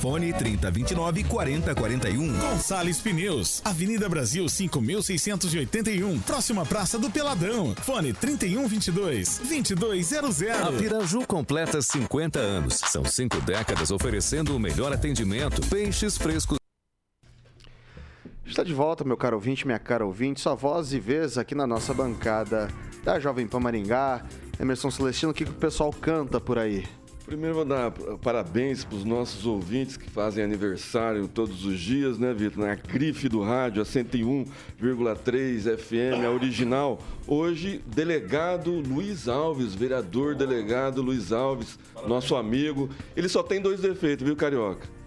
Fone 0.02 0.34
3029 0.34 1.24
4041. 1.24 2.38
Gonçalves 2.38 3.00
Pneus, 3.00 3.62
Avenida 3.64 4.10
Brasil 4.10 4.50
5681, 4.50 6.20
próxima 6.20 6.66
Praça 6.66 7.00
do 7.00 7.10
Peladão. 7.10 7.74
Fone 7.84 8.12
3122 8.12 9.40
2200. 9.40 10.42
A 10.68 10.72
Piraju 10.74 11.26
completa 11.26 11.82
50 11.82 12.38
anos. 12.38 12.74
São 12.74 13.06
cinco 13.06 13.40
décadas 13.40 13.92
oferecendo 13.92 14.54
o 14.54 14.60
melhor 14.60 14.92
atendimento. 14.92 15.66
Peixes 15.68 16.18
frescos. 16.18 16.61
Está 18.52 18.64
de 18.64 18.74
volta, 18.74 19.06
meu 19.06 19.16
caro 19.16 19.38
ouvinte, 19.38 19.66
minha 19.66 19.80
cara 19.80 20.06
ouvinte, 20.06 20.42
sua 20.42 20.56
voz 20.56 20.92
e 20.92 21.00
vez 21.00 21.38
aqui 21.38 21.56
na 21.56 21.66
nossa 21.66 21.94
bancada 21.94 22.68
da 23.02 23.18
Jovem 23.18 23.48
Pan 23.48 23.62
Maringá. 23.62 24.26
Emerson 24.60 24.92
Celestino, 24.92 25.32
o 25.32 25.34
que, 25.34 25.46
que 25.46 25.52
o 25.52 25.54
pessoal 25.54 25.90
canta 25.90 26.38
por 26.38 26.58
aí? 26.58 26.84
Primeiro 27.26 27.56
vou 27.56 27.64
dar 27.64 27.92
parabéns 28.22 28.84
para 28.84 28.98
os 28.98 29.06
nossos 29.06 29.46
ouvintes 29.46 29.96
que 29.96 30.10
fazem 30.10 30.44
aniversário 30.44 31.30
todos 31.30 31.64
os 31.64 31.80
dias, 31.80 32.20
né, 32.20 32.34
Vitor? 32.34 32.66
Na 32.66 32.76
grife 32.76 33.30
do 33.30 33.42
rádio, 33.42 33.82
a 33.82 33.86
101,3 33.86 35.78
FM, 35.78 36.26
a 36.26 36.30
original. 36.30 37.00
Hoje, 37.26 37.82
delegado 37.88 38.82
Luiz 38.82 39.30
Alves, 39.30 39.74
vereador 39.74 40.36
delegado 40.36 41.02
Luiz 41.02 41.32
Alves, 41.32 41.80
nosso 42.06 42.36
amigo. 42.36 42.90
Ele 43.16 43.30
só 43.30 43.42
tem 43.42 43.62
dois 43.62 43.80
defeitos, 43.80 44.26
viu, 44.26 44.36
Carioca? 44.36 45.01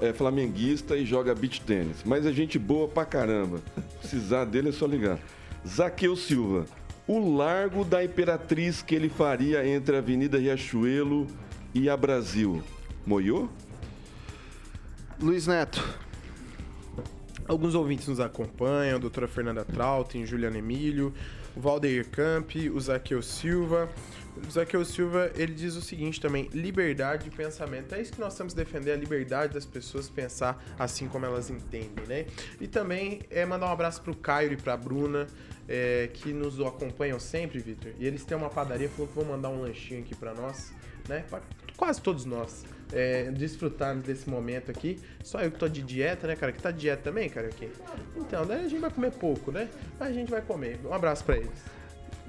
É 0.00 0.12
flamenguista 0.12 0.96
e 0.96 1.04
joga 1.04 1.34
beach 1.34 1.60
tênis. 1.62 1.98
Mas 2.04 2.26
é 2.26 2.32
gente 2.32 2.58
boa 2.58 2.88
pra 2.88 3.04
caramba. 3.04 3.60
Precisar 4.00 4.44
dele 4.44 4.68
é 4.68 4.72
só 4.72 4.86
ligar. 4.86 5.18
Zaqueu 5.66 6.16
Silva. 6.16 6.66
O 7.06 7.36
largo 7.36 7.84
da 7.84 8.04
Imperatriz 8.04 8.82
que 8.82 8.94
ele 8.94 9.08
faria 9.08 9.66
entre 9.66 9.96
a 9.96 9.98
Avenida 9.98 10.38
Riachuelo 10.38 11.26
e 11.74 11.88
a 11.88 11.96
Brasil. 11.96 12.62
Moiô? 13.06 13.48
Luiz 15.20 15.46
Neto. 15.46 15.82
Alguns 17.46 17.74
ouvintes 17.74 18.06
nos 18.06 18.20
acompanham, 18.20 18.96
a 18.96 18.98
doutora 18.98 19.26
Fernanda 19.26 19.64
Trautem, 19.64 20.24
Juliana 20.24 20.58
Emílio, 20.58 21.12
o 21.56 21.60
Valdeir 21.60 22.08
Camp, 22.08 22.52
o 22.72 22.80
Zaqueu 22.80 23.20
Silva. 23.20 23.88
Zaqueu 24.50 24.84
Silva, 24.84 25.30
ele 25.36 25.52
diz 25.54 25.76
o 25.76 25.82
seguinte 25.82 26.20
também, 26.20 26.48
liberdade 26.52 27.24
de 27.24 27.30
pensamento. 27.30 27.94
É 27.94 28.00
isso 28.00 28.12
que 28.12 28.20
nós 28.20 28.34
temos 28.36 28.54
que 28.54 28.58
defender, 28.62 28.92
a 28.92 28.96
liberdade 28.96 29.54
das 29.54 29.66
pessoas 29.66 30.08
pensar 30.08 30.62
assim 30.78 31.06
como 31.08 31.26
elas 31.26 31.50
entendem, 31.50 32.06
né? 32.06 32.26
E 32.60 32.66
também 32.66 33.20
é 33.30 33.44
mandar 33.44 33.66
um 33.66 33.72
abraço 33.72 34.00
pro 34.02 34.14
Caio 34.14 34.52
e 34.52 34.56
pra 34.56 34.76
Bruna, 34.76 35.26
é, 35.68 36.08
que 36.12 36.32
nos 36.32 36.60
acompanham 36.60 37.20
sempre, 37.20 37.58
Vitor. 37.58 37.92
E 37.98 38.06
eles 38.06 38.24
têm 38.24 38.36
uma 38.36 38.50
padaria, 38.50 38.88
falou 38.88 39.06
que 39.06 39.14
vão 39.14 39.24
mandar 39.24 39.48
um 39.48 39.60
lanchinho 39.60 40.00
aqui 40.00 40.14
pra 40.14 40.34
nós, 40.34 40.72
né? 41.08 41.24
Pra 41.28 41.40
quase 41.76 42.00
todos 42.00 42.24
nós. 42.24 42.64
é, 42.92 43.30
desfrutarmos 43.30 44.04
desse 44.04 44.28
momento 44.28 44.70
aqui. 44.70 45.00
Só 45.24 45.40
eu 45.40 45.50
que 45.50 45.58
tô 45.58 45.68
de 45.68 45.82
dieta, 45.82 46.26
né, 46.26 46.36
cara? 46.36 46.52
Que 46.52 46.60
tá 46.60 46.70
de 46.70 46.78
dieta 46.78 47.02
também, 47.02 47.28
cara? 47.28 47.48
Aqui. 47.48 47.70
Então, 48.16 48.46
daí 48.46 48.64
a 48.64 48.68
gente 48.68 48.80
vai 48.80 48.90
comer 48.90 49.10
pouco, 49.12 49.50
né? 49.50 49.68
Mas 49.98 50.10
a 50.10 50.12
gente 50.12 50.30
vai 50.30 50.42
comer. 50.42 50.78
Um 50.84 50.92
abraço 50.92 51.24
pra 51.24 51.36
eles. 51.36 51.50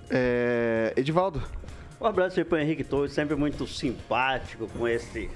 É, 0.10 0.94
Edivaldo. 0.96 1.44
Um 2.00 2.06
abraço 2.06 2.40
aí 2.40 2.46
pro 2.46 2.58
Henrique 2.58 2.84
Torres, 2.84 3.14
sempre 3.14 3.36
muito 3.36 3.66
simpático 3.66 4.68
com 4.68 4.88
esse 4.88 5.30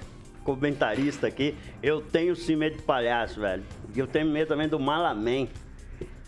comentarista 0.43 1.27
aqui. 1.27 1.55
Eu 1.83 2.01
tenho 2.01 2.35
sim 2.35 2.55
medo 2.55 2.77
de 2.77 2.83
palhaço, 2.83 3.39
velho. 3.39 3.63
E 3.93 3.99
eu 3.99 4.07
tenho 4.07 4.27
medo 4.27 4.47
também 4.47 4.67
do 4.67 4.79
Malamém. 4.79 5.49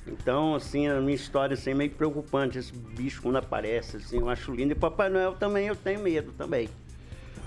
Então, 0.06 0.56
assim, 0.56 0.88
a 0.88 0.99
minha 0.99 1.16
história 1.16 1.53
assim, 1.53 1.72
é 1.72 1.74
meio 1.74 1.91
preocupante. 1.91 2.58
Esse 2.58 2.74
bicho 2.74 3.22
quando 3.22 3.38
aparece, 3.38 3.97
assim, 3.97 4.20
eu 4.20 4.30
acho 4.30 4.51
lindo. 4.51 4.74
E 4.74 4.76
Papai 4.76 5.10
Noel 5.10 5.34
também 5.34 5.68
eu 5.68 5.76
tenho 5.76 6.01
medo 6.01 6.32
também. 6.34 6.70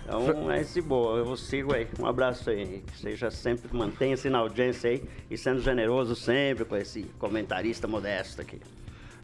Então, 0.04 0.50
é 0.50 0.60
esse 0.60 0.80
boa. 0.80 1.18
Eu 1.18 1.24
vou 1.24 1.36
sigo 1.36 1.74
aí. 1.74 1.86
Um 1.98 2.06
abraço 2.06 2.50
aí, 2.50 2.60
Henrique. 2.60 2.96
Seja 2.96 3.30
sempre, 3.30 3.74
mantenha-se 3.74 4.28
na 4.28 4.38
audiência 4.38 4.90
aí 4.90 5.04
e 5.30 5.36
sendo 5.36 5.60
generoso 5.60 6.16
sempre 6.16 6.64
com 6.64 6.76
esse 6.76 7.02
comentarista 7.18 7.86
modesto 7.86 8.40
aqui. 8.40 8.60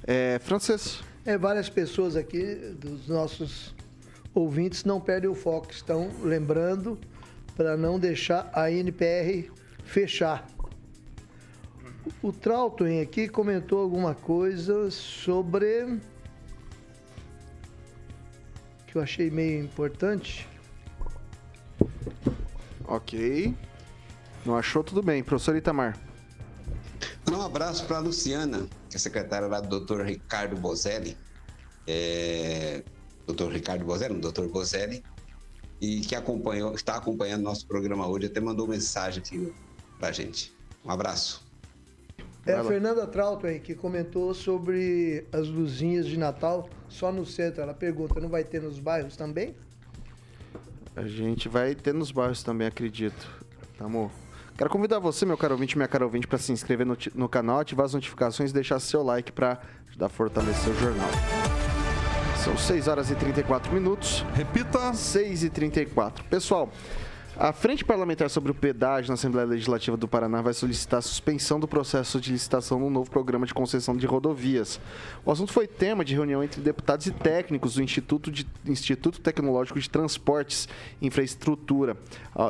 É, 0.07 0.39
Francês. 0.39 1.03
É, 1.29 1.37
várias 1.37 1.69
pessoas 1.69 2.17
aqui, 2.17 2.55
dos 2.81 3.07
nossos 3.07 3.75
ouvintes, 4.33 4.83
não 4.85 4.99
perdem 4.99 5.29
o 5.29 5.35
foco. 5.35 5.71
Estão 5.71 6.11
lembrando 6.23 6.99
para 7.55 7.77
não 7.77 8.01
deixar 8.01 8.51
a 8.55 8.73
NPR 8.73 9.53
fechar. 9.85 10.49
O 12.23 12.33
Trauton 12.33 13.03
aqui 13.03 13.29
comentou 13.29 13.79
alguma 13.79 14.15
coisa 14.15 14.91
sobre. 14.91 16.01
que 18.87 18.97
eu 18.97 19.03
achei 19.03 19.31
meio 19.31 19.63
importante. 19.63 20.49
Ok. 22.87 23.55
Não 24.47 24.57
achou? 24.57 24.83
Tudo 24.83 25.03
bem. 25.03 25.23
Professor 25.23 25.55
Itamar. 25.55 25.95
Um 27.31 27.43
abraço 27.43 27.85
para 27.85 27.99
a 27.99 28.01
Luciana, 28.01 28.67
que 28.89 28.97
é 28.97 28.99
secretária 28.99 29.47
lá 29.47 29.61
do 29.61 29.81
Dr. 29.81 30.03
Ricardo 30.03 30.57
Bozelli. 30.57 31.17
É... 31.87 32.83
Dr. 33.27 33.51
Ricardo 33.53 33.85
Bozelli, 33.85 34.21
Dr. 34.21 34.47
Bozelli, 34.47 35.05
e 35.81 36.01
que 36.01 36.15
acompanhou, 36.15 36.75
está 36.75 36.97
acompanhando 36.97 37.43
nosso 37.43 37.67
programa 37.67 38.07
hoje, 38.09 38.27
até 38.27 38.41
mandou 38.41 38.67
mensagem 38.67 39.23
aqui 39.23 39.53
pra 39.99 40.11
gente. 40.13 40.57
Um 40.85 40.91
abraço. 40.91 41.47
É 42.47 42.55
a 42.55 42.65
Fernanda 42.65 43.07
Trauton 43.07 43.59
que 43.61 43.75
comentou 43.75 44.33
sobre 44.33 45.27
as 45.31 45.47
luzinhas 45.49 46.07
de 46.07 46.17
Natal 46.17 46.71
só 46.89 47.13
no 47.13 47.27
centro. 47.27 47.61
Ela 47.61 47.75
pergunta, 47.75 48.19
não 48.21 48.29
vai 48.31 48.43
ter 48.43 48.63
nos 48.63 48.79
bairros 48.79 49.17
também? 49.17 49.55
A 50.97 51.07
gente 51.07 51.47
vai 51.47 51.75
ter 51.75 51.93
nos 51.93 52.11
bairros 52.11 52.43
também, 52.43 52.67
acredito. 52.67 53.29
Tá, 53.77 53.85
amor? 53.85 54.11
Quero 54.59 54.71
convidar 54.71 54.99
você, 54.99 55.25
meu 55.25 55.39
caro 55.39 55.55
ouvinte, 55.55 55.77
minha 55.77 55.87
cara 55.87 56.05
ouvinte, 56.05 56.27
para 56.27 56.37
se 56.37 56.51
inscrever 56.51 56.85
no, 56.85 56.99
no, 57.15 57.29
canal, 57.29 57.61
ativar 57.61 57.87
as 57.87 57.95
notificações 57.95 58.51
e 58.51 58.53
deixar 58.53 58.81
seu 58.81 59.05
like 59.05 59.31
para 59.31 59.61
ajudar 59.89 60.07
a 60.07 60.09
fortalecer 60.09 60.73
o 60.73 60.77
jornal. 60.81 61.09
São 62.43 62.59
6 62.59 62.89
horas 62.89 63.09
e 63.09 63.15
34 63.15 63.73
minutos. 63.73 64.27
Repita. 64.35 64.93
6 64.93 65.45
e 65.45 65.51
34. 65.51 66.25
Pessoal, 66.25 66.73
a 67.41 67.53
Frente 67.53 67.85
Parlamentar 67.85 68.29
sobre 68.29 68.51
o 68.51 68.55
Pedágio 68.55 69.11
na 69.11 69.15
Assembleia 69.15 69.47
Legislativa 69.47 69.97
do 69.97 70.09
Paraná 70.09 70.43
vai 70.43 70.53
solicitar 70.53 70.99
a 70.99 71.03
suspensão 71.03 71.61
do 71.61 71.69
processo 71.69 72.21
de 72.21 72.33
licitação 72.33 72.81
no 72.81 72.91
novo 72.91 73.09
programa 73.09 73.47
de 73.47 73.55
concessão 73.55 73.97
de 73.97 74.07
rodovias. 74.07 74.81
O 75.25 75.31
assunto 75.31 75.53
foi 75.53 75.69
tema 75.69 76.05
de 76.05 76.15
reunião 76.15 76.43
entre 76.43 76.61
deputados 76.61 77.07
e 77.07 77.13
técnicos 77.13 77.75
do 77.75 77.83
Instituto, 77.83 78.33
de, 78.33 78.45
Instituto 78.67 79.21
Tecnológico 79.21 79.79
de 79.79 79.89
Transportes 79.89 80.69
e 81.01 81.07
Infraestrutura 81.07 81.97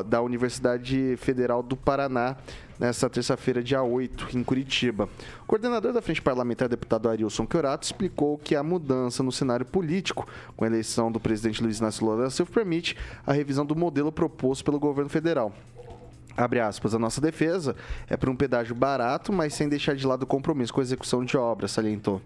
da 0.07 0.23
Universidade 0.23 1.17
Federal 1.19 1.63
do 1.63 1.77
Paraná 1.77 2.39
nesta 2.79 3.11
terça-feira, 3.11 3.63
dia 3.63 3.83
8, 3.83 4.37
em 4.37 4.43
Curitiba. 4.45 5.09
O 5.43 5.47
coordenador 5.47 5.93
da 5.93 6.01
Frente 6.01 6.23
Parlamentar, 6.23 6.69
deputado 6.69 7.09
Arilson 7.09 7.47
Chiorato, 7.51 7.85
explicou 7.85 8.39
que 8.39 8.55
a 8.55 8.63
mudança 8.63 9.23
no 9.23 9.33
cenário 9.33 9.67
político, 9.67 10.29
com 10.57 10.65
a 10.65 10.69
eleição 10.69 11.11
do 11.11 11.19
presidente 11.19 11.63
Luiz 11.63 11.79
Inácio 11.79 12.05
Lula 12.05 12.25
da 12.25 12.31
Silva, 12.31 12.51
permite 12.53 12.97
a 13.27 13.33
revisão 13.33 13.67
do 13.67 13.75
modelo 13.75 14.13
proposto 14.13 14.65
pelo 14.65 14.79
governo 14.79 15.11
federal. 15.11 15.53
Abre 16.37 16.61
aspas, 16.61 16.95
a 16.95 17.01
nossa 17.01 17.21
defesa 17.21 17.75
é 18.09 18.17
por 18.17 18.29
um 18.29 18.37
pedágio 18.37 18.75
barato, 18.75 19.33
mas 19.33 19.55
sem 19.55 19.69
deixar 19.69 19.97
de 19.97 20.07
lado 20.07 20.23
o 20.23 20.27
compromisso 20.27 20.73
com 20.73 20.81
a 20.81 20.85
execução 20.85 21.25
de 21.25 21.37
obras, 21.37 21.73
salientou. 21.73 22.23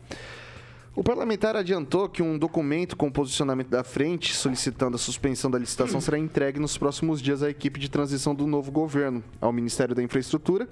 O 0.95 1.03
parlamentar 1.03 1.57
adiantou 1.57 2.07
que 2.07 2.23
um 2.23 2.37
documento 2.37 2.99
com 2.99 3.11
posicionamento 3.11 3.69
da 3.69 3.83
frente 3.83 4.35
solicitando 4.35 4.95
a 4.95 4.99
suspensão 4.99 5.51
da 5.51 5.59
licitação 5.59 6.03
será 6.03 6.19
entregue 6.19 6.61
nos 6.61 6.77
próximos 6.77 7.23
dias 7.23 7.43
à 7.43 7.49
equipe 7.49 7.81
de 7.81 7.89
transição 7.89 8.35
do 8.35 8.47
novo 8.47 8.71
governo, 8.71 9.25
ao 9.41 9.51
Ministério 9.55 9.95
da 9.95 10.03
Infraestrutura 10.03 10.69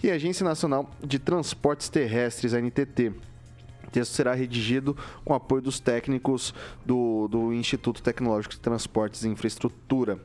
e 0.00 0.12
à 0.12 0.14
Agência 0.14 0.44
Nacional 0.44 0.88
de 1.02 1.18
Transportes 1.18 1.88
Terrestres, 1.88 2.54
a 2.54 2.60
NTT. 2.60 3.14
O 3.88 3.90
texto 3.90 4.12
será 4.12 4.32
redigido 4.32 4.96
com 5.24 5.34
apoio 5.34 5.62
dos 5.62 5.80
técnicos 5.80 6.54
do, 6.86 7.26
do 7.26 7.52
Instituto 7.52 8.00
Tecnológico 8.00 8.54
de 8.54 8.60
Transportes 8.60 9.24
e 9.24 9.28
Infraestrutura. 9.28 10.20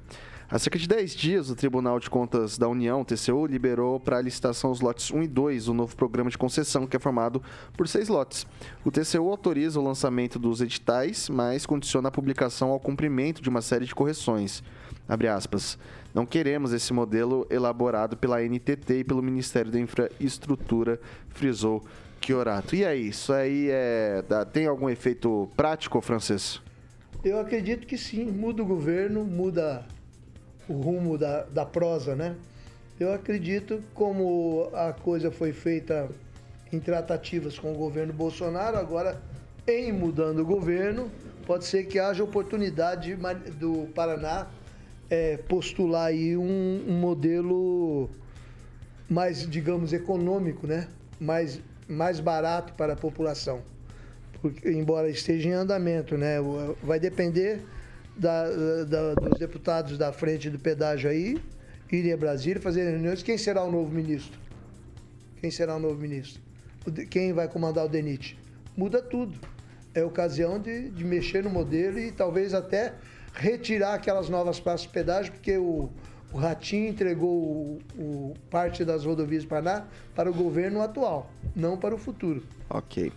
Há 0.52 0.58
cerca 0.58 0.80
de 0.80 0.88
10 0.88 1.16
dias, 1.16 1.52
o 1.52 1.56
Tribunal 1.56 2.00
de 2.00 2.10
Contas 2.10 2.58
da 2.58 2.68
União, 2.68 3.06
TCU, 3.06 3.46
liberou 3.46 4.00
para 4.00 4.18
a 4.18 4.22
licitação 4.22 4.72
os 4.72 4.82
lotes 4.82 5.12
1 5.12 5.22
e 5.22 5.28
2, 5.28 5.68
o 5.68 5.76
novo 5.76 5.96
programa 5.96 6.28
de 6.32 6.40
concessão, 6.40 6.88
que 6.88 6.98
é 6.98 7.00
formado 7.00 7.40
por 7.78 7.88
seis 7.88 8.08
lotes. 8.08 8.48
O 8.84 8.90
TCU 8.90 9.30
autoriza 9.30 9.80
o 9.80 9.84
lançamento 9.84 10.40
dos 10.40 10.60
editais, 10.60 11.30
mas 11.30 11.68
condiciona 11.68 12.10
a 12.10 12.12
publicação 12.12 12.72
ao 12.72 12.80
cumprimento 12.80 13.44
de 13.44 13.50
uma 13.50 13.62
série 13.62 13.86
de 13.86 13.94
correções. 13.94 14.64
Abre 15.08 15.28
aspas. 15.28 15.78
Não 16.16 16.26
queremos 16.26 16.74
esse 16.74 16.92
modelo 16.94 17.46
elaborado 17.52 18.18
pela 18.18 18.42
NTT 18.42 19.02
e 19.02 19.04
pelo 19.04 19.22
Ministério 19.22 19.72
da 19.72 19.80
Infraestrutura, 19.80 21.00
frisou 21.28 21.84
Chiorato. 22.26 22.76
E 22.76 22.84
aí, 22.84 23.10
isso 23.10 23.32
aí 23.32 23.68
é, 23.70 24.24
tem 24.52 24.66
algum 24.66 24.90
efeito 24.90 25.48
prático, 25.56 26.02
francês? 26.02 26.60
Eu 27.24 27.40
acredito 27.40 27.86
que 27.86 28.00
sim. 28.00 28.26
Muda 28.26 28.64
o 28.64 28.66
governo, 28.66 29.24
muda 29.24 29.86
o 30.70 30.74
rumo 30.74 31.18
da, 31.18 31.44
da 31.44 31.66
prosa, 31.66 32.16
né? 32.16 32.36
Eu 33.00 33.12
acredito, 33.12 33.82
como 33.94 34.70
a 34.74 34.94
coisa 34.94 35.32
foi 35.32 35.52
feita 35.52 36.10
em 36.72 36.80
tratativas 36.80 37.58
com 37.58 37.72
o 37.72 37.76
governo 37.76 38.14
Bolsonaro, 38.14 38.78
agora 38.78 39.20
em 39.68 39.92
mudando 39.92 40.40
o 40.40 40.46
governo, 40.46 41.10
pode 41.46 41.66
ser 41.66 41.86
que 41.86 41.98
haja 41.98 42.24
oportunidade 42.24 43.16
do 43.60 43.88
Paraná 43.96 44.48
é, 45.10 45.38
postular 45.38 46.08
aí 46.08 46.38
um, 46.38 46.86
um, 46.88 47.00
modelo 47.00 48.10
mais, 49.10 49.50
digamos, 49.50 49.92
econômico, 49.92 50.68
né? 50.68 50.88
Mais, 51.20 51.60
mais 51.88 52.20
barato 52.20 52.74
para 52.74 52.94
a 52.94 52.96
população. 52.96 53.62
Porque, 54.42 54.70
embora 54.70 55.10
esteja 55.10 55.50
em 55.50 55.54
andamento, 55.54 56.18
né? 56.18 56.36
Vai 56.84 57.00
depender 57.00 57.62
da, 58.20 58.84
da, 58.84 59.14
dos 59.14 59.40
deputados 59.40 59.98
da 59.98 60.12
frente 60.12 60.50
do 60.50 60.60
pedágio 60.60 61.10
aí 61.10 61.42
irem 61.92 62.14
a 62.14 62.18
Brasília 62.18 62.62
fazer 62.62 62.90
reuniões. 62.90 63.24
Quem 63.24 63.38
será 63.38 63.64
o 63.64 63.72
novo 63.72 63.92
ministro? 63.92 64.40
Quem 65.40 65.50
será 65.50 65.76
o 65.76 65.80
novo 65.80 66.00
ministro? 66.00 66.42
Quem 67.10 67.34
vai 67.34 67.48
comandar 67.48 67.86
o 67.86 67.90
DENIT? 67.90 68.38
Muda 68.76 69.02
tudo. 69.02 69.40
É 69.94 70.04
ocasião 70.04 70.60
de, 70.60 70.90
de 70.90 71.04
mexer 71.04 71.44
no 71.44 71.50
modelo 71.50 71.98
e 71.98 72.12
talvez 72.12 72.54
até 72.54 72.94
retirar 73.34 73.96
aquelas 73.96 74.30
novas 74.30 74.60
praças 74.60 74.82
de 74.82 74.90
pedágio, 74.90 75.32
porque 75.32 75.58
o, 75.58 75.90
o 76.32 76.38
Ratinho 76.38 76.90
entregou 76.90 77.30
o, 77.30 77.80
o, 77.98 78.34
parte 78.50 78.86
das 78.86 79.06
rodovias 79.06 79.44
do 79.44 79.50
Paraná 79.50 79.88
para 80.14 80.30
o 80.30 80.34
governo 80.34 80.82
atual, 80.82 81.32
não 81.56 81.78
para 81.78 81.96
o 81.96 81.98
futuro. 81.98 82.44
Ok. 82.70 83.12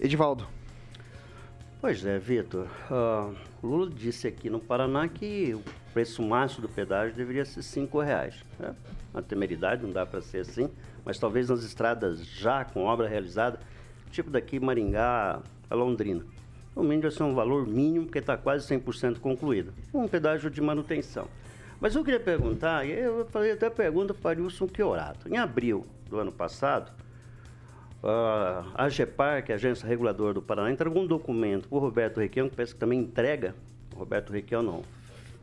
Edivaldo. 0.00 0.46
Pois 1.80 2.04
é, 2.04 2.18
Vitor. 2.18 2.68
Uh, 2.90 3.34
Lula 3.62 3.88
disse 3.88 4.26
aqui 4.26 4.50
no 4.50 4.58
Paraná 4.58 5.06
que 5.06 5.54
o 5.54 5.62
preço 5.92 6.20
máximo 6.20 6.62
do 6.62 6.68
pedágio 6.68 7.14
deveria 7.14 7.44
ser 7.44 7.62
cinco 7.62 8.00
reais. 8.00 8.34
É 8.60 8.72
uma 9.14 9.22
temeridade, 9.22 9.82
não 9.82 9.92
dá 9.92 10.04
para 10.04 10.20
ser 10.20 10.38
assim, 10.38 10.68
mas 11.04 11.18
talvez 11.18 11.48
nas 11.48 11.62
estradas 11.62 12.26
já 12.26 12.64
com 12.64 12.84
obra 12.84 13.06
realizada, 13.06 13.60
tipo 14.10 14.30
daqui 14.30 14.58
Maringá 14.58 15.40
a 15.70 15.74
Londrina. 15.74 16.24
O 16.74 16.82
mínimo 16.82 17.02
vai 17.02 17.10
ser 17.10 17.22
um 17.22 17.34
valor 17.34 17.66
mínimo, 17.66 18.06
porque 18.06 18.18
está 18.18 18.36
quase 18.36 18.66
100% 18.66 19.18
concluído. 19.20 19.72
Um 19.92 20.08
pedágio 20.08 20.50
de 20.50 20.60
manutenção. 20.60 21.28
Mas 21.80 21.94
eu 21.94 22.02
queria 22.02 22.20
perguntar, 22.20 22.86
eu 22.86 23.26
falei 23.26 23.52
até 23.52 23.68
pergunta 23.68 24.14
para 24.14 24.40
o 24.40 24.44
Wilson 24.44 24.68
Chiorato. 24.74 25.28
Em 25.28 25.36
abril 25.36 25.84
do 26.08 26.18
ano 26.18 26.32
passado, 26.32 26.90
a 28.02 28.88
GEPAR, 28.88 29.44
que 29.44 29.52
é 29.52 29.54
a 29.54 29.56
Agência 29.56 29.86
Reguladora 29.86 30.34
do 30.34 30.42
Paraná, 30.42 30.70
entregou 30.70 31.02
um 31.02 31.06
documento 31.06 31.68
para 31.68 31.78
o 31.78 31.80
Roberto 31.80 32.18
Requião, 32.18 32.48
que 32.48 32.56
parece 32.56 32.74
que 32.74 32.80
também 32.80 32.98
entrega. 32.98 33.54
Roberto 33.94 34.32
Requião 34.32 34.62
não. 34.62 34.82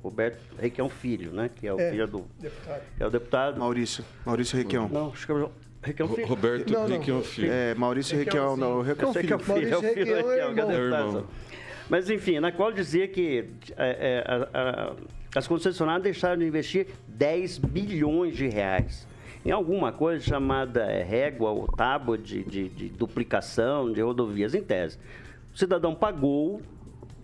Roberto 0.03 0.39
Requião 0.57 0.89
Filho, 0.89 1.31
né? 1.31 1.49
Que 1.53 1.67
é 1.67 1.73
o 1.73 1.79
é, 1.79 1.91
filho 1.91 2.07
do. 2.07 2.25
Deputado. 2.39 2.81
É 2.99 3.05
o 3.05 3.09
deputado. 3.09 3.59
Maurício. 3.59 4.03
Maurício 4.25 4.57
Requião. 4.57 4.89
Não, 4.89 5.11
acho 5.11 5.25
que 5.25 5.31
é 5.31 5.47
Requião 5.81 6.09
Filho. 6.09 6.27
Roberto 6.27 6.73
não, 6.73 6.87
não. 6.87 6.97
Requião 6.97 7.23
Filho. 7.23 7.51
É, 7.51 7.75
Maurício 7.75 8.17
Requião, 8.17 8.57
não. 8.57 8.81
Requião 8.81 9.13
Filho. 9.13 9.33
É 9.33 9.35
o 9.35 9.39
filho, 9.39 9.73
é 9.73 9.77
o 9.77 9.81
filho 9.81 10.15
Requião, 10.15 10.71
é, 10.71 10.73
é, 10.73 10.77
é, 10.77 10.81
irmão. 10.81 11.27
Mas 11.89 12.09
enfim, 12.09 12.39
na 12.39 12.51
qual 12.51 12.71
dizia 12.71 13.07
que 13.07 13.49
é, 13.75 14.23
é, 14.23 14.23
a, 14.25 14.91
a, 14.91 14.95
As 15.35 15.47
concessionárias 15.47 16.03
deixaram 16.03 16.37
de 16.37 16.45
investir 16.45 16.87
10 17.07 17.57
bilhões 17.57 18.35
de 18.35 18.47
reais 18.47 19.07
em 19.45 19.51
alguma 19.51 19.91
coisa 19.91 20.23
chamada 20.23 20.83
é, 20.83 21.01
régua 21.03 21.51
ou 21.51 21.67
tábua 21.67 22.17
de, 22.17 22.43
de, 22.43 22.69
de 22.69 22.89
duplicação 22.89 23.91
de 23.91 24.01
rodovias 24.01 24.53
em 24.53 24.61
tese. 24.61 24.97
O 25.53 25.57
cidadão 25.57 25.95
pagou 25.95 26.61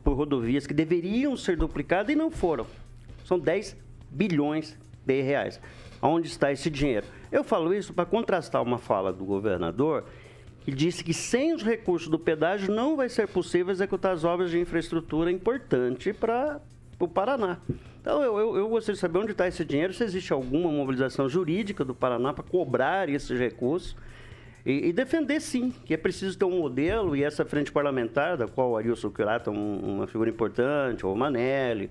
por 0.04 0.14
rodovias 0.14 0.66
que 0.66 0.74
deveriam 0.74 1.36
ser 1.36 1.58
duplicadas 1.58 2.14
e 2.14 2.16
não 2.16 2.32
foram. 2.32 2.66
São 3.26 3.40
10 3.40 3.76
bilhões 4.10 4.78
de 5.06 5.22
reais. 5.22 5.60
Onde 6.02 6.28
está 6.28 6.52
esse 6.52 6.70
dinheiro? 6.70 7.08
Eu 7.32 7.44
falo 7.44 7.74
isso 7.74 7.94
para 7.94 8.06
contrastar 8.06 8.62
uma 8.62 8.78
fala 8.78 9.12
do 9.12 9.26
governador 9.26 10.06
que 10.64 10.72
disse 10.72 11.04
que 11.04 11.14
sem 11.14 11.54
os 11.54 11.64
recursos 11.64 12.08
do 12.08 12.18
pedágio 12.18 12.74
não 12.74 12.96
vai 12.96 13.10
ser 13.10 13.28
possível 13.28 13.72
executar 13.72 14.14
as 14.14 14.24
obras 14.24 14.50
de 14.50 14.60
infraestrutura 14.60 15.32
importante 15.32 16.12
para 16.14 16.60
o 17.00 17.08
Paraná. 17.08 17.60
Então, 18.06 18.22
eu, 18.22 18.38
eu, 18.38 18.58
eu, 18.58 18.70
gostaria 18.70 18.94
de 18.94 19.00
saber 19.00 19.18
onde 19.18 19.32
está 19.32 19.48
esse 19.48 19.66
dinheiro, 19.66 19.92
se 19.92 20.04
existe 20.04 20.32
alguma 20.32 20.72
mobilização 20.72 21.28
jurídica 21.28 21.84
do 21.84 21.96
Paraná 21.96 22.32
para 22.32 22.44
cobrar 22.44 23.10
esses 23.10 23.40
recursos 23.40 23.96
e, 24.64 24.90
e, 24.90 24.94
defender, 24.94 25.42
sim, 25.42 25.74
que 25.84 25.92
é 25.92 25.98
preciso 25.98 26.38
ter 26.38 26.46
um 26.46 26.60
modelo 26.60 27.16
e 27.16 27.24
essa 27.24 27.44
frente 27.44 27.72
parlamentar, 27.72 28.38
da 28.38 28.48
qual 28.48 28.70
o 28.70 28.78
Arilson 28.78 29.10
Quirata 29.10 29.50
é 29.50 29.54
um, 29.54 29.96
uma 29.96 30.06
figura 30.06 30.30
importante, 30.30 31.04
o 31.04 31.16
Manelli, 31.16 31.90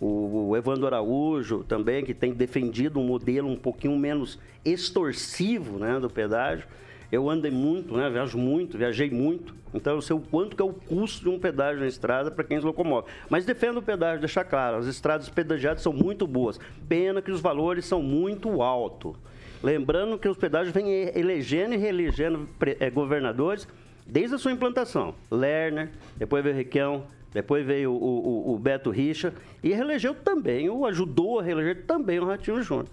o, 0.00 0.48
o 0.48 0.56
Evandro 0.56 0.86
Araújo 0.86 1.62
também, 1.64 2.02
que 2.02 2.14
tem 2.14 2.32
defendido 2.32 2.98
um 2.98 3.04
modelo 3.04 3.46
um 3.46 3.56
pouquinho 3.56 3.94
menos 3.94 4.38
extorsivo 4.64 5.78
né, 5.78 6.00
do 6.00 6.08
pedágio. 6.08 6.66
Eu 7.12 7.28
andei 7.28 7.50
muito, 7.50 7.94
né? 7.94 8.08
Viajo 8.08 8.38
muito, 8.38 8.78
viajei 8.78 9.10
muito. 9.10 9.54
Então 9.74 9.94
eu 9.94 10.02
sei 10.02 10.14
o 10.14 10.20
quanto 10.20 10.54
que 10.54 10.62
é 10.62 10.64
o 10.64 10.72
custo 10.72 11.22
de 11.22 11.28
um 11.28 11.38
pedágio 11.38 11.80
na 11.80 11.86
estrada 11.86 12.30
para 12.30 12.44
quem 12.44 12.58
se 12.58 12.66
locomove. 12.66 13.08
Mas 13.28 13.44
defendo 13.44 13.78
o 13.78 13.82
pedágio, 13.82 14.20
deixar 14.20 14.44
claro, 14.44 14.76
as 14.76 14.86
estradas 14.86 15.28
pedagiadas 15.28 15.82
são 15.82 15.92
muito 15.92 16.26
boas. 16.26 16.58
Pena 16.88 17.22
que 17.22 17.30
os 17.30 17.40
valores 17.40 17.84
são 17.86 18.02
muito 18.02 18.62
altos. 18.62 19.16
Lembrando 19.62 20.18
que 20.18 20.28
os 20.28 20.36
pedágios 20.36 20.74
vêm 20.74 20.90
elegendo 21.14 21.74
e 21.74 21.78
reelegendo 21.78 22.48
eh, 22.60 22.90
governadores 22.90 23.66
desde 24.06 24.34
a 24.34 24.38
sua 24.38 24.52
implantação. 24.52 25.14
Lerner, 25.30 25.90
depois 26.16 26.42
veio 26.42 26.56
Requião, 26.56 27.04
depois 27.32 27.64
veio 27.64 27.92
o, 27.92 28.50
o, 28.50 28.54
o, 28.54 28.58
Beto 28.58 28.90
Richa 28.90 29.32
e 29.62 29.72
reelegeu 29.72 30.14
também, 30.14 30.68
ou 30.68 30.84
ajudou 30.84 31.38
a 31.38 31.42
reeleger 31.42 31.84
também 31.86 32.18
o 32.18 32.26
Ratinho 32.26 32.60
Júnior. 32.62 32.88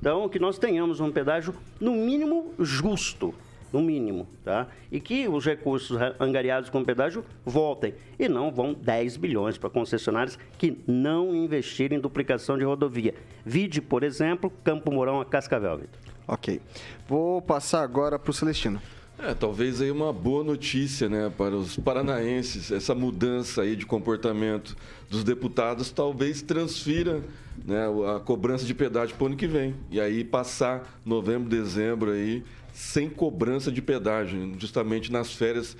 Então, 0.00 0.28
que 0.28 0.38
nós 0.38 0.58
tenhamos 0.58 1.00
um 1.00 1.10
pedágio, 1.10 1.54
no 1.80 1.92
mínimo, 1.92 2.54
justo 2.58 3.34
no 3.72 3.80
mínimo, 3.80 4.28
tá? 4.44 4.68
E 4.90 5.00
que 5.00 5.26
os 5.28 5.44
recursos 5.44 5.96
angariados 6.20 6.70
com 6.70 6.84
pedágio 6.84 7.24
voltem 7.44 7.94
e 8.18 8.28
não 8.28 8.50
vão 8.50 8.74
10 8.74 9.16
bilhões 9.16 9.56
para 9.56 9.70
concessionários 9.70 10.38
que 10.58 10.78
não 10.86 11.34
investirem 11.34 11.98
em 11.98 12.00
duplicação 12.00 12.58
de 12.58 12.64
rodovia. 12.64 13.14
Vide, 13.44 13.80
por 13.80 14.02
exemplo, 14.02 14.52
Campo 14.62 14.90
Mourão 14.92 15.20
a 15.20 15.24
Cascavel, 15.24 15.78
Vitor. 15.78 16.00
Ok. 16.26 16.60
Vou 17.08 17.42
passar 17.42 17.82
agora 17.82 18.18
para 18.18 18.30
o 18.30 18.34
Celestino. 18.34 18.80
É, 19.18 19.34
talvez 19.34 19.80
aí 19.80 19.90
uma 19.90 20.12
boa 20.12 20.42
notícia, 20.42 21.08
né, 21.08 21.30
para 21.36 21.54
os 21.54 21.76
paranaenses, 21.76 22.72
essa 22.72 22.92
mudança 22.92 23.62
aí 23.62 23.76
de 23.76 23.86
comportamento 23.86 24.76
dos 25.08 25.22
deputados 25.22 25.92
talvez 25.92 26.42
transfira, 26.42 27.22
né, 27.64 27.86
a 28.16 28.18
cobrança 28.18 28.64
de 28.64 28.74
pedágio 28.74 29.14
para 29.14 29.22
o 29.22 29.26
ano 29.28 29.36
que 29.36 29.46
vem. 29.46 29.76
E 29.92 30.00
aí 30.00 30.24
passar 30.24 31.00
novembro, 31.04 31.48
dezembro 31.48 32.10
aí 32.10 32.42
sem 32.72 33.08
cobrança 33.08 33.70
de 33.70 33.82
pedágio, 33.82 34.54
justamente 34.58 35.12
nas 35.12 35.32
férias 35.32 35.76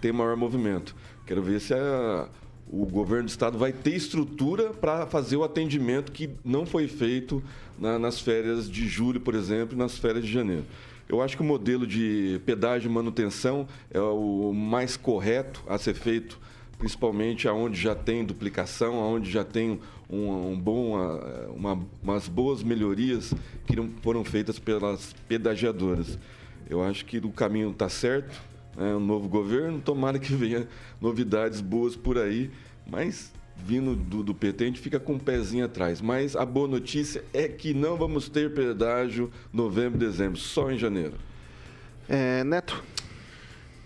tem 0.00 0.12
maior 0.12 0.36
movimento. 0.36 0.94
Quero 1.26 1.42
ver 1.42 1.60
se 1.60 1.74
a, 1.74 2.28
o 2.70 2.84
governo 2.86 3.24
do 3.24 3.30
estado 3.30 3.58
vai 3.58 3.72
ter 3.72 3.94
estrutura 3.94 4.70
para 4.70 5.06
fazer 5.06 5.36
o 5.36 5.44
atendimento 5.44 6.12
que 6.12 6.30
não 6.44 6.66
foi 6.66 6.86
feito 6.88 7.42
na, 7.78 7.98
nas 7.98 8.20
férias 8.20 8.70
de 8.70 8.86
julho, 8.88 9.20
por 9.20 9.34
exemplo, 9.34 9.74
e 9.74 9.78
nas 9.78 9.98
férias 9.98 10.24
de 10.24 10.32
janeiro. 10.32 10.64
Eu 11.08 11.22
acho 11.22 11.36
que 11.36 11.42
o 11.42 11.46
modelo 11.46 11.86
de 11.86 12.40
pedágio 12.44 12.90
e 12.90 12.92
manutenção 12.92 13.68
é 13.90 14.00
o 14.00 14.52
mais 14.52 14.96
correto 14.96 15.62
a 15.68 15.78
ser 15.78 15.94
feito, 15.94 16.38
principalmente 16.78 17.46
aonde 17.46 17.80
já 17.80 17.94
tem 17.94 18.24
duplicação, 18.24 18.98
aonde 19.00 19.30
já 19.30 19.44
tem 19.44 19.78
um, 20.10 20.50
um 20.50 20.58
bom, 20.58 20.96
uma, 21.54 21.78
umas 22.02 22.26
boas 22.26 22.62
melhorias 22.62 23.32
que 23.66 23.76
não 23.76 23.88
foram 24.02 24.24
feitas 24.24 24.58
pelas 24.58 25.14
pedagiadoras. 25.28 26.18
Eu 26.68 26.82
acho 26.82 27.04
que 27.04 27.18
o 27.18 27.30
caminho 27.30 27.70
está 27.70 27.88
certo, 27.88 28.40
né? 28.76 28.94
um 28.94 29.00
novo 29.00 29.28
governo, 29.28 29.80
tomara 29.80 30.18
que 30.18 30.32
venha 30.34 30.68
novidades 31.00 31.60
boas 31.60 31.96
por 31.96 32.18
aí, 32.18 32.50
mas 32.86 33.32
vindo 33.56 33.96
do, 33.96 34.22
do 34.22 34.34
PT 34.34 34.64
a 34.64 34.66
gente 34.66 34.80
fica 34.80 35.00
com 35.00 35.14
um 35.14 35.18
pezinho 35.18 35.64
atrás. 35.64 36.00
Mas 36.00 36.36
a 36.36 36.44
boa 36.44 36.68
notícia 36.68 37.24
é 37.32 37.48
que 37.48 37.72
não 37.72 37.96
vamos 37.96 38.28
ter 38.28 38.52
pedágio 38.52 39.32
novembro, 39.52 39.98
dezembro, 39.98 40.38
só 40.38 40.70
em 40.70 40.78
janeiro. 40.78 41.14
É, 42.08 42.44
Neto. 42.44 42.82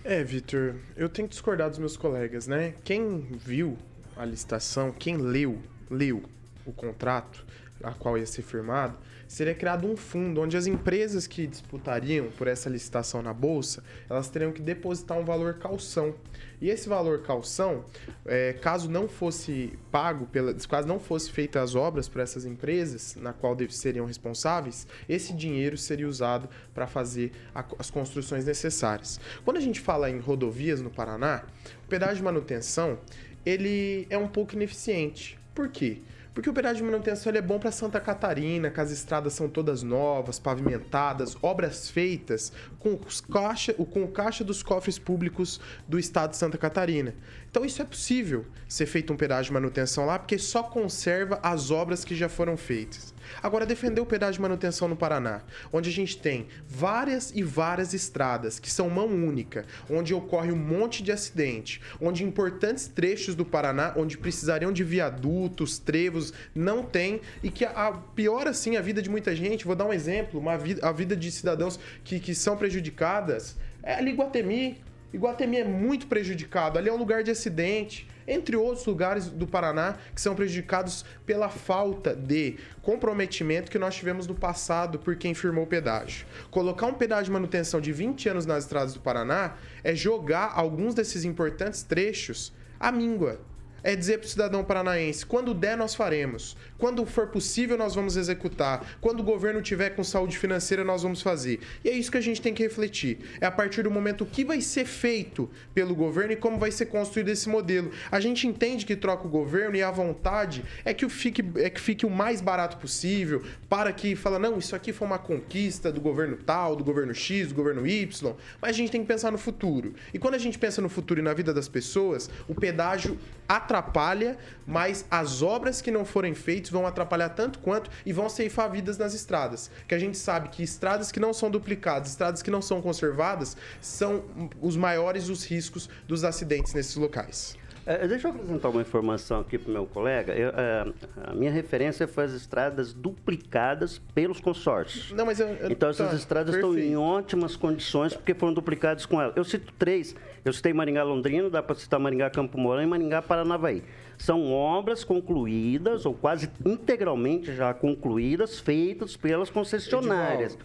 É, 0.03 0.25
Vitor, 0.25 0.77
eu 0.97 1.09
tenho 1.09 1.29
que 1.29 1.33
discordar 1.33 1.69
dos 1.69 1.79
meus 1.79 1.97
colegas, 1.97 2.47
né? 2.47 2.75
Quem 2.83 3.29
viu 3.33 3.77
a 4.17 4.25
licitação, 4.25 4.93
quem 4.93 5.19
leu, 5.19 5.59
leu 5.91 6.23
o 6.65 6.73
contrato 6.73 7.45
a 7.83 7.93
qual 7.93 8.19
ia 8.19 8.27
ser 8.27 8.43
firmado, 8.43 8.97
seria 9.31 9.55
criado 9.55 9.87
um 9.87 9.97
fundo 9.97 10.41
onde 10.41 10.57
as 10.57 10.67
empresas 10.67 11.25
que 11.25 11.47
disputariam 11.47 12.33
por 12.33 12.49
essa 12.49 12.69
licitação 12.69 13.23
na 13.23 13.33
bolsa, 13.33 13.81
elas 14.09 14.29
teriam 14.29 14.51
que 14.51 14.61
depositar 14.61 15.17
um 15.17 15.25
valor 15.25 15.55
calção. 15.55 16.17
E 16.61 16.69
esse 16.69 16.89
valor 16.89 17.23
calção, 17.23 17.85
é, 18.27 18.55
caso 18.55 18.91
não 18.91 19.07
fosse 19.07 19.79
pago, 19.89 20.27
pela, 20.27 20.53
caso 20.69 20.89
não 20.89 20.99
fosse 20.99 21.31
feitas 21.31 21.63
as 21.63 21.75
obras 21.77 22.09
para 22.09 22.25
essas 22.25 22.45
empresas, 22.45 23.17
na 23.21 23.33
qual 23.33 23.57
seriam 23.69 24.05
responsáveis, 24.05 24.85
esse 25.09 25.33
dinheiro 25.33 25.79
seria 25.79 26.09
usado 26.09 26.49
para 26.75 26.89
fazer 26.89 27.31
a, 27.55 27.65
as 27.79 27.89
construções 27.89 28.45
necessárias. 28.45 29.21
Quando 29.45 29.59
a 29.59 29.61
gente 29.61 29.79
fala 29.79 30.11
em 30.11 30.19
rodovias 30.19 30.83
no 30.83 30.91
Paraná, 30.91 31.45
o 31.85 31.89
pedágio 31.89 32.17
de 32.17 32.25
manutenção 32.25 32.99
ele 33.47 34.09
é 34.11 34.19
um 34.19 34.27
pouco 34.27 34.57
ineficiente. 34.57 35.39
Por 35.55 35.69
quê? 35.69 35.99
Porque 36.33 36.49
o 36.49 36.53
pedágio 36.53 36.85
de 36.85 36.91
manutenção 36.91 37.33
é 37.33 37.43
bom 37.43 37.59
para 37.59 37.73
Santa 37.73 37.99
Catarina, 38.01 38.71
que 38.71 38.81
as 38.81 38.91
estradas 38.93 39.33
são 39.33 39.49
todas 39.49 39.83
novas, 39.83 40.39
pavimentadas, 40.39 41.37
obras 41.43 41.91
feitas 41.91 42.53
com, 42.79 42.99
os 43.07 43.21
caixa, 43.21 43.75
com 43.75 44.05
o 44.05 44.09
caixa 44.09 44.45
dos 44.45 44.63
cofres 44.63 44.99
públicos 44.99 45.61
do 45.89 45.99
estado 45.99 46.31
de 46.31 46.37
Santa 46.37 46.57
Catarina. 46.57 47.15
Então 47.51 47.65
isso 47.65 47.83
é 47.83 47.85
possível 47.85 48.47
ser 48.69 48.87
feito 48.87 49.13
um 49.13 49.17
pedágio 49.17 49.47
de 49.47 49.55
manutenção 49.55 50.07
lá, 50.07 50.19
porque 50.19 50.39
só 50.39 50.63
conserva 50.63 51.41
as 51.43 51.73
obras 51.73 52.05
que 52.05 52.15
já 52.15 52.29
foram 52.29 52.57
feitas. 52.57 53.13
Agora, 53.43 53.67
defender 53.67 54.01
o 54.01 54.07
pedágio 54.07 54.35
de 54.35 54.41
manutenção 54.43 54.89
no 54.89 54.97
Paraná, 54.97 55.43
onde 55.73 55.91
a 55.91 55.93
gente 55.93 56.19
tem 56.19 56.47
várias 56.67 57.33
e 57.35 57.43
várias 57.43 57.95
estradas 57.95 58.59
que 58.59 58.71
são 58.71 58.89
mão 58.91 59.07
única, 59.07 59.65
onde 59.89 60.15
ocorre 60.15 60.53
um 60.53 60.57
monte 60.57 61.03
de 61.03 61.13
acidente, 61.13 61.81
onde 62.01 62.25
importantes 62.25 62.87
trechos 62.89 63.35
do 63.35 63.45
Paraná, 63.45 63.93
onde 63.97 64.19
precisariam 64.19 64.73
de 64.73 64.85
viadutos, 64.85 65.79
trevos, 65.79 66.33
não 66.55 66.83
tem, 66.83 67.21
e 67.43 67.51
que 67.51 67.65
a, 67.65 67.93
piora 68.15 68.51
assim 68.51 68.77
a 68.77 68.81
vida 68.81 69.01
de 69.03 69.11
muita 69.11 69.35
gente. 69.35 69.65
Vou 69.65 69.77
dar 69.77 69.87
um 69.87 69.93
exemplo: 69.93 70.41
uma 70.41 70.57
vida, 70.57 70.87
a 70.87 70.93
vida 70.93 71.17
de 71.17 71.31
cidadãos 71.31 71.79
que, 72.05 72.19
que 72.19 72.35
são 72.35 72.57
prejudicadas. 72.57 73.57
É 73.83 73.95
ali 73.95 74.11
Iguatemi. 74.11 74.90
Iguatemi 75.13 75.59
é 75.59 75.65
muito 75.65 76.07
prejudicado, 76.07 76.79
ali 76.79 76.89
é 76.89 76.93
um 76.93 76.97
lugar 76.97 77.23
de 77.23 77.31
acidente 77.31 78.09
entre 78.29 78.57
outros 78.57 78.87
lugares 78.87 79.27
do 79.27 79.47
Paraná 79.47 79.97
que 80.15 80.21
são 80.21 80.37
prejudicados 80.37 81.05
pela 81.27 81.49
falta 81.49 82.15
de 82.15 82.59
comprometimento 82.81 83.71
que 83.71 83.79
nós 83.79 83.97
tivemos 83.97 84.27
no 84.27 84.35
passado 84.35 85.01
por 85.01 85.17
quem 85.17 85.35
firmou 85.35 85.65
o 85.65 85.67
pedágio. 85.67 86.27
Colocar 86.51 86.87
um 86.87 86.95
pedágio 86.95 87.25
de 87.25 87.33
manutenção 87.33 87.81
de 87.81 87.93
20 87.93 88.29
anos 88.29 88.47
nas 88.47 88.65
estradas 88.65 88.95
do 88.95 89.01
Paraná 89.01 89.57
é 89.83 89.95
jogar 89.95 90.53
alguns 90.55 90.95
desses 90.95 91.25
importantes 91.25 91.83
trechos 91.83 92.53
à 92.79 92.93
míngua 92.93 93.41
é 93.83 93.97
dizer 93.97 94.19
para 94.19 94.27
o 94.27 94.29
cidadão 94.29 94.65
paranaense: 94.65 95.25
quando 95.25 95.55
der, 95.55 95.77
nós 95.77 95.95
faremos. 95.95 96.57
Quando 96.79 97.05
for 97.05 97.27
possível, 97.27 97.77
nós 97.77 97.95
vamos 97.95 98.17
executar. 98.17 98.97
Quando 99.01 99.21
o 99.21 99.23
governo 99.23 99.61
tiver 99.61 99.91
com 99.91 100.03
saúde 100.03 100.39
financeira, 100.39 100.83
nós 100.83 101.03
vamos 101.03 101.21
fazer. 101.21 101.61
E 101.85 101.89
é 101.89 101.93
isso 101.93 102.11
que 102.11 102.19
a 102.19 102.23
gente 102.23 102.41
tem 102.41 102.55
que 102.55 102.63
refletir. 102.63 103.19
É 103.41 103.47
a 103.47 103.51
partir 103.51 103.83
do 103.83 103.91
momento 103.91 104.25
o 104.25 104.27
que 104.27 104.45
vai 104.45 104.61
ser 104.61 104.87
feito 104.87 105.51
pelo 105.75 105.95
governo 105.95 106.33
e 106.33 106.37
como 106.37 106.59
vai 106.59 106.71
ser 106.71 106.87
construído 106.87 107.29
esse 107.29 107.49
modelo. 107.49 107.91
A 108.11 108.19
gente 108.19 108.47
entende 108.47 108.87
que 108.87 108.97
troca 108.97 109.27
o 109.27 109.31
governo 109.31 109.77
e 109.77 109.83
a 109.83 109.91
vontade 109.91 110.65
é 110.85 110.95
que, 110.95 111.09
fique, 111.09 111.45
é 111.57 111.69
que 111.69 111.81
fique 111.81 112.07
o 112.07 112.11
mais 112.11 112.41
barato 112.41 112.79
possível, 112.79 113.43
para 113.71 113.93
que 113.93 114.17
fala, 114.17 114.37
não, 114.37 114.59
isso 114.59 114.75
aqui 114.75 114.93
foi 114.93 115.07
uma 115.07 115.19
conquista 115.19 115.93
do 115.93 116.01
governo 116.01 116.37
tal, 116.37 116.75
do 116.75 116.83
governo 116.83 117.15
X, 117.15 117.51
do 117.51 117.55
governo 117.55 117.87
Y. 117.87 118.35
Mas 118.61 118.71
a 118.71 118.73
gente 118.73 118.91
tem 118.91 119.01
que 119.01 119.07
pensar 119.07 119.31
no 119.31 119.39
futuro. 119.39 119.95
E 120.13 120.19
quando 120.19 120.35
a 120.35 120.39
gente 120.39 120.59
pensa 120.59 120.83
no 120.83 120.89
futuro 120.89 121.21
e 121.21 121.23
na 121.23 121.33
vida 121.33 121.55
das 121.55 121.69
pessoas, 121.69 122.29
o 122.49 122.55
pedágio 122.55 123.17
atrapalha, 123.49 124.37
mas 124.67 125.05
as 125.09 125.41
obras 125.41 125.81
que 125.81 125.93
não 125.93 126.05
forem 126.05 126.35
feitas 126.35 126.69
vão 126.69 126.85
atrapalhar 126.85 127.29
tanto 127.29 127.61
quanto 127.61 127.89
e 128.05 128.13
vão 128.13 128.29
ceifar 128.29 128.69
vidas 128.69 128.99
nas 128.99 129.15
estradas. 129.15 129.71
Que 129.87 129.95
a 129.95 129.99
gente 130.01 130.19
sabe 130.19 130.49
que 130.49 130.65
estradas 130.65 131.13
que 131.13 131.21
não 131.21 131.33
são 131.33 131.49
duplicadas, 131.49 132.11
estradas 132.11 132.43
que 132.43 132.51
não 132.51 132.61
são 132.61 132.83
conservadas, 132.83 133.57
são 133.81 134.25
os 134.61 134.77
maiores 134.77 135.29
os 135.29 135.45
riscos 135.45 135.89
dos 136.09 136.25
acidentes 136.25 136.75
nesses 136.75 136.97
locais. 136.97 137.60
É, 137.87 138.07
deixa 138.07 138.29
eu 138.29 138.33
apresentar 138.33 138.69
uma 138.69 138.83
informação 138.83 139.41
aqui 139.41 139.59
para 139.59 139.71
o 139.71 139.73
meu 139.73 139.87
colega. 139.87 140.35
Eu, 140.35 140.51
é, 140.51 140.93
a 141.25 141.35
minha 141.35 141.51
referência 141.51 142.07
foi 142.07 142.25
as 142.25 142.33
estradas 142.33 142.93
duplicadas 142.93 144.01
pelos 144.15 144.41
consórcios. 144.41 145.13
Não, 145.13 145.25
mas 145.25 145.41
eu, 145.41 145.49
eu, 145.49 145.71
Então 145.71 145.89
essas 145.89 146.11
tá, 146.11 146.17
estradas 146.17 146.55
estão 146.55 146.79
em 146.79 146.97
ótimas 146.97 147.57
condições 147.57 148.15
porque 148.15 148.35
foram 148.35 148.53
duplicadas 148.53 149.07
com 149.07 149.21
ela. 149.21 149.33
Eu 149.35 149.45
cito 149.45 149.73
três. 149.79 150.15
Eu 150.45 150.53
citei 150.53 150.73
Maringá 150.73 151.03
Londrina, 151.03 151.51
dá 151.51 151.63
para 151.63 151.75
citar 151.75 151.99
Maringá 151.99 152.31
Campo 152.31 152.59
Mourão 152.59 152.83
e 152.83 152.87
Maringá 152.87 153.23
Paranavaí. 153.23 153.83
São 154.19 154.53
obras 154.53 155.03
concluídas 155.03 156.05
ou 156.05 156.13
quase 156.13 156.51
integralmente 156.65 157.55
já 157.55 157.73
concluídas, 157.73 158.61
feitas 158.61 159.17
pelas 159.17 159.49
concessionárias. 159.49 160.59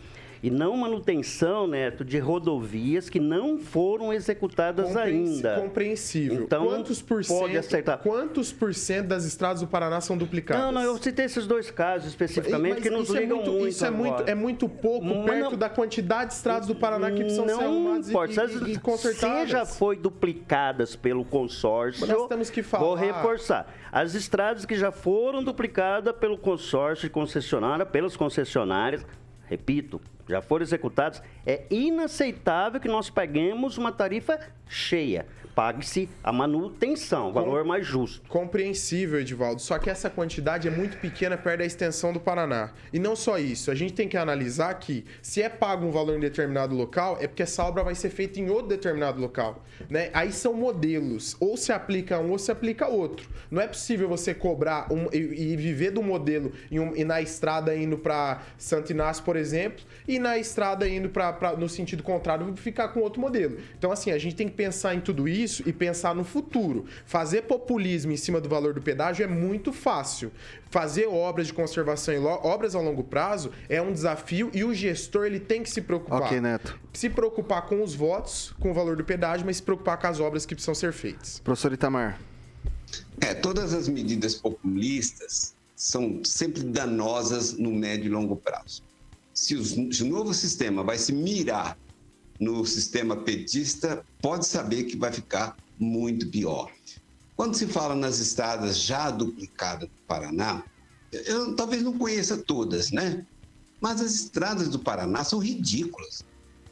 E 0.45 0.51
não 0.51 0.77
manutenção, 0.77 1.65
Neto, 1.65 2.05
de 2.05 2.19
rodovias 2.19 3.09
que 3.09 3.19
não 3.19 3.57
foram 3.57 4.13
executadas 4.13 4.89
Compreensi- 4.89 5.33
ainda. 5.47 5.59
Compreensível. 5.61 6.43
Então, 6.43 6.65
quantos 6.67 7.01
por 7.01 7.25
pode 7.25 7.53
cento, 7.53 7.57
acertar. 7.57 7.97
Quantos 7.97 8.53
por 8.53 8.71
cento 8.75 9.07
das 9.07 9.25
estradas 9.25 9.61
do 9.61 9.67
Paraná 9.67 9.99
são 10.01 10.15
duplicadas? 10.15 10.63
Não, 10.63 10.71
não, 10.71 10.81
eu 10.83 10.97
citei 11.01 11.25
esses 11.25 11.47
dois 11.47 11.71
casos 11.71 12.09
especificamente 12.09 12.73
Mas 12.75 12.83
que 12.83 12.89
nos 12.91 13.09
é 13.15 13.19
ligam 13.21 13.37
muito, 13.37 13.51
muito. 13.53 13.67
Isso 13.67 13.85
é 13.85 13.89
muito, 13.89 14.13
agora. 14.13 14.29
é 14.31 14.35
muito 14.35 14.69
pouco 14.69 15.03
Mas 15.05 15.25
perto 15.25 15.51
não- 15.51 15.57
da 15.57 15.69
quantidade 15.69 16.29
de 16.29 16.35
estradas 16.35 16.67
do 16.67 16.75
Paraná 16.75 17.09
que 17.09 17.21
precisam 17.21 17.47
ser 17.47 17.51
não 17.53 17.61
arrumadas 17.61 18.07
e- 18.07 18.09
importa. 18.11 18.43
e, 18.45 18.71
e, 18.71 18.73
Se 18.75 18.79
consertadas. 18.79 19.49
já 19.49 19.65
foi 19.65 19.95
duplicadas 19.97 20.95
pelo 20.95 21.25
consórcio, 21.25 22.01
Mas 22.05 22.09
nós 22.15 22.27
temos 22.27 22.49
que 22.51 22.61
falar- 22.61 22.83
vou 22.83 22.93
reforçar. 22.93 23.73
As 23.91 24.13
estradas 24.13 24.63
que 24.63 24.75
já 24.75 24.91
foram 24.91 25.43
duplicadas 25.43 26.15
pelo 26.17 26.37
consórcio 26.37 27.07
de 27.07 27.11
concessionária, 27.11 27.83
pelas 27.83 28.15
concessionárias, 28.15 29.03
repito, 29.47 29.99
já 30.27 30.41
foram 30.41 30.63
executadas, 30.63 31.21
é 31.45 31.63
inaceitável 31.69 32.79
que 32.79 32.87
nós 32.87 33.09
peguemos 33.09 33.77
uma 33.77 33.91
tarifa 33.91 34.39
cheia. 34.67 35.25
Pague-se 35.55 36.09
a 36.21 36.33
manutenção, 36.33 37.31
valor 37.31 37.63
mais 37.63 37.87
justo. 37.87 38.27
Compreensível, 38.27 39.21
Edivaldo. 39.21 39.61
Só 39.61 39.79
que 39.79 39.89
essa 39.89 40.09
quantidade 40.09 40.67
é 40.67 40.71
muito 40.71 40.97
pequena 40.97 41.37
perto 41.37 41.59
da 41.59 41.65
extensão 41.65 42.11
do 42.11 42.19
Paraná. 42.19 42.71
E 42.91 42.99
não 42.99 43.15
só 43.15 43.37
isso, 43.39 43.71
a 43.71 43.75
gente 43.75 43.93
tem 43.93 44.09
que 44.09 44.17
analisar 44.17 44.73
que 44.73 45.05
se 45.21 45.41
é 45.41 45.47
pago 45.47 45.85
um 45.85 45.91
valor 45.91 46.17
em 46.17 46.19
determinado 46.19 46.75
local, 46.75 47.17
é 47.21 47.27
porque 47.27 47.43
essa 47.43 47.63
obra 47.63 47.85
vai 47.85 47.95
ser 47.95 48.09
feita 48.09 48.37
em 48.37 48.49
outro 48.49 48.67
determinado 48.67 49.21
local. 49.21 49.63
Né? 49.89 50.09
Aí 50.13 50.33
são 50.33 50.53
modelos. 50.53 51.37
Ou 51.39 51.55
se 51.55 51.71
aplica 51.71 52.19
um 52.19 52.31
ou 52.31 52.37
se 52.37 52.51
aplica 52.51 52.87
outro. 52.89 53.29
Não 53.49 53.61
é 53.61 53.67
possível 53.67 54.09
você 54.09 54.33
cobrar 54.33 54.91
um- 54.91 55.07
e, 55.13 55.53
e 55.53 55.55
viver 55.55 55.91
do 55.91 56.03
modelo 56.03 56.51
em 56.69 56.79
um- 56.81 56.93
e 56.97 57.05
na 57.05 57.21
estrada 57.21 57.73
indo 57.73 57.97
para 57.97 58.41
Santo 58.57 58.91
Inácio, 58.91 59.23
por 59.23 59.37
exemplo, 59.37 59.85
e 60.05 60.19
na 60.19 60.37
estrada 60.37 60.85
indo 60.85 61.07
para 61.07 61.55
no 61.57 61.69
sentido 61.69 62.03
contrário 62.03 62.53
ficar 62.57 62.89
com 62.89 62.99
outro 62.99 63.21
modelo. 63.21 63.57
Então, 63.77 63.89
assim, 63.89 64.11
a 64.11 64.17
gente 64.17 64.35
tem 64.35 64.49
que 64.49 64.55
pensar 64.55 64.93
em 64.93 64.99
tudo 64.99 65.29
isso 65.29 65.44
e 65.65 65.71
pensar 65.73 66.13
no 66.15 66.23
futuro. 66.23 66.85
Fazer 67.05 67.43
populismo 67.43 68.11
em 68.11 68.17
cima 68.17 68.39
do 68.41 68.49
valor 68.49 68.73
do 68.73 68.81
pedágio 68.81 69.23
é 69.23 69.27
muito 69.27 69.71
fácil. 69.71 70.31
Fazer 70.69 71.05
obras 71.07 71.47
de 71.47 71.53
conservação 71.53 72.13
e 72.13 72.17
obras 72.17 72.75
a 72.75 72.79
longo 72.81 73.03
prazo 73.03 73.51
é 73.69 73.81
um 73.81 73.93
desafio 73.93 74.49
e 74.53 74.63
o 74.63 74.73
gestor 74.73 75.25
ele 75.25 75.39
tem 75.39 75.63
que 75.63 75.69
se 75.69 75.81
preocupar. 75.81 76.23
Ok, 76.23 76.41
Neto. 76.41 76.77
Se 76.93 77.09
preocupar 77.09 77.63
com 77.67 77.81
os 77.83 77.93
votos, 77.95 78.53
com 78.59 78.71
o 78.71 78.73
valor 78.73 78.95
do 78.97 79.03
pedágio, 79.03 79.45
mas 79.45 79.57
se 79.57 79.63
preocupar 79.63 79.97
com 79.99 80.07
as 80.07 80.19
obras 80.19 80.45
que 80.45 80.53
precisam 80.55 80.75
ser 80.75 80.91
feitas. 80.93 81.39
Professor 81.43 81.71
Itamar. 81.73 82.19
É, 83.21 83.33
todas 83.33 83.73
as 83.73 83.87
medidas 83.87 84.35
populistas 84.35 85.53
são 85.75 86.21
sempre 86.23 86.63
danosas 86.63 87.53
no 87.53 87.71
médio 87.71 88.05
e 88.05 88.09
longo 88.09 88.35
prazo. 88.35 88.81
Se, 89.33 89.55
os- 89.55 89.71
se 89.95 90.03
o 90.03 90.07
novo 90.07 90.33
sistema 90.33 90.83
vai 90.83 90.97
se 90.97 91.11
mirar 91.11 91.77
no 92.39 92.65
sistema 92.65 93.15
petista, 93.15 94.05
pode 94.21 94.45
saber 94.45 94.83
que 94.83 94.97
vai 94.97 95.11
ficar 95.11 95.57
muito 95.77 96.27
pior. 96.29 96.71
Quando 97.35 97.55
se 97.55 97.67
fala 97.67 97.95
nas 97.95 98.19
estradas 98.19 98.79
já 98.79 99.11
duplicadas 99.11 99.89
do 99.89 100.01
Paraná, 100.07 100.63
eu 101.11 101.55
talvez 101.55 101.81
não 101.83 101.97
conheça 101.97 102.37
todas, 102.37 102.91
né? 102.91 103.25
Mas 103.81 104.01
as 104.01 104.13
estradas 104.13 104.69
do 104.69 104.79
Paraná 104.79 105.23
são 105.23 105.39
ridículas. 105.39 106.25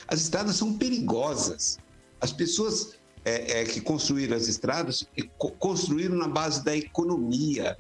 As 0.08 0.22
estradas 0.22 0.56
são 0.56 0.78
perigosas. 0.78 1.80
As 2.20 2.32
pessoas 2.32 2.96
é, 3.26 3.62
é, 3.62 3.66
que 3.66 3.80
construíram 3.82 4.36
as 4.36 4.48
estradas 4.48 5.06
co- 5.38 5.52
construíram 5.52 6.16
na 6.16 6.28
base 6.28 6.64
da 6.64 6.76
economia. 6.76 7.78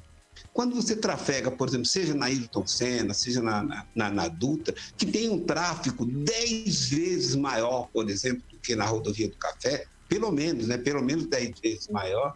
Quando 0.53 0.75
você 0.75 0.95
trafega, 0.95 1.49
por 1.49 1.67
exemplo, 1.67 1.87
seja 1.87 2.13
na 2.13 2.27
Ayrton 2.27 2.65
Senna, 2.67 3.13
seja 3.13 3.41
na, 3.41 3.63
na, 3.63 3.87
na, 3.95 4.11
na 4.11 4.27
Dutra, 4.27 4.75
que 4.95 5.07
tem 5.07 5.27
um 5.27 5.43
tráfego 5.43 6.05
10 6.05 6.89
vezes 6.89 7.35
maior, 7.35 7.89
por 7.91 8.07
exemplo, 8.07 8.43
do 8.51 8.59
que 8.59 8.75
na 8.75 8.85
rodovia 8.85 9.27
do 9.27 9.37
Café, 9.37 9.83
pelo 10.07 10.31
menos, 10.31 10.67
né? 10.67 10.77
Pelo 10.77 11.01
menos 11.01 11.25
10 11.25 11.59
vezes 11.59 11.87
maior. 11.87 12.35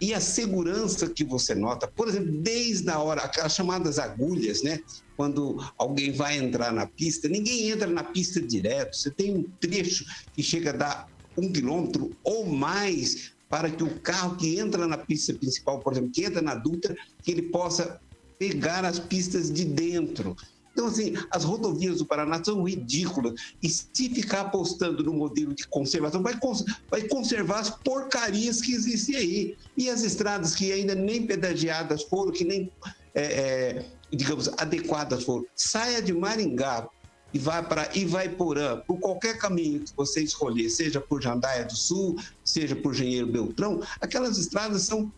E 0.00 0.14
a 0.14 0.20
segurança 0.20 1.10
que 1.10 1.22
você 1.22 1.54
nota, 1.54 1.86
por 1.94 2.08
exemplo, 2.08 2.40
desde 2.40 2.88
a 2.88 2.98
hora, 2.98 3.22
aquelas 3.22 3.54
chamadas 3.54 3.98
agulhas, 3.98 4.62
né? 4.62 4.78
Quando 5.14 5.58
alguém 5.76 6.12
vai 6.12 6.38
entrar 6.38 6.72
na 6.72 6.86
pista, 6.86 7.28
ninguém 7.28 7.68
entra 7.68 7.88
na 7.88 8.04
pista 8.04 8.40
direto. 8.40 8.96
Você 8.96 9.10
tem 9.10 9.36
um 9.36 9.44
trecho 9.60 10.02
que 10.32 10.42
chega 10.42 10.70
a 10.70 10.76
dar 10.76 11.06
um 11.36 11.52
quilômetro 11.52 12.16
ou 12.24 12.46
mais 12.46 13.32
para 13.48 13.70
que 13.70 13.82
o 13.82 14.00
carro 14.00 14.36
que 14.36 14.58
entra 14.58 14.86
na 14.86 14.98
pista 14.98 15.32
principal, 15.34 15.80
por 15.80 15.92
exemplo, 15.92 16.10
que 16.12 16.24
entra 16.24 16.42
na 16.42 16.54
Dutra, 16.54 16.94
que 17.22 17.30
ele 17.30 17.42
possa 17.50 18.00
pegar 18.38 18.84
as 18.84 18.98
pistas 18.98 19.50
de 19.50 19.64
dentro. 19.64 20.36
Então, 20.72 20.86
assim, 20.86 21.14
as 21.32 21.42
rodovias 21.42 21.98
do 21.98 22.06
Paraná 22.06 22.42
são 22.44 22.62
ridículas. 22.62 23.34
E 23.60 23.68
se 23.68 24.08
ficar 24.14 24.42
apostando 24.42 25.02
no 25.02 25.12
modelo 25.12 25.52
de 25.52 25.66
conservação, 25.68 26.22
vai, 26.22 26.38
cons- 26.38 26.64
vai 26.88 27.02
conservar 27.08 27.60
as 27.60 27.70
porcarias 27.82 28.60
que 28.60 28.72
existem 28.72 29.16
aí. 29.16 29.56
E 29.76 29.90
as 29.90 30.02
estradas 30.02 30.54
que 30.54 30.70
ainda 30.70 30.94
nem 30.94 31.26
pedagiadas 31.26 32.04
foram, 32.04 32.30
que 32.30 32.44
nem, 32.44 32.70
é, 33.12 33.22
é, 33.22 33.86
digamos, 34.12 34.48
adequadas 34.56 35.24
foram. 35.24 35.44
Saia 35.56 36.00
de 36.00 36.12
Maringá 36.12 36.88
e 37.32 37.38
vai 37.38 37.62
para 37.66 37.90
Ivaiporã, 37.96 38.80
por 38.86 38.98
qualquer 38.98 39.36
caminho 39.38 39.80
que 39.80 39.92
você 39.94 40.22
escolher, 40.22 40.70
seja 40.70 41.00
por 41.00 41.22
Jandaia 41.22 41.64
do 41.64 41.76
Sul, 41.76 42.16
seja 42.42 42.74
por 42.74 42.94
Engenheiro 42.94 43.26
Beltrão, 43.26 43.82
aquelas 44.00 44.38
estradas 44.38 44.82
são 44.82 45.12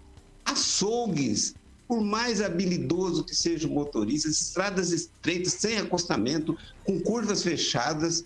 açougues. 0.44 1.54
Por 1.86 2.00
mais 2.00 2.40
habilidoso 2.40 3.24
que 3.24 3.34
seja 3.34 3.66
o 3.66 3.70
motorista, 3.70 4.28
estradas 4.28 4.92
estreitas, 4.92 5.54
sem 5.54 5.76
acostamento, 5.76 6.56
com 6.84 7.00
curvas 7.00 7.42
fechadas, 7.42 8.24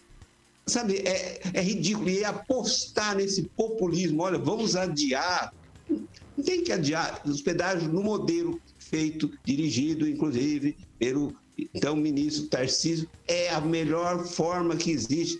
sabe, 0.66 0.96
é, 0.98 1.40
é 1.52 1.62
ridículo. 1.62 2.10
E 2.10 2.22
apostar 2.24 3.16
nesse 3.16 3.44
populismo, 3.56 4.22
olha, 4.22 4.38
vamos 4.38 4.76
adiar. 4.76 5.50
Não 5.88 6.44
tem 6.44 6.62
que 6.62 6.72
adiar 6.72 7.22
os 7.24 7.40
pedágios 7.40 7.90
no 7.90 8.02
modelo 8.02 8.60
feito, 8.78 9.30
dirigido, 9.44 10.06
inclusive, 10.06 10.76
pelo 10.98 11.34
então 11.74 11.94
ministro 11.96 12.46
Tarcísio, 12.48 13.08
é 13.28 13.50
a 13.50 13.60
melhor 13.60 14.24
forma 14.26 14.76
que 14.76 14.90
existe. 14.90 15.38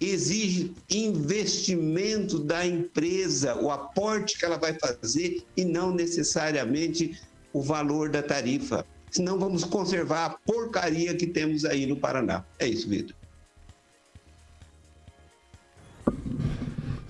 Exige 0.00 0.72
investimento 0.90 2.38
da 2.38 2.64
empresa, 2.64 3.56
o 3.56 3.70
aporte 3.70 4.38
que 4.38 4.44
ela 4.44 4.56
vai 4.56 4.72
fazer 4.74 5.42
e 5.56 5.64
não 5.64 5.92
necessariamente 5.92 7.18
o 7.52 7.60
valor 7.60 8.08
da 8.08 8.22
tarifa. 8.22 8.86
Senão 9.10 9.38
vamos 9.38 9.64
conservar 9.64 10.26
a 10.26 10.30
porcaria 10.30 11.14
que 11.16 11.26
temos 11.26 11.64
aí 11.64 11.86
no 11.86 11.96
Paraná. 11.96 12.44
É 12.58 12.66
isso, 12.68 12.88
Vitor. 12.88 13.16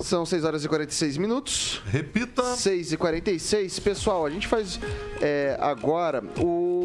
São 0.01 0.25
6 0.25 0.45
horas 0.45 0.65
e 0.65 0.69
46 0.69 1.17
minutos. 1.17 1.83
Repita. 1.87 2.55
6 2.57 2.93
e 2.93 2.97
46. 2.97 3.79
Pessoal, 3.81 4.25
a 4.25 4.31
gente 4.31 4.47
faz 4.47 4.79
é, 5.21 5.57
agora 5.61 6.23
o- 6.41 6.78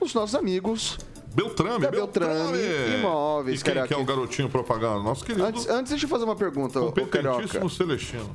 os 0.00 0.14
nossos 0.14 0.34
amigos 0.34 0.98
Beltrame, 1.34 1.80
da 1.80 1.90
Beltrame, 1.90 2.58
Imóveis, 2.98 3.60
E 3.60 3.64
quem 3.64 3.86
que 3.86 3.92
é 3.92 3.96
o 3.96 4.04
garotinho 4.04 4.48
propaganda? 4.48 5.02
Nosso 5.02 5.24
querido 5.24 5.44
Antes, 5.44 5.68
antes 5.68 5.90
deixa 5.90 6.06
eu 6.06 6.08
fazer 6.08 6.24
uma 6.24 6.36
pergunta, 6.36 6.80
competentíssimo 6.80 7.68
Celestino. 7.68 8.30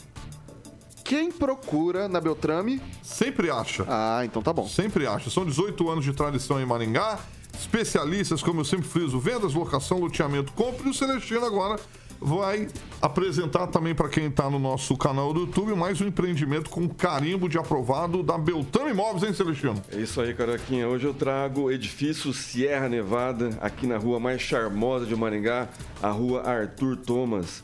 Quem 1.03 1.31
procura 1.31 2.07
na 2.07 2.21
Beltrame? 2.21 2.81
Sempre 3.03 3.49
acha. 3.49 3.85
Ah, 3.87 4.21
então 4.23 4.41
tá 4.41 4.53
bom. 4.53 4.67
Sempre 4.67 5.07
acha. 5.07 5.29
São 5.29 5.43
18 5.43 5.89
anos 5.89 6.05
de 6.05 6.13
tradição 6.13 6.61
em 6.61 6.65
Maringá. 6.65 7.19
Especialistas, 7.59 8.41
como 8.41 8.61
eu 8.61 8.65
sempre 8.65 8.87
friso, 8.87 9.19
vendas, 9.19 9.53
locação, 9.53 9.99
loteamento, 9.99 10.53
compra. 10.53 10.87
E 10.87 10.89
o 10.89 10.93
Celestino 10.93 11.45
agora 11.45 11.77
vai 12.21 12.67
apresentar 13.01 13.65
também 13.67 13.95
para 13.95 14.07
quem 14.07 14.27
está 14.27 14.47
no 14.47 14.59
nosso 14.59 14.95
canal 14.95 15.33
do 15.33 15.41
YouTube 15.41 15.73
mais 15.73 15.99
um 15.99 16.07
empreendimento 16.07 16.69
com 16.69 16.87
carimbo 16.87 17.49
de 17.49 17.57
aprovado 17.57 18.21
da 18.21 18.37
Beltrame 18.37 18.91
Imóveis, 18.91 19.23
hein, 19.23 19.33
Celestino? 19.33 19.81
É 19.91 19.97
isso 19.97 20.21
aí, 20.21 20.31
Caroquinha. 20.33 20.87
Hoje 20.87 21.05
eu 21.07 21.15
trago 21.15 21.71
edifício 21.71 22.31
Sierra 22.31 22.87
Nevada, 22.87 23.49
aqui 23.59 23.87
na 23.87 23.97
rua 23.97 24.19
mais 24.19 24.39
charmosa 24.39 25.07
de 25.07 25.15
Maringá, 25.15 25.67
a 26.01 26.09
rua 26.09 26.47
Arthur 26.47 26.95
Thomas. 26.95 27.63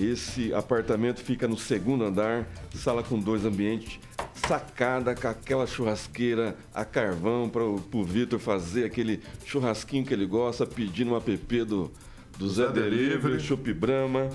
Esse 0.00 0.54
apartamento 0.54 1.20
fica 1.20 1.46
no 1.46 1.58
segundo 1.58 2.04
andar, 2.04 2.46
sala 2.72 3.02
com 3.02 3.18
dois 3.18 3.44
ambientes, 3.44 3.98
sacada 4.32 5.14
com 5.14 5.28
aquela 5.28 5.66
churrasqueira 5.66 6.56
a 6.72 6.84
carvão 6.84 7.48
para 7.48 7.64
o 7.64 8.04
Vitor 8.04 8.38
fazer 8.38 8.84
aquele 8.84 9.20
churrasquinho 9.44 10.06
que 10.06 10.14
ele 10.14 10.24
gosta, 10.24 10.64
pedindo 10.64 11.12
um 11.12 11.16
app 11.16 11.64
do, 11.64 11.90
do 12.38 12.48
Zé, 12.48 12.66
Zé 12.68 12.72
Delivery. 12.72 13.40
Chopp 13.40 13.72
Brahma. 13.74 14.30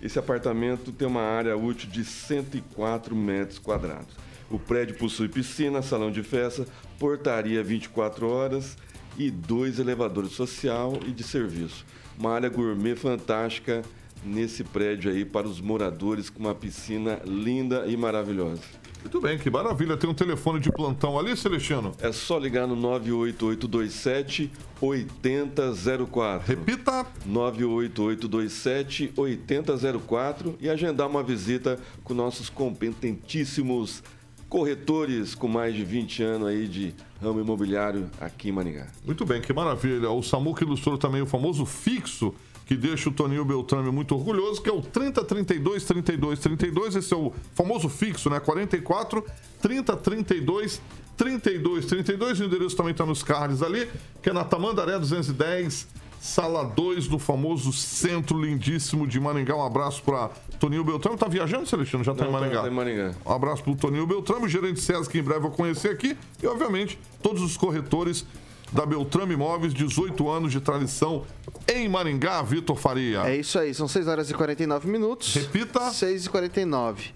Esse 0.00 0.18
apartamento 0.18 0.90
tem 0.90 1.06
uma 1.06 1.20
área 1.20 1.56
útil 1.56 1.88
de 1.88 2.04
104 2.04 3.14
metros 3.14 3.58
quadrados. 3.58 4.16
O 4.50 4.58
prédio 4.58 4.96
possui 4.96 5.28
piscina, 5.28 5.82
salão 5.82 6.10
de 6.10 6.22
festa, 6.22 6.66
portaria 6.98 7.62
24 7.62 8.26
horas 8.26 8.76
e 9.16 9.30
dois 9.30 9.78
elevadores 9.78 10.32
social 10.32 10.98
e 11.06 11.12
de 11.12 11.22
serviço. 11.22 11.86
Uma 12.18 12.32
área 12.32 12.48
gourmet 12.48 12.96
fantástica 12.96 13.82
nesse 14.24 14.64
prédio 14.64 15.10
aí 15.10 15.24
para 15.24 15.46
os 15.46 15.60
moradores 15.60 16.28
com 16.30 16.40
uma 16.40 16.54
piscina 16.54 17.20
linda 17.24 17.86
e 17.86 17.96
maravilhosa. 17.96 18.62
Muito 19.02 19.20
bem, 19.20 19.36
que 19.36 19.50
maravilha. 19.50 19.96
Tem 19.96 20.08
um 20.08 20.14
telefone 20.14 20.60
de 20.60 20.70
plantão 20.70 21.18
ali, 21.18 21.36
Celestino? 21.36 21.92
É 22.00 22.12
só 22.12 22.38
ligar 22.38 22.66
no 22.66 22.76
98827 22.76 24.50
8004. 24.80 26.46
Repita! 26.46 27.06
98827 27.26 29.12
8004 29.16 30.56
e 30.60 30.70
agendar 30.70 31.08
uma 31.08 31.22
visita 31.22 31.78
com 32.04 32.14
nossos 32.14 32.48
competentíssimos 32.48 34.02
corretores 34.48 35.34
com 35.34 35.48
mais 35.48 35.74
de 35.74 35.82
20 35.82 36.22
anos 36.22 36.48
aí 36.48 36.68
de 36.68 36.94
ramo 37.22 37.40
imobiliário 37.40 38.10
aqui 38.20 38.50
em 38.50 38.52
Maringá. 38.52 38.86
Muito 39.04 39.24
bem, 39.24 39.40
que 39.40 39.50
maravilha. 39.52 40.10
O 40.10 40.22
Samuca 40.22 40.62
ilustrou 40.62 40.98
também 40.98 41.22
o 41.22 41.26
famoso 41.26 41.64
fixo 41.64 42.34
que 42.72 42.76
deixa 42.76 43.10
o 43.10 43.12
Toninho 43.12 43.44
Beltrame 43.44 43.90
muito 43.90 44.14
orgulhoso, 44.14 44.62
que 44.62 44.70
é 44.70 44.72
o 44.72 44.80
30 44.80 45.22
32 45.24 45.84
32 45.84 46.38
32. 46.38 46.96
Esse 46.96 47.12
é 47.12 47.16
o 47.16 47.30
famoso 47.54 47.86
fixo, 47.90 48.30
né? 48.30 48.40
44 48.40 49.22
30 49.60 49.94
32 49.98 50.80
32 51.14 51.84
32. 51.84 52.40
O 52.40 52.44
endereço 52.44 52.74
também 52.74 52.92
está 52.92 53.04
nos 53.04 53.22
cards 53.22 53.62
ali, 53.62 53.90
que 54.22 54.30
é 54.30 54.32
na 54.32 54.42
Tamandaré 54.42 54.98
210, 54.98 55.86
sala 56.18 56.64
2 56.64 57.08
do 57.08 57.18
famoso 57.18 57.74
centro 57.74 58.40
lindíssimo 58.42 59.06
de 59.06 59.20
Maringá. 59.20 59.54
Um 59.54 59.66
abraço 59.66 60.02
para 60.02 60.30
Toninho 60.58 60.82
Beltrame. 60.82 61.18
Tá 61.18 61.28
viajando, 61.28 61.66
Celestino? 61.66 62.02
Já 62.02 62.14
tá 62.14 62.24
Não, 62.24 62.30
em 62.30 62.32
Maringá? 62.32 62.62
tá 62.62 62.68
em 62.68 62.74
Maringá. 62.74 63.14
Um 63.26 63.32
abraço 63.32 63.62
pro 63.62 63.76
Toninho 63.76 64.06
Beltrame, 64.06 64.46
o 64.46 64.48
gerente 64.48 64.80
César, 64.80 65.10
que 65.10 65.18
em 65.18 65.22
breve 65.22 65.40
eu 65.40 65.42
vou 65.42 65.50
conhecer 65.50 65.90
aqui. 65.90 66.16
E, 66.42 66.46
obviamente, 66.46 66.98
todos 67.22 67.42
os 67.42 67.54
corretores 67.54 68.24
da 68.72 68.86
Beltrame 68.86 69.34
Imóveis, 69.34 69.74
18 69.74 70.28
anos 70.28 70.50
de 70.50 70.60
tradição 70.60 71.24
em 71.68 71.88
Maringá, 71.88 72.42
Vitor 72.42 72.76
Faria. 72.76 73.20
É 73.28 73.36
isso 73.36 73.58
aí, 73.58 73.74
são 73.74 73.86
6 73.86 74.08
horas 74.08 74.30
e 74.30 74.34
49 74.34 74.88
minutos. 74.88 75.34
Repita. 75.34 75.90
6 75.90 76.26
e 76.26 76.30
49. 76.30 77.10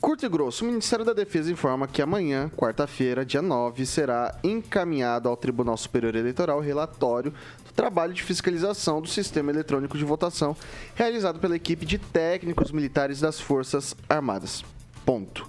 Curto 0.00 0.26
e 0.26 0.28
grosso, 0.28 0.64
o 0.64 0.68
Ministério 0.68 1.04
da 1.04 1.12
Defesa 1.12 1.50
informa 1.50 1.88
que 1.88 2.02
amanhã, 2.02 2.50
quarta-feira, 2.54 3.24
dia 3.24 3.40
9, 3.40 3.86
será 3.86 4.38
encaminhado 4.44 5.28
ao 5.28 5.36
Tribunal 5.36 5.76
Superior 5.76 6.14
Eleitoral 6.14 6.58
o 6.58 6.60
relatório 6.60 7.32
do 7.64 7.72
trabalho 7.72 8.12
de 8.12 8.22
fiscalização 8.22 9.00
do 9.00 9.08
sistema 9.08 9.50
eletrônico 9.50 9.96
de 9.96 10.04
votação 10.04 10.56
realizado 10.94 11.40
pela 11.40 11.56
equipe 11.56 11.86
de 11.86 11.98
técnicos 11.98 12.70
militares 12.70 13.20
das 13.20 13.40
Forças 13.40 13.96
Armadas. 14.08 14.64
Ponto. 15.04 15.48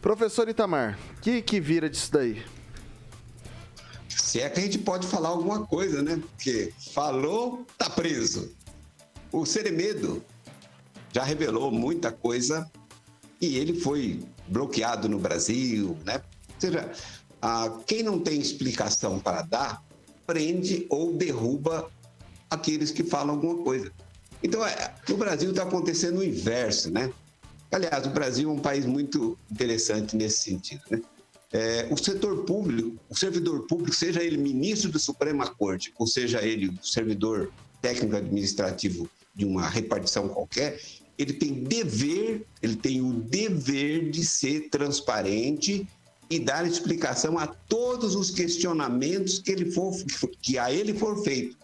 Professor 0.00 0.48
Itamar, 0.48 0.98
o 1.16 1.20
que, 1.20 1.40
que 1.40 1.60
vira 1.60 1.88
disso 1.88 2.12
daí? 2.12 2.42
Se 4.32 4.40
é 4.40 4.48
que 4.48 4.60
a 4.60 4.62
gente 4.62 4.78
pode 4.78 5.06
falar 5.06 5.28
alguma 5.28 5.66
coisa, 5.66 6.00
né? 6.00 6.16
Porque 6.16 6.72
falou, 6.94 7.66
tá 7.76 7.90
preso. 7.90 8.50
O 9.30 9.44
Seremedo 9.44 10.24
já 11.12 11.22
revelou 11.22 11.70
muita 11.70 12.10
coisa 12.10 12.66
e 13.38 13.58
ele 13.58 13.78
foi 13.78 14.24
bloqueado 14.48 15.06
no 15.06 15.18
Brasil, 15.18 15.98
né? 16.06 16.22
Ou 16.48 16.54
seja, 16.58 16.90
quem 17.86 18.02
não 18.02 18.18
tem 18.18 18.40
explicação 18.40 19.18
para 19.20 19.42
dar, 19.42 19.84
prende 20.26 20.86
ou 20.88 21.12
derruba 21.12 21.90
aqueles 22.48 22.90
que 22.90 23.04
falam 23.04 23.34
alguma 23.34 23.62
coisa. 23.62 23.92
Então, 24.42 24.66
é, 24.66 24.94
no 25.10 25.18
Brasil 25.18 25.50
está 25.50 25.64
acontecendo 25.64 26.20
o 26.20 26.24
inverso, 26.24 26.90
né? 26.90 27.12
Aliás, 27.70 28.06
o 28.06 28.10
Brasil 28.10 28.48
é 28.48 28.52
um 28.54 28.58
país 28.58 28.86
muito 28.86 29.36
interessante 29.50 30.16
nesse 30.16 30.44
sentido, 30.44 30.80
né? 30.90 31.02
É, 31.52 31.86
o 31.90 31.96
setor 31.98 32.44
público, 32.44 32.98
o 33.10 33.14
servidor 33.14 33.66
público, 33.66 33.94
seja 33.94 34.22
ele 34.22 34.38
ministro 34.38 34.90
da 34.90 34.98
Suprema 34.98 35.46
Corte, 35.46 35.92
ou 35.98 36.06
seja 36.06 36.42
ele 36.42 36.72
servidor 36.82 37.52
técnico 37.82 38.16
administrativo 38.16 39.08
de 39.34 39.44
uma 39.44 39.68
repartição 39.68 40.28
qualquer, 40.28 40.80
ele 41.18 41.34
tem 41.34 41.52
dever, 41.52 42.46
ele 42.62 42.76
tem 42.76 43.02
o 43.02 43.12
dever 43.12 44.10
de 44.10 44.24
ser 44.24 44.70
transparente 44.70 45.86
e 46.30 46.38
dar 46.38 46.66
explicação 46.66 47.38
a 47.38 47.46
todos 47.46 48.14
os 48.14 48.30
questionamentos 48.30 49.38
que 49.38 49.50
ele 49.50 49.70
for 49.70 49.92
que 50.40 50.56
a 50.56 50.72
ele 50.72 50.94
for 50.94 51.22
feito. 51.22 51.58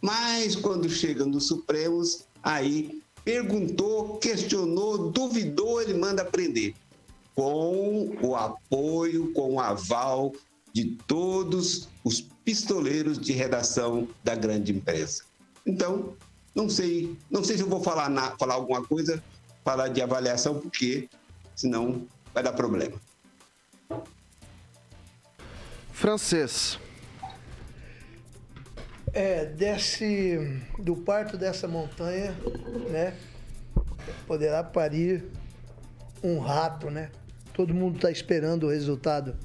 Mas 0.00 0.54
quando 0.54 0.88
chega 0.88 1.26
nos 1.26 1.48
Supremos, 1.48 2.24
aí 2.42 3.00
perguntou, 3.24 4.18
questionou, 4.18 5.10
duvidou, 5.10 5.82
ele 5.82 5.94
manda 5.94 6.24
prender 6.24 6.74
com 7.34 8.16
o 8.22 8.36
apoio, 8.36 9.32
com 9.32 9.54
o 9.54 9.60
aval 9.60 10.32
de 10.72 10.96
todos 11.06 11.88
os 12.02 12.20
pistoleiros 12.20 13.18
de 13.18 13.32
redação 13.32 14.08
da 14.22 14.34
grande 14.34 14.72
empresa. 14.72 15.24
Então, 15.66 16.14
não 16.54 16.68
sei, 16.68 17.16
não 17.30 17.42
sei 17.42 17.56
se 17.56 17.62
eu 17.62 17.68
vou 17.68 17.82
falar, 17.82 18.08
na, 18.08 18.36
falar 18.36 18.54
alguma 18.54 18.84
coisa, 18.84 19.22
falar 19.64 19.88
de 19.88 20.02
avaliação, 20.02 20.60
porque 20.60 21.08
senão 21.54 22.06
vai 22.32 22.42
dar 22.42 22.52
problema. 22.52 23.00
Francês. 25.92 26.78
É, 29.12 29.44
desce 29.44 30.60
do 30.78 30.96
parto 30.96 31.38
dessa 31.38 31.68
montanha, 31.68 32.36
né? 32.90 33.16
Poderá 34.26 34.62
parir 34.64 35.24
um 36.22 36.40
rato, 36.40 36.90
né? 36.90 37.10
Todo 37.54 37.72
mundo 37.72 37.94
está 37.94 38.10
esperando 38.10 38.66
o 38.66 38.70
resultado 38.70 39.36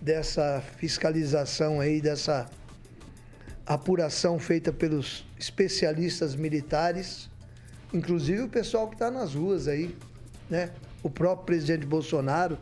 dessa 0.00 0.60
fiscalização 0.76 1.80
aí, 1.80 2.00
dessa 2.00 2.50
apuração 3.64 4.40
feita 4.40 4.72
pelos 4.72 5.24
especialistas 5.38 6.34
militares, 6.34 7.30
inclusive 7.94 8.42
o 8.42 8.48
pessoal 8.48 8.88
que 8.88 8.96
está 8.96 9.08
nas 9.08 9.36
ruas 9.36 9.68
aí, 9.68 9.96
né? 10.50 10.70
O 11.00 11.08
próprio 11.08 11.46
presidente 11.46 11.86
Bolsonaro, 11.86 12.58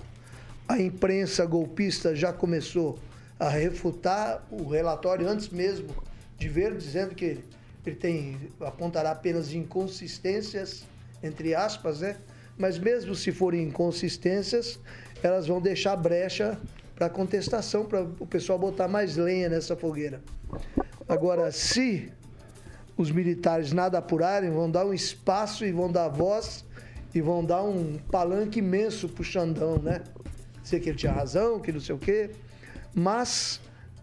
a 0.68 0.78
imprensa 0.78 1.46
golpista 1.46 2.14
já 2.14 2.30
começou 2.30 2.98
a 3.40 3.48
refutar 3.48 4.46
o 4.50 4.68
relatório 4.68 5.26
antes 5.26 5.48
mesmo 5.48 5.88
de 6.36 6.50
ver, 6.50 6.76
dizendo 6.76 7.14
que 7.14 7.24
ele, 7.24 7.44
tem 7.94 8.36
apontará 8.60 9.12
apenas 9.12 9.54
inconsistências 9.54 10.84
entre 11.22 11.54
aspas, 11.54 12.00
né? 12.00 12.16
Mas 12.58 12.78
mesmo 12.78 13.14
se 13.14 13.32
forem 13.32 13.64
inconsistências, 13.64 14.78
elas 15.22 15.46
vão 15.46 15.60
deixar 15.60 15.96
brecha 15.96 16.58
para 16.94 17.10
contestação, 17.10 17.84
para 17.84 18.02
o 18.02 18.26
pessoal 18.26 18.58
botar 18.58 18.88
mais 18.88 19.16
lenha 19.16 19.48
nessa 19.48 19.76
fogueira. 19.76 20.22
Agora, 21.06 21.52
se 21.52 22.10
os 22.96 23.10
militares 23.10 23.72
nada 23.72 23.98
apurarem, 23.98 24.50
vão 24.50 24.70
dar 24.70 24.86
um 24.86 24.94
espaço 24.94 25.64
e 25.64 25.72
vão 25.72 25.92
dar 25.92 26.08
voz 26.08 26.64
e 27.14 27.20
vão 27.20 27.44
dar 27.44 27.62
um 27.62 27.98
palanque 28.10 28.60
imenso 28.60 29.08
pro 29.08 29.22
Xandão, 29.22 29.78
né? 29.78 30.02
Sei 30.64 30.80
que 30.80 30.88
ele 30.88 30.98
tinha 30.98 31.12
razão, 31.12 31.60
que 31.60 31.70
não 31.70 31.80
sei 31.80 31.94
o 31.94 31.98
quê, 31.98 32.30
mas 32.94 33.60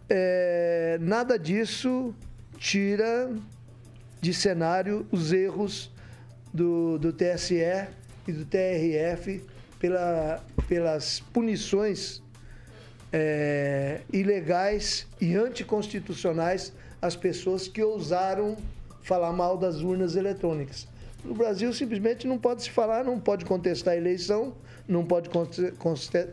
é, 0.10 0.98
nada 1.02 1.38
disso 1.38 2.14
tira 2.58 3.32
de 4.22 4.34
cenário 4.34 5.06
os 5.12 5.34
erros 5.34 5.92
do, 6.54 6.98
do 7.00 7.12
TSE 7.12 7.88
e 8.28 8.32
do 8.32 8.46
TRF 8.46 9.44
pela, 9.80 10.44
pelas 10.68 11.20
punições 11.20 12.22
é, 13.12 14.02
ilegais 14.12 15.08
e 15.20 15.36
anticonstitucionais 15.36 16.74
às 17.02 17.16
pessoas 17.16 17.68
que 17.68 17.84
ousaram 17.84 18.58
falar 19.02 19.34
mal 19.34 19.58
das 19.58 19.82
urnas 19.82 20.16
eletrônicas. 20.16 20.88
No 21.24 21.34
Brasil, 21.34 21.72
simplesmente 21.74 22.28
não 22.28 22.38
pode 22.38 22.64
se 22.64 22.70
falar, 22.70 23.04
não 23.04 23.20
pode 23.20 23.46
contestar 23.46 23.94
a 23.94 23.98
eleição, 23.98 24.54
não 24.88 25.06
pode 25.06 25.30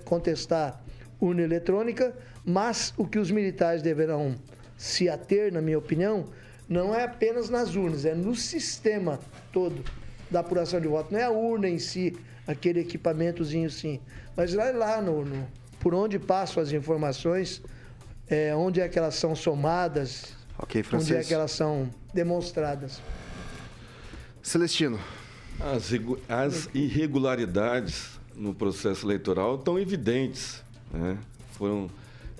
contestar 0.04 0.82
urna 1.20 1.42
eletrônica, 1.42 2.14
mas 2.44 2.94
o 2.96 3.06
que 3.06 3.18
os 3.18 3.30
militares 3.30 3.82
deverão 3.82 4.34
se 4.76 5.08
ater, 5.08 5.52
na 5.52 5.60
minha 5.60 5.78
opinião, 5.78 6.24
não 6.68 6.94
é 6.94 7.04
apenas 7.04 7.50
nas 7.50 7.74
urnas, 7.74 8.04
é 8.04 8.14
no 8.14 8.34
sistema 8.34 9.20
todo 9.52 9.84
da 10.30 10.40
apuração 10.40 10.80
de 10.80 10.88
voto. 10.88 11.12
Não 11.12 11.18
é 11.18 11.24
a 11.24 11.30
urna 11.30 11.68
em 11.68 11.78
si, 11.78 12.16
aquele 12.46 12.80
equipamentozinho 12.80 13.70
sim, 13.70 14.00
mas 14.36 14.54
lá, 14.54 14.70
lá 14.70 15.02
no, 15.02 15.24
no 15.24 15.46
por 15.78 15.94
onde 15.94 16.18
passam 16.18 16.62
as 16.62 16.72
informações, 16.72 17.62
é, 18.28 18.54
onde 18.54 18.80
é 18.80 18.88
que 18.88 18.98
elas 18.98 19.14
são 19.14 19.34
somadas, 19.34 20.34
Ok, 20.58 20.84
onde 20.92 21.16
é 21.16 21.22
que 21.22 21.32
elas 21.32 21.52
são 21.52 21.88
demonstradas. 22.12 23.00
Celestino. 24.42 25.00
As, 25.58 25.90
as 26.28 26.68
irregularidades 26.74 28.20
no 28.34 28.54
processo 28.54 29.06
eleitoral 29.06 29.56
estão 29.56 29.78
evidentes. 29.78 30.62
Né? 30.92 31.18
Foram 31.52 31.90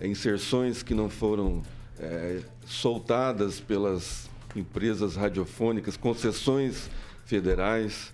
inserções 0.03 0.83
que 0.83 0.95
não 0.95 1.09
foram 1.09 1.63
é, 1.99 2.41
soltadas 2.67 3.61
pelas 3.61 4.29
empresas 4.55 5.17
radiofônicas, 5.17 5.97
concessões 5.97 6.91
federais, 7.31 8.13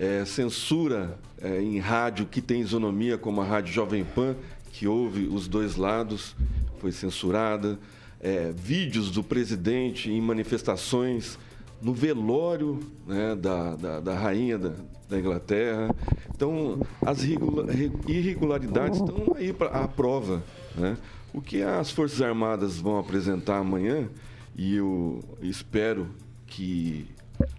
é, 0.00 0.24
censura 0.24 1.16
é, 1.40 1.62
em 1.62 1.78
rádio 1.78 2.26
que 2.26 2.42
tem 2.42 2.60
isonomia, 2.60 3.16
como 3.16 3.40
a 3.40 3.44
Rádio 3.44 3.72
Jovem 3.72 4.04
Pan, 4.04 4.34
que 4.72 4.88
ouve 4.88 5.28
os 5.28 5.46
dois 5.46 5.76
lados, 5.76 6.34
foi 6.80 6.90
censurada. 6.90 7.78
É, 8.20 8.52
vídeos 8.52 9.12
do 9.12 9.22
presidente 9.22 10.10
em 10.10 10.20
manifestações 10.20 11.38
no 11.80 11.94
velório 11.94 12.80
né, 13.06 13.36
da, 13.36 13.76
da, 13.76 14.00
da, 14.00 14.18
rainha 14.18 14.58
da, 14.58 14.72
da, 15.08 15.18
Inglaterra. 15.20 15.94
Então, 16.34 16.80
as 17.00 17.22
irregularidades 17.22 18.98
estão 18.98 19.36
aí 19.36 19.52
pra, 19.52 19.68
à 19.68 19.86
prova. 19.86 20.42
Né? 20.74 20.96
O 21.32 21.40
que 21.40 21.62
as 21.62 21.92
Forças 21.92 22.20
Armadas 22.20 22.80
vão 22.80 22.98
apresentar 22.98 23.58
amanhã, 23.58 24.08
e 24.56 24.74
eu 24.74 25.22
espero 25.40 26.08
que 26.44 27.06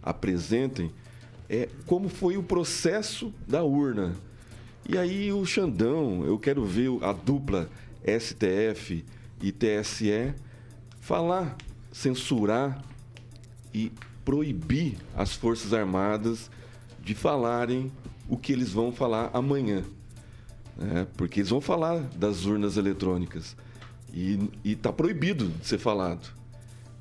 apresentem, 0.02 0.92
é 1.50 1.68
como 1.86 2.10
foi 2.10 2.38
o 2.38 2.44
processo 2.44 3.34
da 3.48 3.64
urna. 3.64 4.16
E 4.88 4.98
aí 4.98 5.32
o 5.32 5.46
Xandão, 5.46 6.24
eu 6.26 6.38
quero 6.38 6.66
ver 6.66 6.90
a 7.04 7.14
dupla 7.14 7.70
STF 8.04 9.06
e 9.42 9.52
TSE 9.52 10.34
falar, 11.00 11.56
censurar 11.92 12.84
e 13.74 13.92
proibir 14.24 14.98
as 15.16 15.34
Forças 15.34 15.74
Armadas 15.74 16.50
de 17.04 17.16
falarem 17.16 17.92
o 18.28 18.38
que 18.38 18.54
eles 18.54 18.72
vão 18.72 18.92
falar 18.92 19.32
amanhã. 19.34 19.84
Né? 20.78 21.08
Porque 21.18 21.40
eles 21.40 21.50
vão 21.50 21.62
falar 21.62 22.00
das 22.16 22.46
urnas 22.46 22.78
eletrônicas. 22.78 23.56
E 24.14 24.50
está 24.64 24.92
proibido 24.92 25.48
de 25.50 25.68
ser 25.68 25.78
falado. 25.78 26.32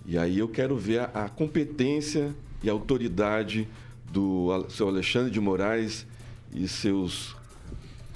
E 0.07 0.17
aí 0.17 0.39
eu 0.39 0.49
quero 0.49 0.77
ver 0.77 1.01
a, 1.01 1.25
a 1.25 1.29
competência 1.29 2.35
e 2.63 2.69
autoridade 2.71 3.69
do 4.13 4.67
seu 4.69 4.89
Alexandre 4.89 5.31
de 5.31 5.41
Moraes 5.41 6.07
e 6.55 6.67
seus 6.67 7.37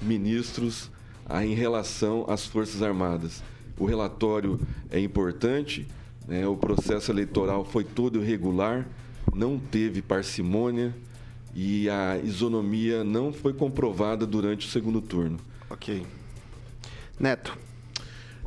ministros 0.01 0.91
a, 1.25 1.45
em 1.45 1.53
relação 1.53 2.25
às 2.27 2.45
Forças 2.45 2.81
Armadas. 2.81 3.43
O 3.77 3.85
relatório 3.85 4.59
é 4.89 4.99
importante, 4.99 5.87
né? 6.27 6.45
o 6.47 6.55
processo 6.55 7.11
eleitoral 7.11 7.63
foi 7.65 7.83
todo 7.83 8.21
irregular, 8.21 8.87
não 9.33 9.57
teve 9.57 10.01
parcimônia 10.01 10.93
e 11.55 11.89
a 11.89 12.17
isonomia 12.17 13.03
não 13.03 13.31
foi 13.31 13.53
comprovada 13.53 14.25
durante 14.25 14.67
o 14.67 14.69
segundo 14.69 15.01
turno. 15.01 15.39
Ok. 15.69 16.05
Neto. 17.19 17.57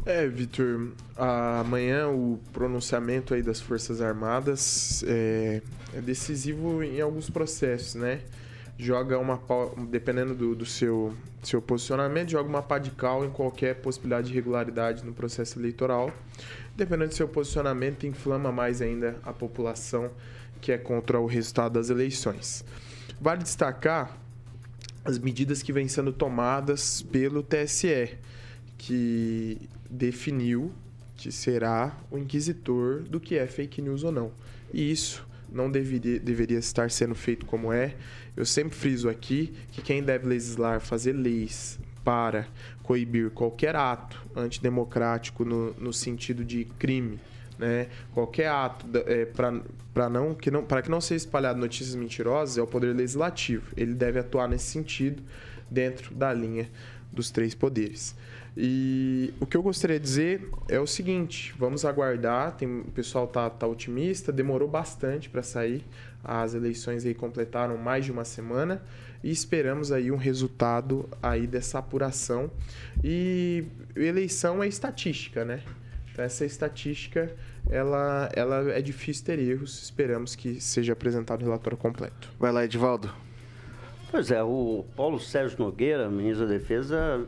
É, 0.07 0.25
Vitor, 0.29 0.93
amanhã 1.17 2.09
o 2.09 2.39
pronunciamento 2.53 3.35
aí 3.35 3.43
das 3.43 3.61
Forças 3.61 4.01
Armadas 4.01 5.03
é, 5.05 5.61
é, 5.93 6.01
decisivo 6.01 6.81
em 6.81 7.01
alguns 7.01 7.29
processos, 7.29 7.97
né? 7.97 8.21
Joga 8.79 9.19
uma 9.19 9.41
dependendo 9.91 10.33
do, 10.33 10.55
do, 10.55 10.65
seu, 10.65 11.13
seu 11.43 11.61
posicionamento, 11.61 12.31
joga 12.31 12.49
uma 12.49 12.63
pá 12.63 12.79
de 12.79 12.93
cal 12.93 13.25
em 13.25 13.31
qualquer 13.31 13.81
possibilidade 13.81 14.29
de 14.29 14.35
irregularidade 14.35 15.05
no 15.05 15.13
processo 15.13 15.59
eleitoral. 15.59 16.13
Dependendo 16.77 17.09
do 17.09 17.15
seu 17.17 17.27
posicionamento, 17.27 18.07
inflama 18.07 18.53
mais 18.53 18.81
ainda 18.81 19.17
a 19.25 19.33
população 19.33 20.13
que 20.61 20.71
é 20.71 20.79
contra 20.79 21.19
o 21.19 21.27
resultado 21.27 21.73
das 21.73 21.91
eleições. 21.91 22.65
Vale 23.21 23.43
destacar 23.43 24.17
as 25.05 25.19
medidas 25.19 25.65
que 25.65 25.73
vêm 25.73 25.89
sendo 25.89 26.13
tomadas 26.13 27.03
pelo 27.03 27.43
TSE, 27.43 28.17
que 28.79 29.69
definiu 29.91 30.73
que 31.17 31.33
será 31.33 31.97
o 32.11 32.19
inquisitor 32.19 33.03
do 33.03 33.19
que 33.19 33.37
é 33.37 33.47
fake 33.47 33.81
news 33.81 34.05
ou 34.05 34.13
não. 34.13 34.31
E 34.73 34.91
isso 34.91 35.27
não 35.51 35.71
deveria, 35.71 36.21
deveria 36.21 36.59
estar 36.59 36.91
sendo 36.91 37.15
feito 37.15 37.47
como 37.47 37.73
é. 37.73 37.95
Eu 38.37 38.45
sempre 38.45 38.77
friso 38.77 39.09
aqui 39.09 39.55
que 39.73 39.81
quem 39.81 40.03
deve 40.03 40.27
legislar, 40.27 40.81
fazer 40.81 41.13
leis 41.13 41.79
para 42.05 42.47
coibir 42.83 43.31
qualquer 43.31 43.75
ato 43.75 44.23
antidemocrático 44.35 45.45
no, 45.45 45.73
no 45.75 45.93
sentido 45.93 46.45
de 46.45 46.65
crime, 46.79 47.19
né? 47.59 47.89
Qualquer 48.13 48.49
ato 48.49 48.87
é, 49.07 49.25
para 49.25 50.09
não 50.09 50.35
que 50.35 50.51
não 50.51 50.65
que 50.65 50.91
não 50.91 51.01
seja 51.01 51.25
espalhado 51.25 51.59
notícias 51.59 51.97
mentirosas 51.97 52.59
é 52.59 52.63
o 52.63 52.67
poder 52.67 52.95
legislativo. 52.95 53.73
Ele 53.77 53.95
deve 53.95 54.19
atuar 54.19 54.49
nesse 54.49 54.67
sentido 54.67 55.23
dentro 55.71 56.15
da 56.15 56.33
linha 56.33 56.71
dos 57.13 57.31
três 57.31 57.55
poderes. 57.55 58.15
E 58.57 59.35
o 59.39 59.45
que 59.45 59.57
eu 59.57 59.63
gostaria 59.63 59.99
de 59.99 60.05
dizer 60.05 60.49
é 60.69 60.81
o 60.81 60.87
seguinte: 60.87 61.55
vamos 61.59 61.85
aguardar. 61.85 62.57
Tem, 62.57 62.81
o 62.81 62.91
pessoal 62.91 63.27
tá, 63.27 63.51
tá 63.51 63.67
otimista, 63.67 64.33
demorou 64.33 64.69
bastante 64.69 65.29
para 65.29 65.43
sair. 65.43 65.85
As 66.25 66.55
eleições 66.55 67.05
aí 67.05 67.15
completaram 67.15 67.77
mais 67.77 68.05
de 68.05 68.11
uma 68.11 68.25
semana 68.25 68.83
e 69.23 69.31
esperamos 69.31 69.93
aí 69.93 70.11
um 70.11 70.17
resultado 70.17 71.09
aí 71.23 71.47
dessa 71.47 71.79
apuração. 71.79 72.51
E 73.05 73.65
eleição 73.95 74.63
é 74.63 74.69
estatística, 74.69 75.45
né? 75.45 75.63
Então 76.11 76.25
essa 76.25 76.47
estatística 76.47 77.31
ela, 77.69 78.31
ela 78.35 78.73
é 78.73 78.81
difícil 78.81 79.25
ter 79.25 79.39
erros. 79.39 79.83
Esperamos 79.83 80.35
que 80.35 80.61
seja 80.61 80.95
apresentado 80.95 81.43
o 81.43 81.45
relatório 81.45 81.77
completo. 81.77 82.31
Vai 82.39 82.51
lá, 82.53 82.65
Edivaldo. 82.65 83.26
Pois 84.09 84.31
é, 84.31 84.41
o 84.43 84.85
Paulo 84.95 85.19
Sérgio 85.19 85.59
Nogueira, 85.59 86.09
ministro 86.09 86.47
da 86.47 86.53
Defesa, 86.53 87.27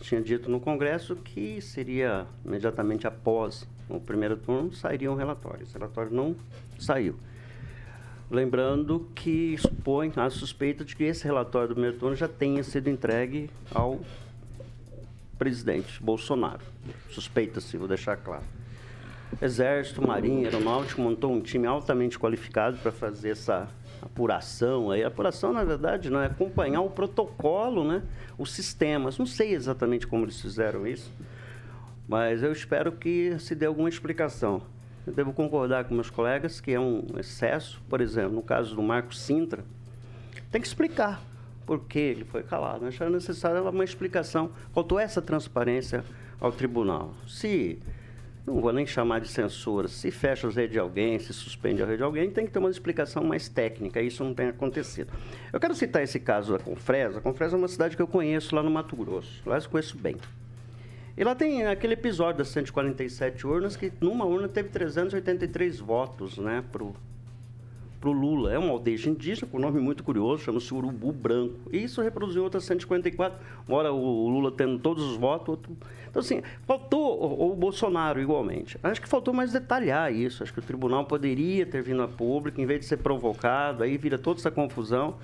tinha 0.00 0.20
dito 0.20 0.50
no 0.50 0.60
Congresso 0.60 1.16
que 1.16 1.60
seria 1.60 2.26
imediatamente 2.44 3.06
após 3.06 3.66
o 3.88 3.98
primeiro 3.98 4.36
turno 4.36 4.70
sairia 4.72 5.10
um 5.10 5.14
relatório. 5.14 5.62
Esse 5.62 5.72
relatório 5.72 6.12
não 6.12 6.36
saiu. 6.78 7.16
Lembrando 8.30 9.08
que 9.14 9.54
expõe 9.54 10.12
a 10.16 10.28
suspeita 10.28 10.84
de 10.84 10.94
que 10.94 11.04
esse 11.04 11.24
relatório 11.24 11.68
do 11.68 11.74
primeiro 11.74 11.96
turno 11.96 12.14
já 12.14 12.28
tenha 12.28 12.62
sido 12.62 12.90
entregue 12.90 13.48
ao 13.74 13.98
presidente 15.38 16.02
Bolsonaro. 16.02 16.60
Suspeita-se, 17.10 17.74
vou 17.78 17.88
deixar 17.88 18.18
claro. 18.18 18.44
Exército, 19.40 20.06
Marinha, 20.06 20.46
Aeronáutico 20.46 21.00
montou 21.00 21.32
um 21.32 21.40
time 21.40 21.66
altamente 21.66 22.18
qualificado 22.18 22.76
para 22.78 22.92
fazer 22.92 23.30
essa 23.30 23.66
apuração. 24.08 24.90
Aí, 24.90 25.04
a 25.04 25.08
apuração, 25.08 25.52
na 25.52 25.62
verdade, 25.62 26.10
não 26.10 26.20
é 26.20 26.26
acompanhar 26.26 26.80
o 26.80 26.90
protocolo, 26.90 27.84
né? 27.84 28.02
os 28.36 28.52
sistemas. 28.52 29.18
Não 29.18 29.26
sei 29.26 29.54
exatamente 29.54 30.06
como 30.06 30.24
eles 30.24 30.40
fizeram 30.40 30.86
isso, 30.86 31.12
mas 32.08 32.42
eu 32.42 32.52
espero 32.52 32.92
que 32.92 33.38
se 33.38 33.54
dê 33.54 33.66
alguma 33.66 33.88
explicação. 33.88 34.62
Eu 35.06 35.12
devo 35.12 35.32
concordar 35.32 35.84
com 35.84 35.94
meus 35.94 36.10
colegas 36.10 36.60
que 36.60 36.72
é 36.72 36.80
um 36.80 37.04
excesso, 37.18 37.80
por 37.88 38.00
exemplo, 38.00 38.32
no 38.32 38.42
caso 38.42 38.74
do 38.74 38.82
Marco 38.82 39.14
Sintra, 39.14 39.64
tem 40.50 40.60
que 40.60 40.66
explicar 40.66 41.22
por 41.66 41.80
que 41.80 41.98
ele 41.98 42.24
foi 42.24 42.42
calado. 42.42 42.84
Eu 42.84 42.88
acharam 42.88 43.12
necessária 43.12 43.62
uma 43.62 43.84
explicação. 43.84 44.50
Faltou 44.72 44.98
essa 44.98 45.20
transparência 45.20 46.04
ao 46.40 46.52
tribunal. 46.52 47.14
Se 47.26 47.78
não 48.48 48.60
vou 48.60 48.72
nem 48.72 48.86
chamar 48.86 49.20
de 49.20 49.28
censura, 49.28 49.88
se 49.88 50.10
fecha 50.10 50.48
a 50.48 50.50
rede 50.50 50.72
de 50.72 50.78
alguém, 50.78 51.18
se 51.18 51.32
suspende 51.32 51.82
a 51.82 51.86
rede 51.86 51.98
de 51.98 52.02
alguém, 52.02 52.30
tem 52.30 52.46
que 52.46 52.52
ter 52.52 52.58
uma 52.58 52.70
explicação 52.70 53.22
mais 53.22 53.48
técnica, 53.48 54.00
isso 54.00 54.24
não 54.24 54.34
tem 54.34 54.48
acontecido. 54.48 55.12
Eu 55.52 55.60
quero 55.60 55.74
citar 55.74 56.02
esse 56.02 56.18
caso 56.18 56.52
da 56.52 56.58
Confresa. 56.58 57.18
A 57.18 57.20
Confresa 57.20 57.56
é 57.56 57.58
uma 57.58 57.68
cidade 57.68 57.96
que 57.96 58.02
eu 58.02 58.06
conheço 58.06 58.54
lá 58.54 58.62
no 58.62 58.70
Mato 58.70 58.96
Grosso, 58.96 59.42
lá 59.46 59.58
eu 59.58 59.68
conheço 59.68 59.96
bem. 59.96 60.16
E 61.16 61.24
lá 61.24 61.34
tem 61.34 61.66
aquele 61.66 61.94
episódio 61.94 62.38
das 62.38 62.48
147 62.48 63.46
urnas, 63.46 63.76
que 63.76 63.92
numa 64.00 64.24
urna 64.24 64.48
teve 64.48 64.68
383 64.68 65.80
votos, 65.80 66.38
né, 66.38 66.62
pro, 66.70 66.94
pro 68.00 68.12
Lula. 68.12 68.52
É 68.52 68.58
uma 68.58 68.70
aldeia 68.70 69.08
indígena 69.08 69.48
com 69.50 69.58
um 69.58 69.60
nome 69.60 69.80
muito 69.80 70.04
curioso, 70.04 70.44
chama-se 70.44 70.72
Urubu 70.72 71.12
Branco. 71.12 71.56
E 71.72 71.82
isso 71.82 72.00
reproduziu 72.00 72.44
outras 72.44 72.64
154, 72.64 73.38
embora 73.66 73.92
o 73.92 74.28
Lula 74.28 74.52
tendo 74.52 74.78
todos 74.78 75.02
os 75.02 75.16
votos, 75.16 75.48
outro 75.48 75.76
então, 76.18 76.20
assim, 76.20 76.42
faltou, 76.66 77.18
ou 77.18 77.52
o 77.52 77.56
Bolsonaro 77.56 78.20
igualmente, 78.20 78.78
acho 78.82 79.00
que 79.00 79.08
faltou 79.08 79.32
mais 79.32 79.52
detalhar 79.52 80.12
isso. 80.12 80.42
Acho 80.42 80.52
que 80.52 80.58
o 80.58 80.62
tribunal 80.62 81.04
poderia 81.04 81.64
ter 81.64 81.82
vindo 81.82 82.02
a 82.02 82.08
público, 82.08 82.60
em 82.60 82.66
vez 82.66 82.80
de 82.80 82.86
ser 82.86 82.98
provocado, 82.98 83.84
aí 83.84 83.96
vira 83.96 84.18
toda 84.18 84.40
essa 84.40 84.50
confusão. 84.50 85.16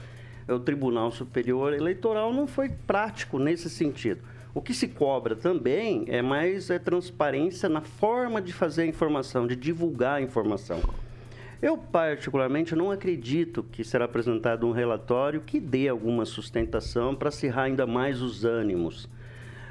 O 0.46 0.58
Tribunal 0.58 1.10
Superior 1.10 1.72
Eleitoral 1.72 2.32
não 2.32 2.46
foi 2.46 2.68
prático 2.68 3.38
nesse 3.38 3.68
sentido. 3.70 4.20
O 4.54 4.60
que 4.60 4.74
se 4.74 4.86
cobra 4.86 5.34
também 5.34 6.04
é 6.06 6.22
mais 6.22 6.70
é, 6.70 6.78
transparência 6.78 7.68
na 7.68 7.80
forma 7.80 8.40
de 8.40 8.52
fazer 8.52 8.82
a 8.82 8.86
informação, 8.86 9.46
de 9.46 9.56
divulgar 9.56 10.18
a 10.18 10.22
informação. 10.22 10.80
Eu, 11.60 11.78
particularmente, 11.78 12.76
não 12.76 12.90
acredito 12.90 13.64
que 13.64 13.82
será 13.82 14.04
apresentado 14.04 14.66
um 14.66 14.70
relatório 14.70 15.40
que 15.40 15.58
dê 15.58 15.88
alguma 15.88 16.24
sustentação 16.24 17.16
para 17.16 17.30
acirrar 17.30 17.64
ainda 17.64 17.86
mais 17.86 18.20
os 18.20 18.44
ânimos. 18.44 19.08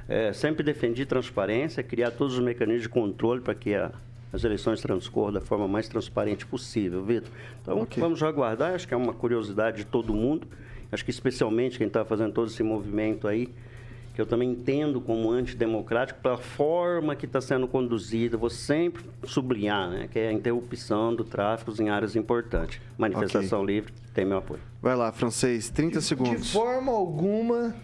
É, 0.07 0.33
sempre 0.33 0.63
defendi 0.63 1.05
transparência, 1.05 1.81
criar 1.81 2.11
todos 2.11 2.37
os 2.37 2.43
mecanismos 2.43 2.83
de 2.83 2.89
controle 2.89 3.41
para 3.41 3.55
que 3.55 3.73
a, 3.73 3.91
as 4.31 4.43
eleições 4.43 4.81
transcorram 4.81 5.33
da 5.33 5.41
forma 5.41 5.67
mais 5.67 5.87
transparente 5.87 6.45
possível, 6.45 7.03
Vitor. 7.03 7.29
Então, 7.61 7.81
okay. 7.81 8.01
vamos 8.01 8.21
aguardar, 8.21 8.73
acho 8.73 8.87
que 8.87 8.93
é 8.93 8.97
uma 8.97 9.13
curiosidade 9.13 9.77
de 9.77 9.85
todo 9.85 10.13
mundo, 10.13 10.47
acho 10.91 11.05
que 11.05 11.11
especialmente 11.11 11.77
quem 11.77 11.87
está 11.87 12.03
fazendo 12.03 12.33
todo 12.33 12.47
esse 12.47 12.63
movimento 12.63 13.27
aí, 13.27 13.49
que 14.13 14.21
eu 14.21 14.25
também 14.25 14.51
entendo 14.51 15.01
como 15.01 15.31
antidemocrático 15.31 16.19
pela 16.21 16.37
forma 16.37 17.15
que 17.15 17.25
está 17.25 17.41
sendo 17.41 17.67
conduzida. 17.67 18.37
Vou 18.37 18.49
sempre 18.49 19.03
sublinhar, 19.23 19.89
né, 19.89 20.07
que 20.11 20.19
é 20.19 20.29
a 20.29 20.31
interrupção 20.31 21.15
do 21.15 21.23
tráfico 21.23 21.73
em 21.81 21.89
áreas 21.89 22.15
importantes. 22.15 22.79
Manifestação 22.97 23.65
livre 23.65 23.91
tem 24.13 24.23
meu 24.23 24.37
apoio. 24.37 24.59
Vai 24.81 24.95
lá, 24.95 25.11
francês, 25.11 25.69
30 25.69 25.99
De 25.99 26.05
segundos. 26.05 26.51
forma 26.51 26.91
alguma, 26.91 27.75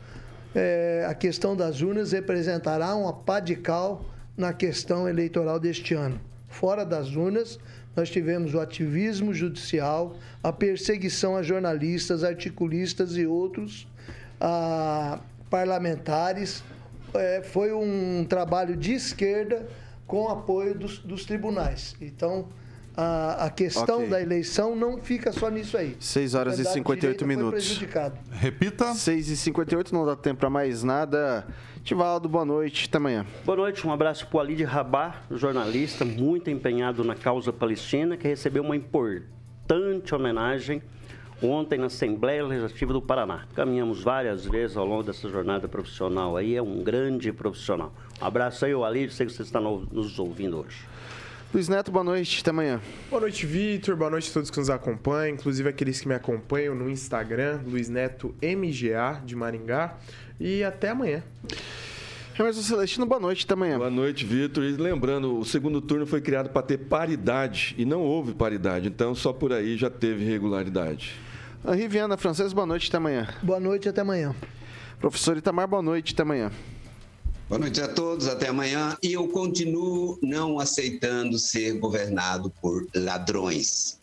é, 0.55 1.05
a 1.07 1.13
questão 1.13 1.55
das 1.55 1.81
urnas 1.81 2.11
representará 2.11 2.95
uma 2.95 3.13
pá 3.13 3.39
de 3.39 3.55
cal 3.55 4.05
na 4.35 4.53
questão 4.53 5.07
eleitoral 5.07 5.59
deste 5.59 5.93
ano. 5.93 6.19
Fora 6.47 6.85
das 6.85 7.15
urnas, 7.15 7.59
nós 7.95 8.09
tivemos 8.09 8.53
o 8.53 8.59
ativismo 8.59 9.33
judicial, 9.33 10.15
a 10.43 10.51
perseguição 10.51 11.35
a 11.35 11.43
jornalistas, 11.43 12.23
articulistas 12.23 13.17
e 13.17 13.25
outros 13.25 13.87
a 14.39 15.19
parlamentares. 15.49 16.63
É, 17.13 17.41
foi 17.41 17.73
um 17.73 18.25
trabalho 18.27 18.75
de 18.75 18.93
esquerda 18.93 19.67
com 20.07 20.29
apoio 20.29 20.73
dos, 20.73 20.99
dos 20.99 21.25
tribunais. 21.25 21.95
Então, 22.01 22.47
a, 23.01 23.45
a 23.45 23.49
questão 23.49 23.97
Ok. 23.99 24.09
da 24.09 24.21
eleição 24.21 24.75
não 24.75 24.97
fica 24.97 25.31
só 25.31 25.49
nisso 25.49 25.77
aí. 25.77 25.95
6 25.99 26.35
horas 26.35 26.53
e 26.59 26.61
O 26.61 26.65
candidato 26.65 26.73
58 26.73 26.99
direita 27.01 27.25
foi 27.25 27.35
minutos. 27.35 27.81
Repita. 28.31 28.93
6 28.93 29.29
e 29.29 29.37
58 29.37 29.93
não 29.93 30.05
dá 30.05 30.15
tempo 30.15 30.39
pra 30.41 30.49
mais 30.49 30.83
nada. 30.83 31.47
Tivaldo, 31.83 32.27
boa 32.27 32.43
noite. 32.43 32.87
Até 32.89 32.97
amanhã. 32.97 33.25
Boa 33.45 33.55
noite, 33.55 33.87
um 33.87 33.93
abraço 33.93 34.27
para 34.27 34.37
o 34.37 34.39
Ali 34.41 34.55
de 34.55 34.65
Rabá, 34.65 35.21
jornalista 35.31 36.03
muito 36.03 36.49
empenhado 36.49 37.03
na 37.05 37.15
causa 37.15 37.53
palestina, 37.53 38.17
que 38.17 38.27
recebeu 38.27 38.61
uma 38.63 38.75
importante 38.75 40.13
homenagem 40.13 40.81
ontem 41.41 41.79
na 41.79 41.85
Assembleia 41.85 42.45
Legislativa 42.45 42.91
do 42.91 43.01
Paraná. 43.01 43.45
Caminhamos 43.55 44.03
várias 44.03 44.45
vezes 44.45 44.75
ao 44.75 44.85
longo 44.85 45.03
dessa 45.03 45.29
jornada 45.29 45.69
profissional 45.69 46.35
aí, 46.35 46.53
é 46.55 46.61
um 46.61 46.83
grande 46.83 47.31
profissional. 47.31 47.93
Um 48.21 48.25
abraço 48.25 48.65
aí, 48.65 48.75
o 48.75 48.83
Ali, 48.83 49.09
sei 49.09 49.25
que 49.25 49.31
você 49.31 49.43
está 49.43 49.61
no- 49.61 49.87
nos 49.89 50.19
ouvindo 50.19 50.57
hoje. 50.59 50.85
Luiz 51.51 51.67
Neto, 51.67 51.91
boa 51.91 52.03
noite. 52.03 52.41
Até 52.41 52.51
amanhã. 52.51 52.79
Boa 53.09 53.21
noite, 53.21 53.43
Vitor. 53.43 53.95
Boa 53.95 54.11
noite 54.11 54.29
a 54.29 54.33
todos 54.33 54.51
que 54.51 54.59
nos 54.59 54.69
acompanham, 54.69 55.33
inclusive 55.33 55.67
aqueles 55.67 55.99
que 55.99 56.07
me 56.07 56.13
acompanham 56.13 56.75
no 56.75 56.87
Instagram, 56.87 57.61
Luiz 57.65 57.89
Neto 57.89 58.35
MGA 58.39 59.19
de 59.25 59.35
Maringá. 59.35 59.97
E 60.39 60.63
até 60.63 60.89
amanhã. 60.89 61.23
Emerson 62.39 62.61
Celestino, 62.61 63.07
boa 63.07 63.19
noite. 63.19 63.45
Até 63.45 63.55
amanhã. 63.55 63.79
Boa 63.79 63.89
noite, 63.89 64.25
Vitor. 64.25 64.63
E 64.63 64.73
lembrando, 64.73 65.39
o 65.39 65.43
segundo 65.43 65.81
turno 65.81 66.05
foi 66.05 66.21
criado 66.21 66.51
para 66.51 66.61
ter 66.61 66.77
paridade 66.77 67.73
e 67.79 67.83
não 67.83 68.01
houve 68.01 68.35
paridade, 68.35 68.87
então 68.87 69.15
só 69.15 69.33
por 69.33 69.51
aí 69.51 69.75
já 69.75 69.89
teve 69.89 70.23
irregularidade. 70.23 71.15
Henri 71.67 71.87
Viana, 71.87 72.15
francês, 72.15 72.53
boa 72.53 72.67
noite. 72.67 72.87
Até 72.89 72.97
amanhã. 72.97 73.27
Boa 73.41 73.59
noite, 73.59 73.89
até 73.89 74.01
amanhã. 74.01 74.35
Professor 74.99 75.35
Itamar, 75.35 75.67
boa 75.67 75.81
noite. 75.81 76.13
Até 76.13 76.21
amanhã. 76.21 76.51
Boa 77.49 77.57
noite 77.57 77.81
a 77.81 77.87
todos, 77.87 78.27
até 78.27 78.49
amanhã. 78.49 78.95
E 79.01 79.13
eu 79.13 79.27
continuo 79.27 80.19
não 80.21 80.59
aceitando 80.59 81.39
ser 81.39 81.79
governado 81.79 82.53
por 82.61 82.85
ladrões. 82.93 83.99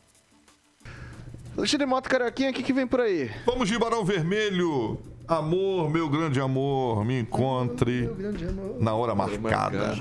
Alexandre 1.57 1.87
Mota 1.87 2.09
Carioquinha, 2.09 2.51
o 2.51 2.53
que, 2.53 2.65
que 2.65 2.73
vem 2.73 2.89
por 2.89 3.01
aí? 3.01 3.31
Vamos 3.47 3.69
de 3.69 3.79
Barão 3.79 4.05
Vermelho. 4.05 4.99
Amor, 5.29 5.91
meu 5.91 6.09
grande 6.09 6.41
amor, 6.41 7.05
me 7.05 7.19
encontre 7.21 8.09
Grande 8.17 8.47
amor. 8.47 8.77
na 8.81 8.95
hora 8.95 9.15
marcada. 9.15 9.95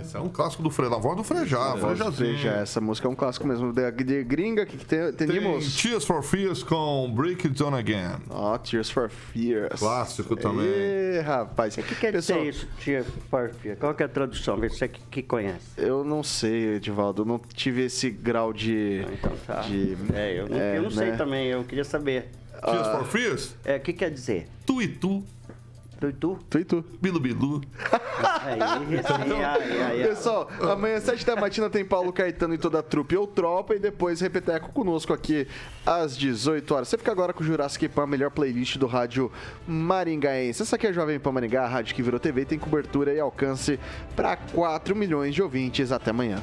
Esse 0.00 0.16
é 0.16 0.20
um 0.20 0.28
clássico 0.28 0.62
do 0.62 0.70
Freja, 0.70 0.94
a 0.94 0.98
voz 0.98 1.16
do 1.16 1.24
Frejá, 1.24 1.76
Frejazinho. 1.76 2.36
Já, 2.36 2.52
essa 2.56 2.80
música 2.80 3.06
é 3.08 3.10
um 3.10 3.14
clássico 3.14 3.46
mesmo. 3.46 3.72
De, 3.72 3.90
de 3.92 4.24
gringa, 4.24 4.64
que, 4.66 4.76
que 4.76 4.84
tem, 4.84 5.12
tem? 5.12 5.26
Tears 5.28 6.04
for 6.04 6.22
Fears 6.22 6.62
com 6.62 7.10
Break 7.14 7.46
It 7.46 7.58
Down 7.58 7.74
Again. 7.74 8.16
Ó, 8.30 8.56
Tears 8.58 8.90
for 8.90 9.08
Fears. 9.10 9.78
Clássico 9.78 10.36
também. 10.36 10.66
Ê, 10.66 11.20
rapaz. 11.20 11.76
O 11.76 11.82
que 11.82 11.94
quer 11.94 12.12
Pessoal, 12.12 12.38
dizer 12.40 12.50
isso, 12.50 12.68
tia 12.80 13.04
Porfia? 13.30 13.76
Qual 13.76 13.94
que 13.94 14.02
é 14.02 14.06
a 14.06 14.08
tradução? 14.08 14.56
Vê 14.56 14.68
se 14.70 14.78
você 14.78 14.88
que, 14.88 15.00
que 15.10 15.22
conhece. 15.22 15.66
Eu 15.76 16.04
não 16.04 16.22
sei, 16.22 16.74
Edivaldo. 16.76 17.22
Eu 17.22 17.26
não 17.26 17.38
tive 17.54 17.82
esse 17.84 18.10
grau 18.10 18.52
de. 18.52 19.04
Ah, 19.06 19.12
Então 19.12 19.32
tá. 19.46 19.60
de- 19.62 19.96
É, 20.14 20.38
eu 20.40 20.48
não, 20.48 20.58
é, 20.58 20.78
eu 20.78 20.82
não 20.82 20.90
sei 20.90 21.10
né? 21.10 21.16
também, 21.16 21.46
eu 21.48 21.64
queria 21.64 21.84
saber. 21.84 22.30
Tears 22.60 22.88
for 22.88 23.04
Fears? 23.04 23.56
É, 23.64 23.76
o 23.76 23.80
que 23.80 23.92
quer 23.92 24.10
dizer? 24.10 24.48
Tu 24.66 24.82
e 24.82 24.88
tu, 24.88 25.24
Tu 26.00 26.08
e 26.08 26.12
tu? 26.14 26.38
Tu 26.48 26.58
e 26.60 26.64
tu. 26.64 26.84
Bilu 26.98 27.20
Bilu. 27.20 27.60
Aí, 28.42 30.02
Pessoal, 30.02 30.48
amanhã 30.62 30.96
às 30.96 31.04
7 31.04 31.26
da 31.26 31.36
matina 31.36 31.68
tem 31.68 31.84
Paulo 31.84 32.10
Caetano 32.10 32.54
e 32.54 32.58
toda 32.58 32.78
a 32.78 32.82
trupe 32.82 33.14
ou 33.14 33.26
tropa 33.26 33.74
e 33.74 33.78
depois 33.78 34.18
Repeteco 34.18 34.72
conosco 34.72 35.12
aqui 35.12 35.46
às 35.84 36.16
18 36.16 36.74
horas. 36.74 36.88
Você 36.88 36.96
fica 36.96 37.12
agora 37.12 37.34
com 37.34 37.42
o 37.42 37.46
Jurassic 37.46 37.86
Pan, 37.88 38.04
a 38.04 38.06
melhor 38.06 38.30
playlist 38.30 38.78
do 38.78 38.86
rádio 38.86 39.30
maringaense. 39.68 40.62
Essa 40.62 40.76
aqui 40.76 40.86
é 40.86 40.90
a 40.90 40.92
Jovem 40.92 41.20
Pan 41.20 41.32
Maringá, 41.32 41.64
a 41.64 41.68
rádio 41.68 41.94
que 41.94 42.02
virou 42.02 42.18
TV, 42.18 42.46
tem 42.46 42.58
cobertura 42.58 43.12
e 43.12 43.20
alcance 43.20 43.78
para 44.16 44.36
4 44.36 44.96
milhões 44.96 45.34
de 45.34 45.42
ouvintes. 45.42 45.92
Até 45.92 46.10
amanhã. 46.10 46.42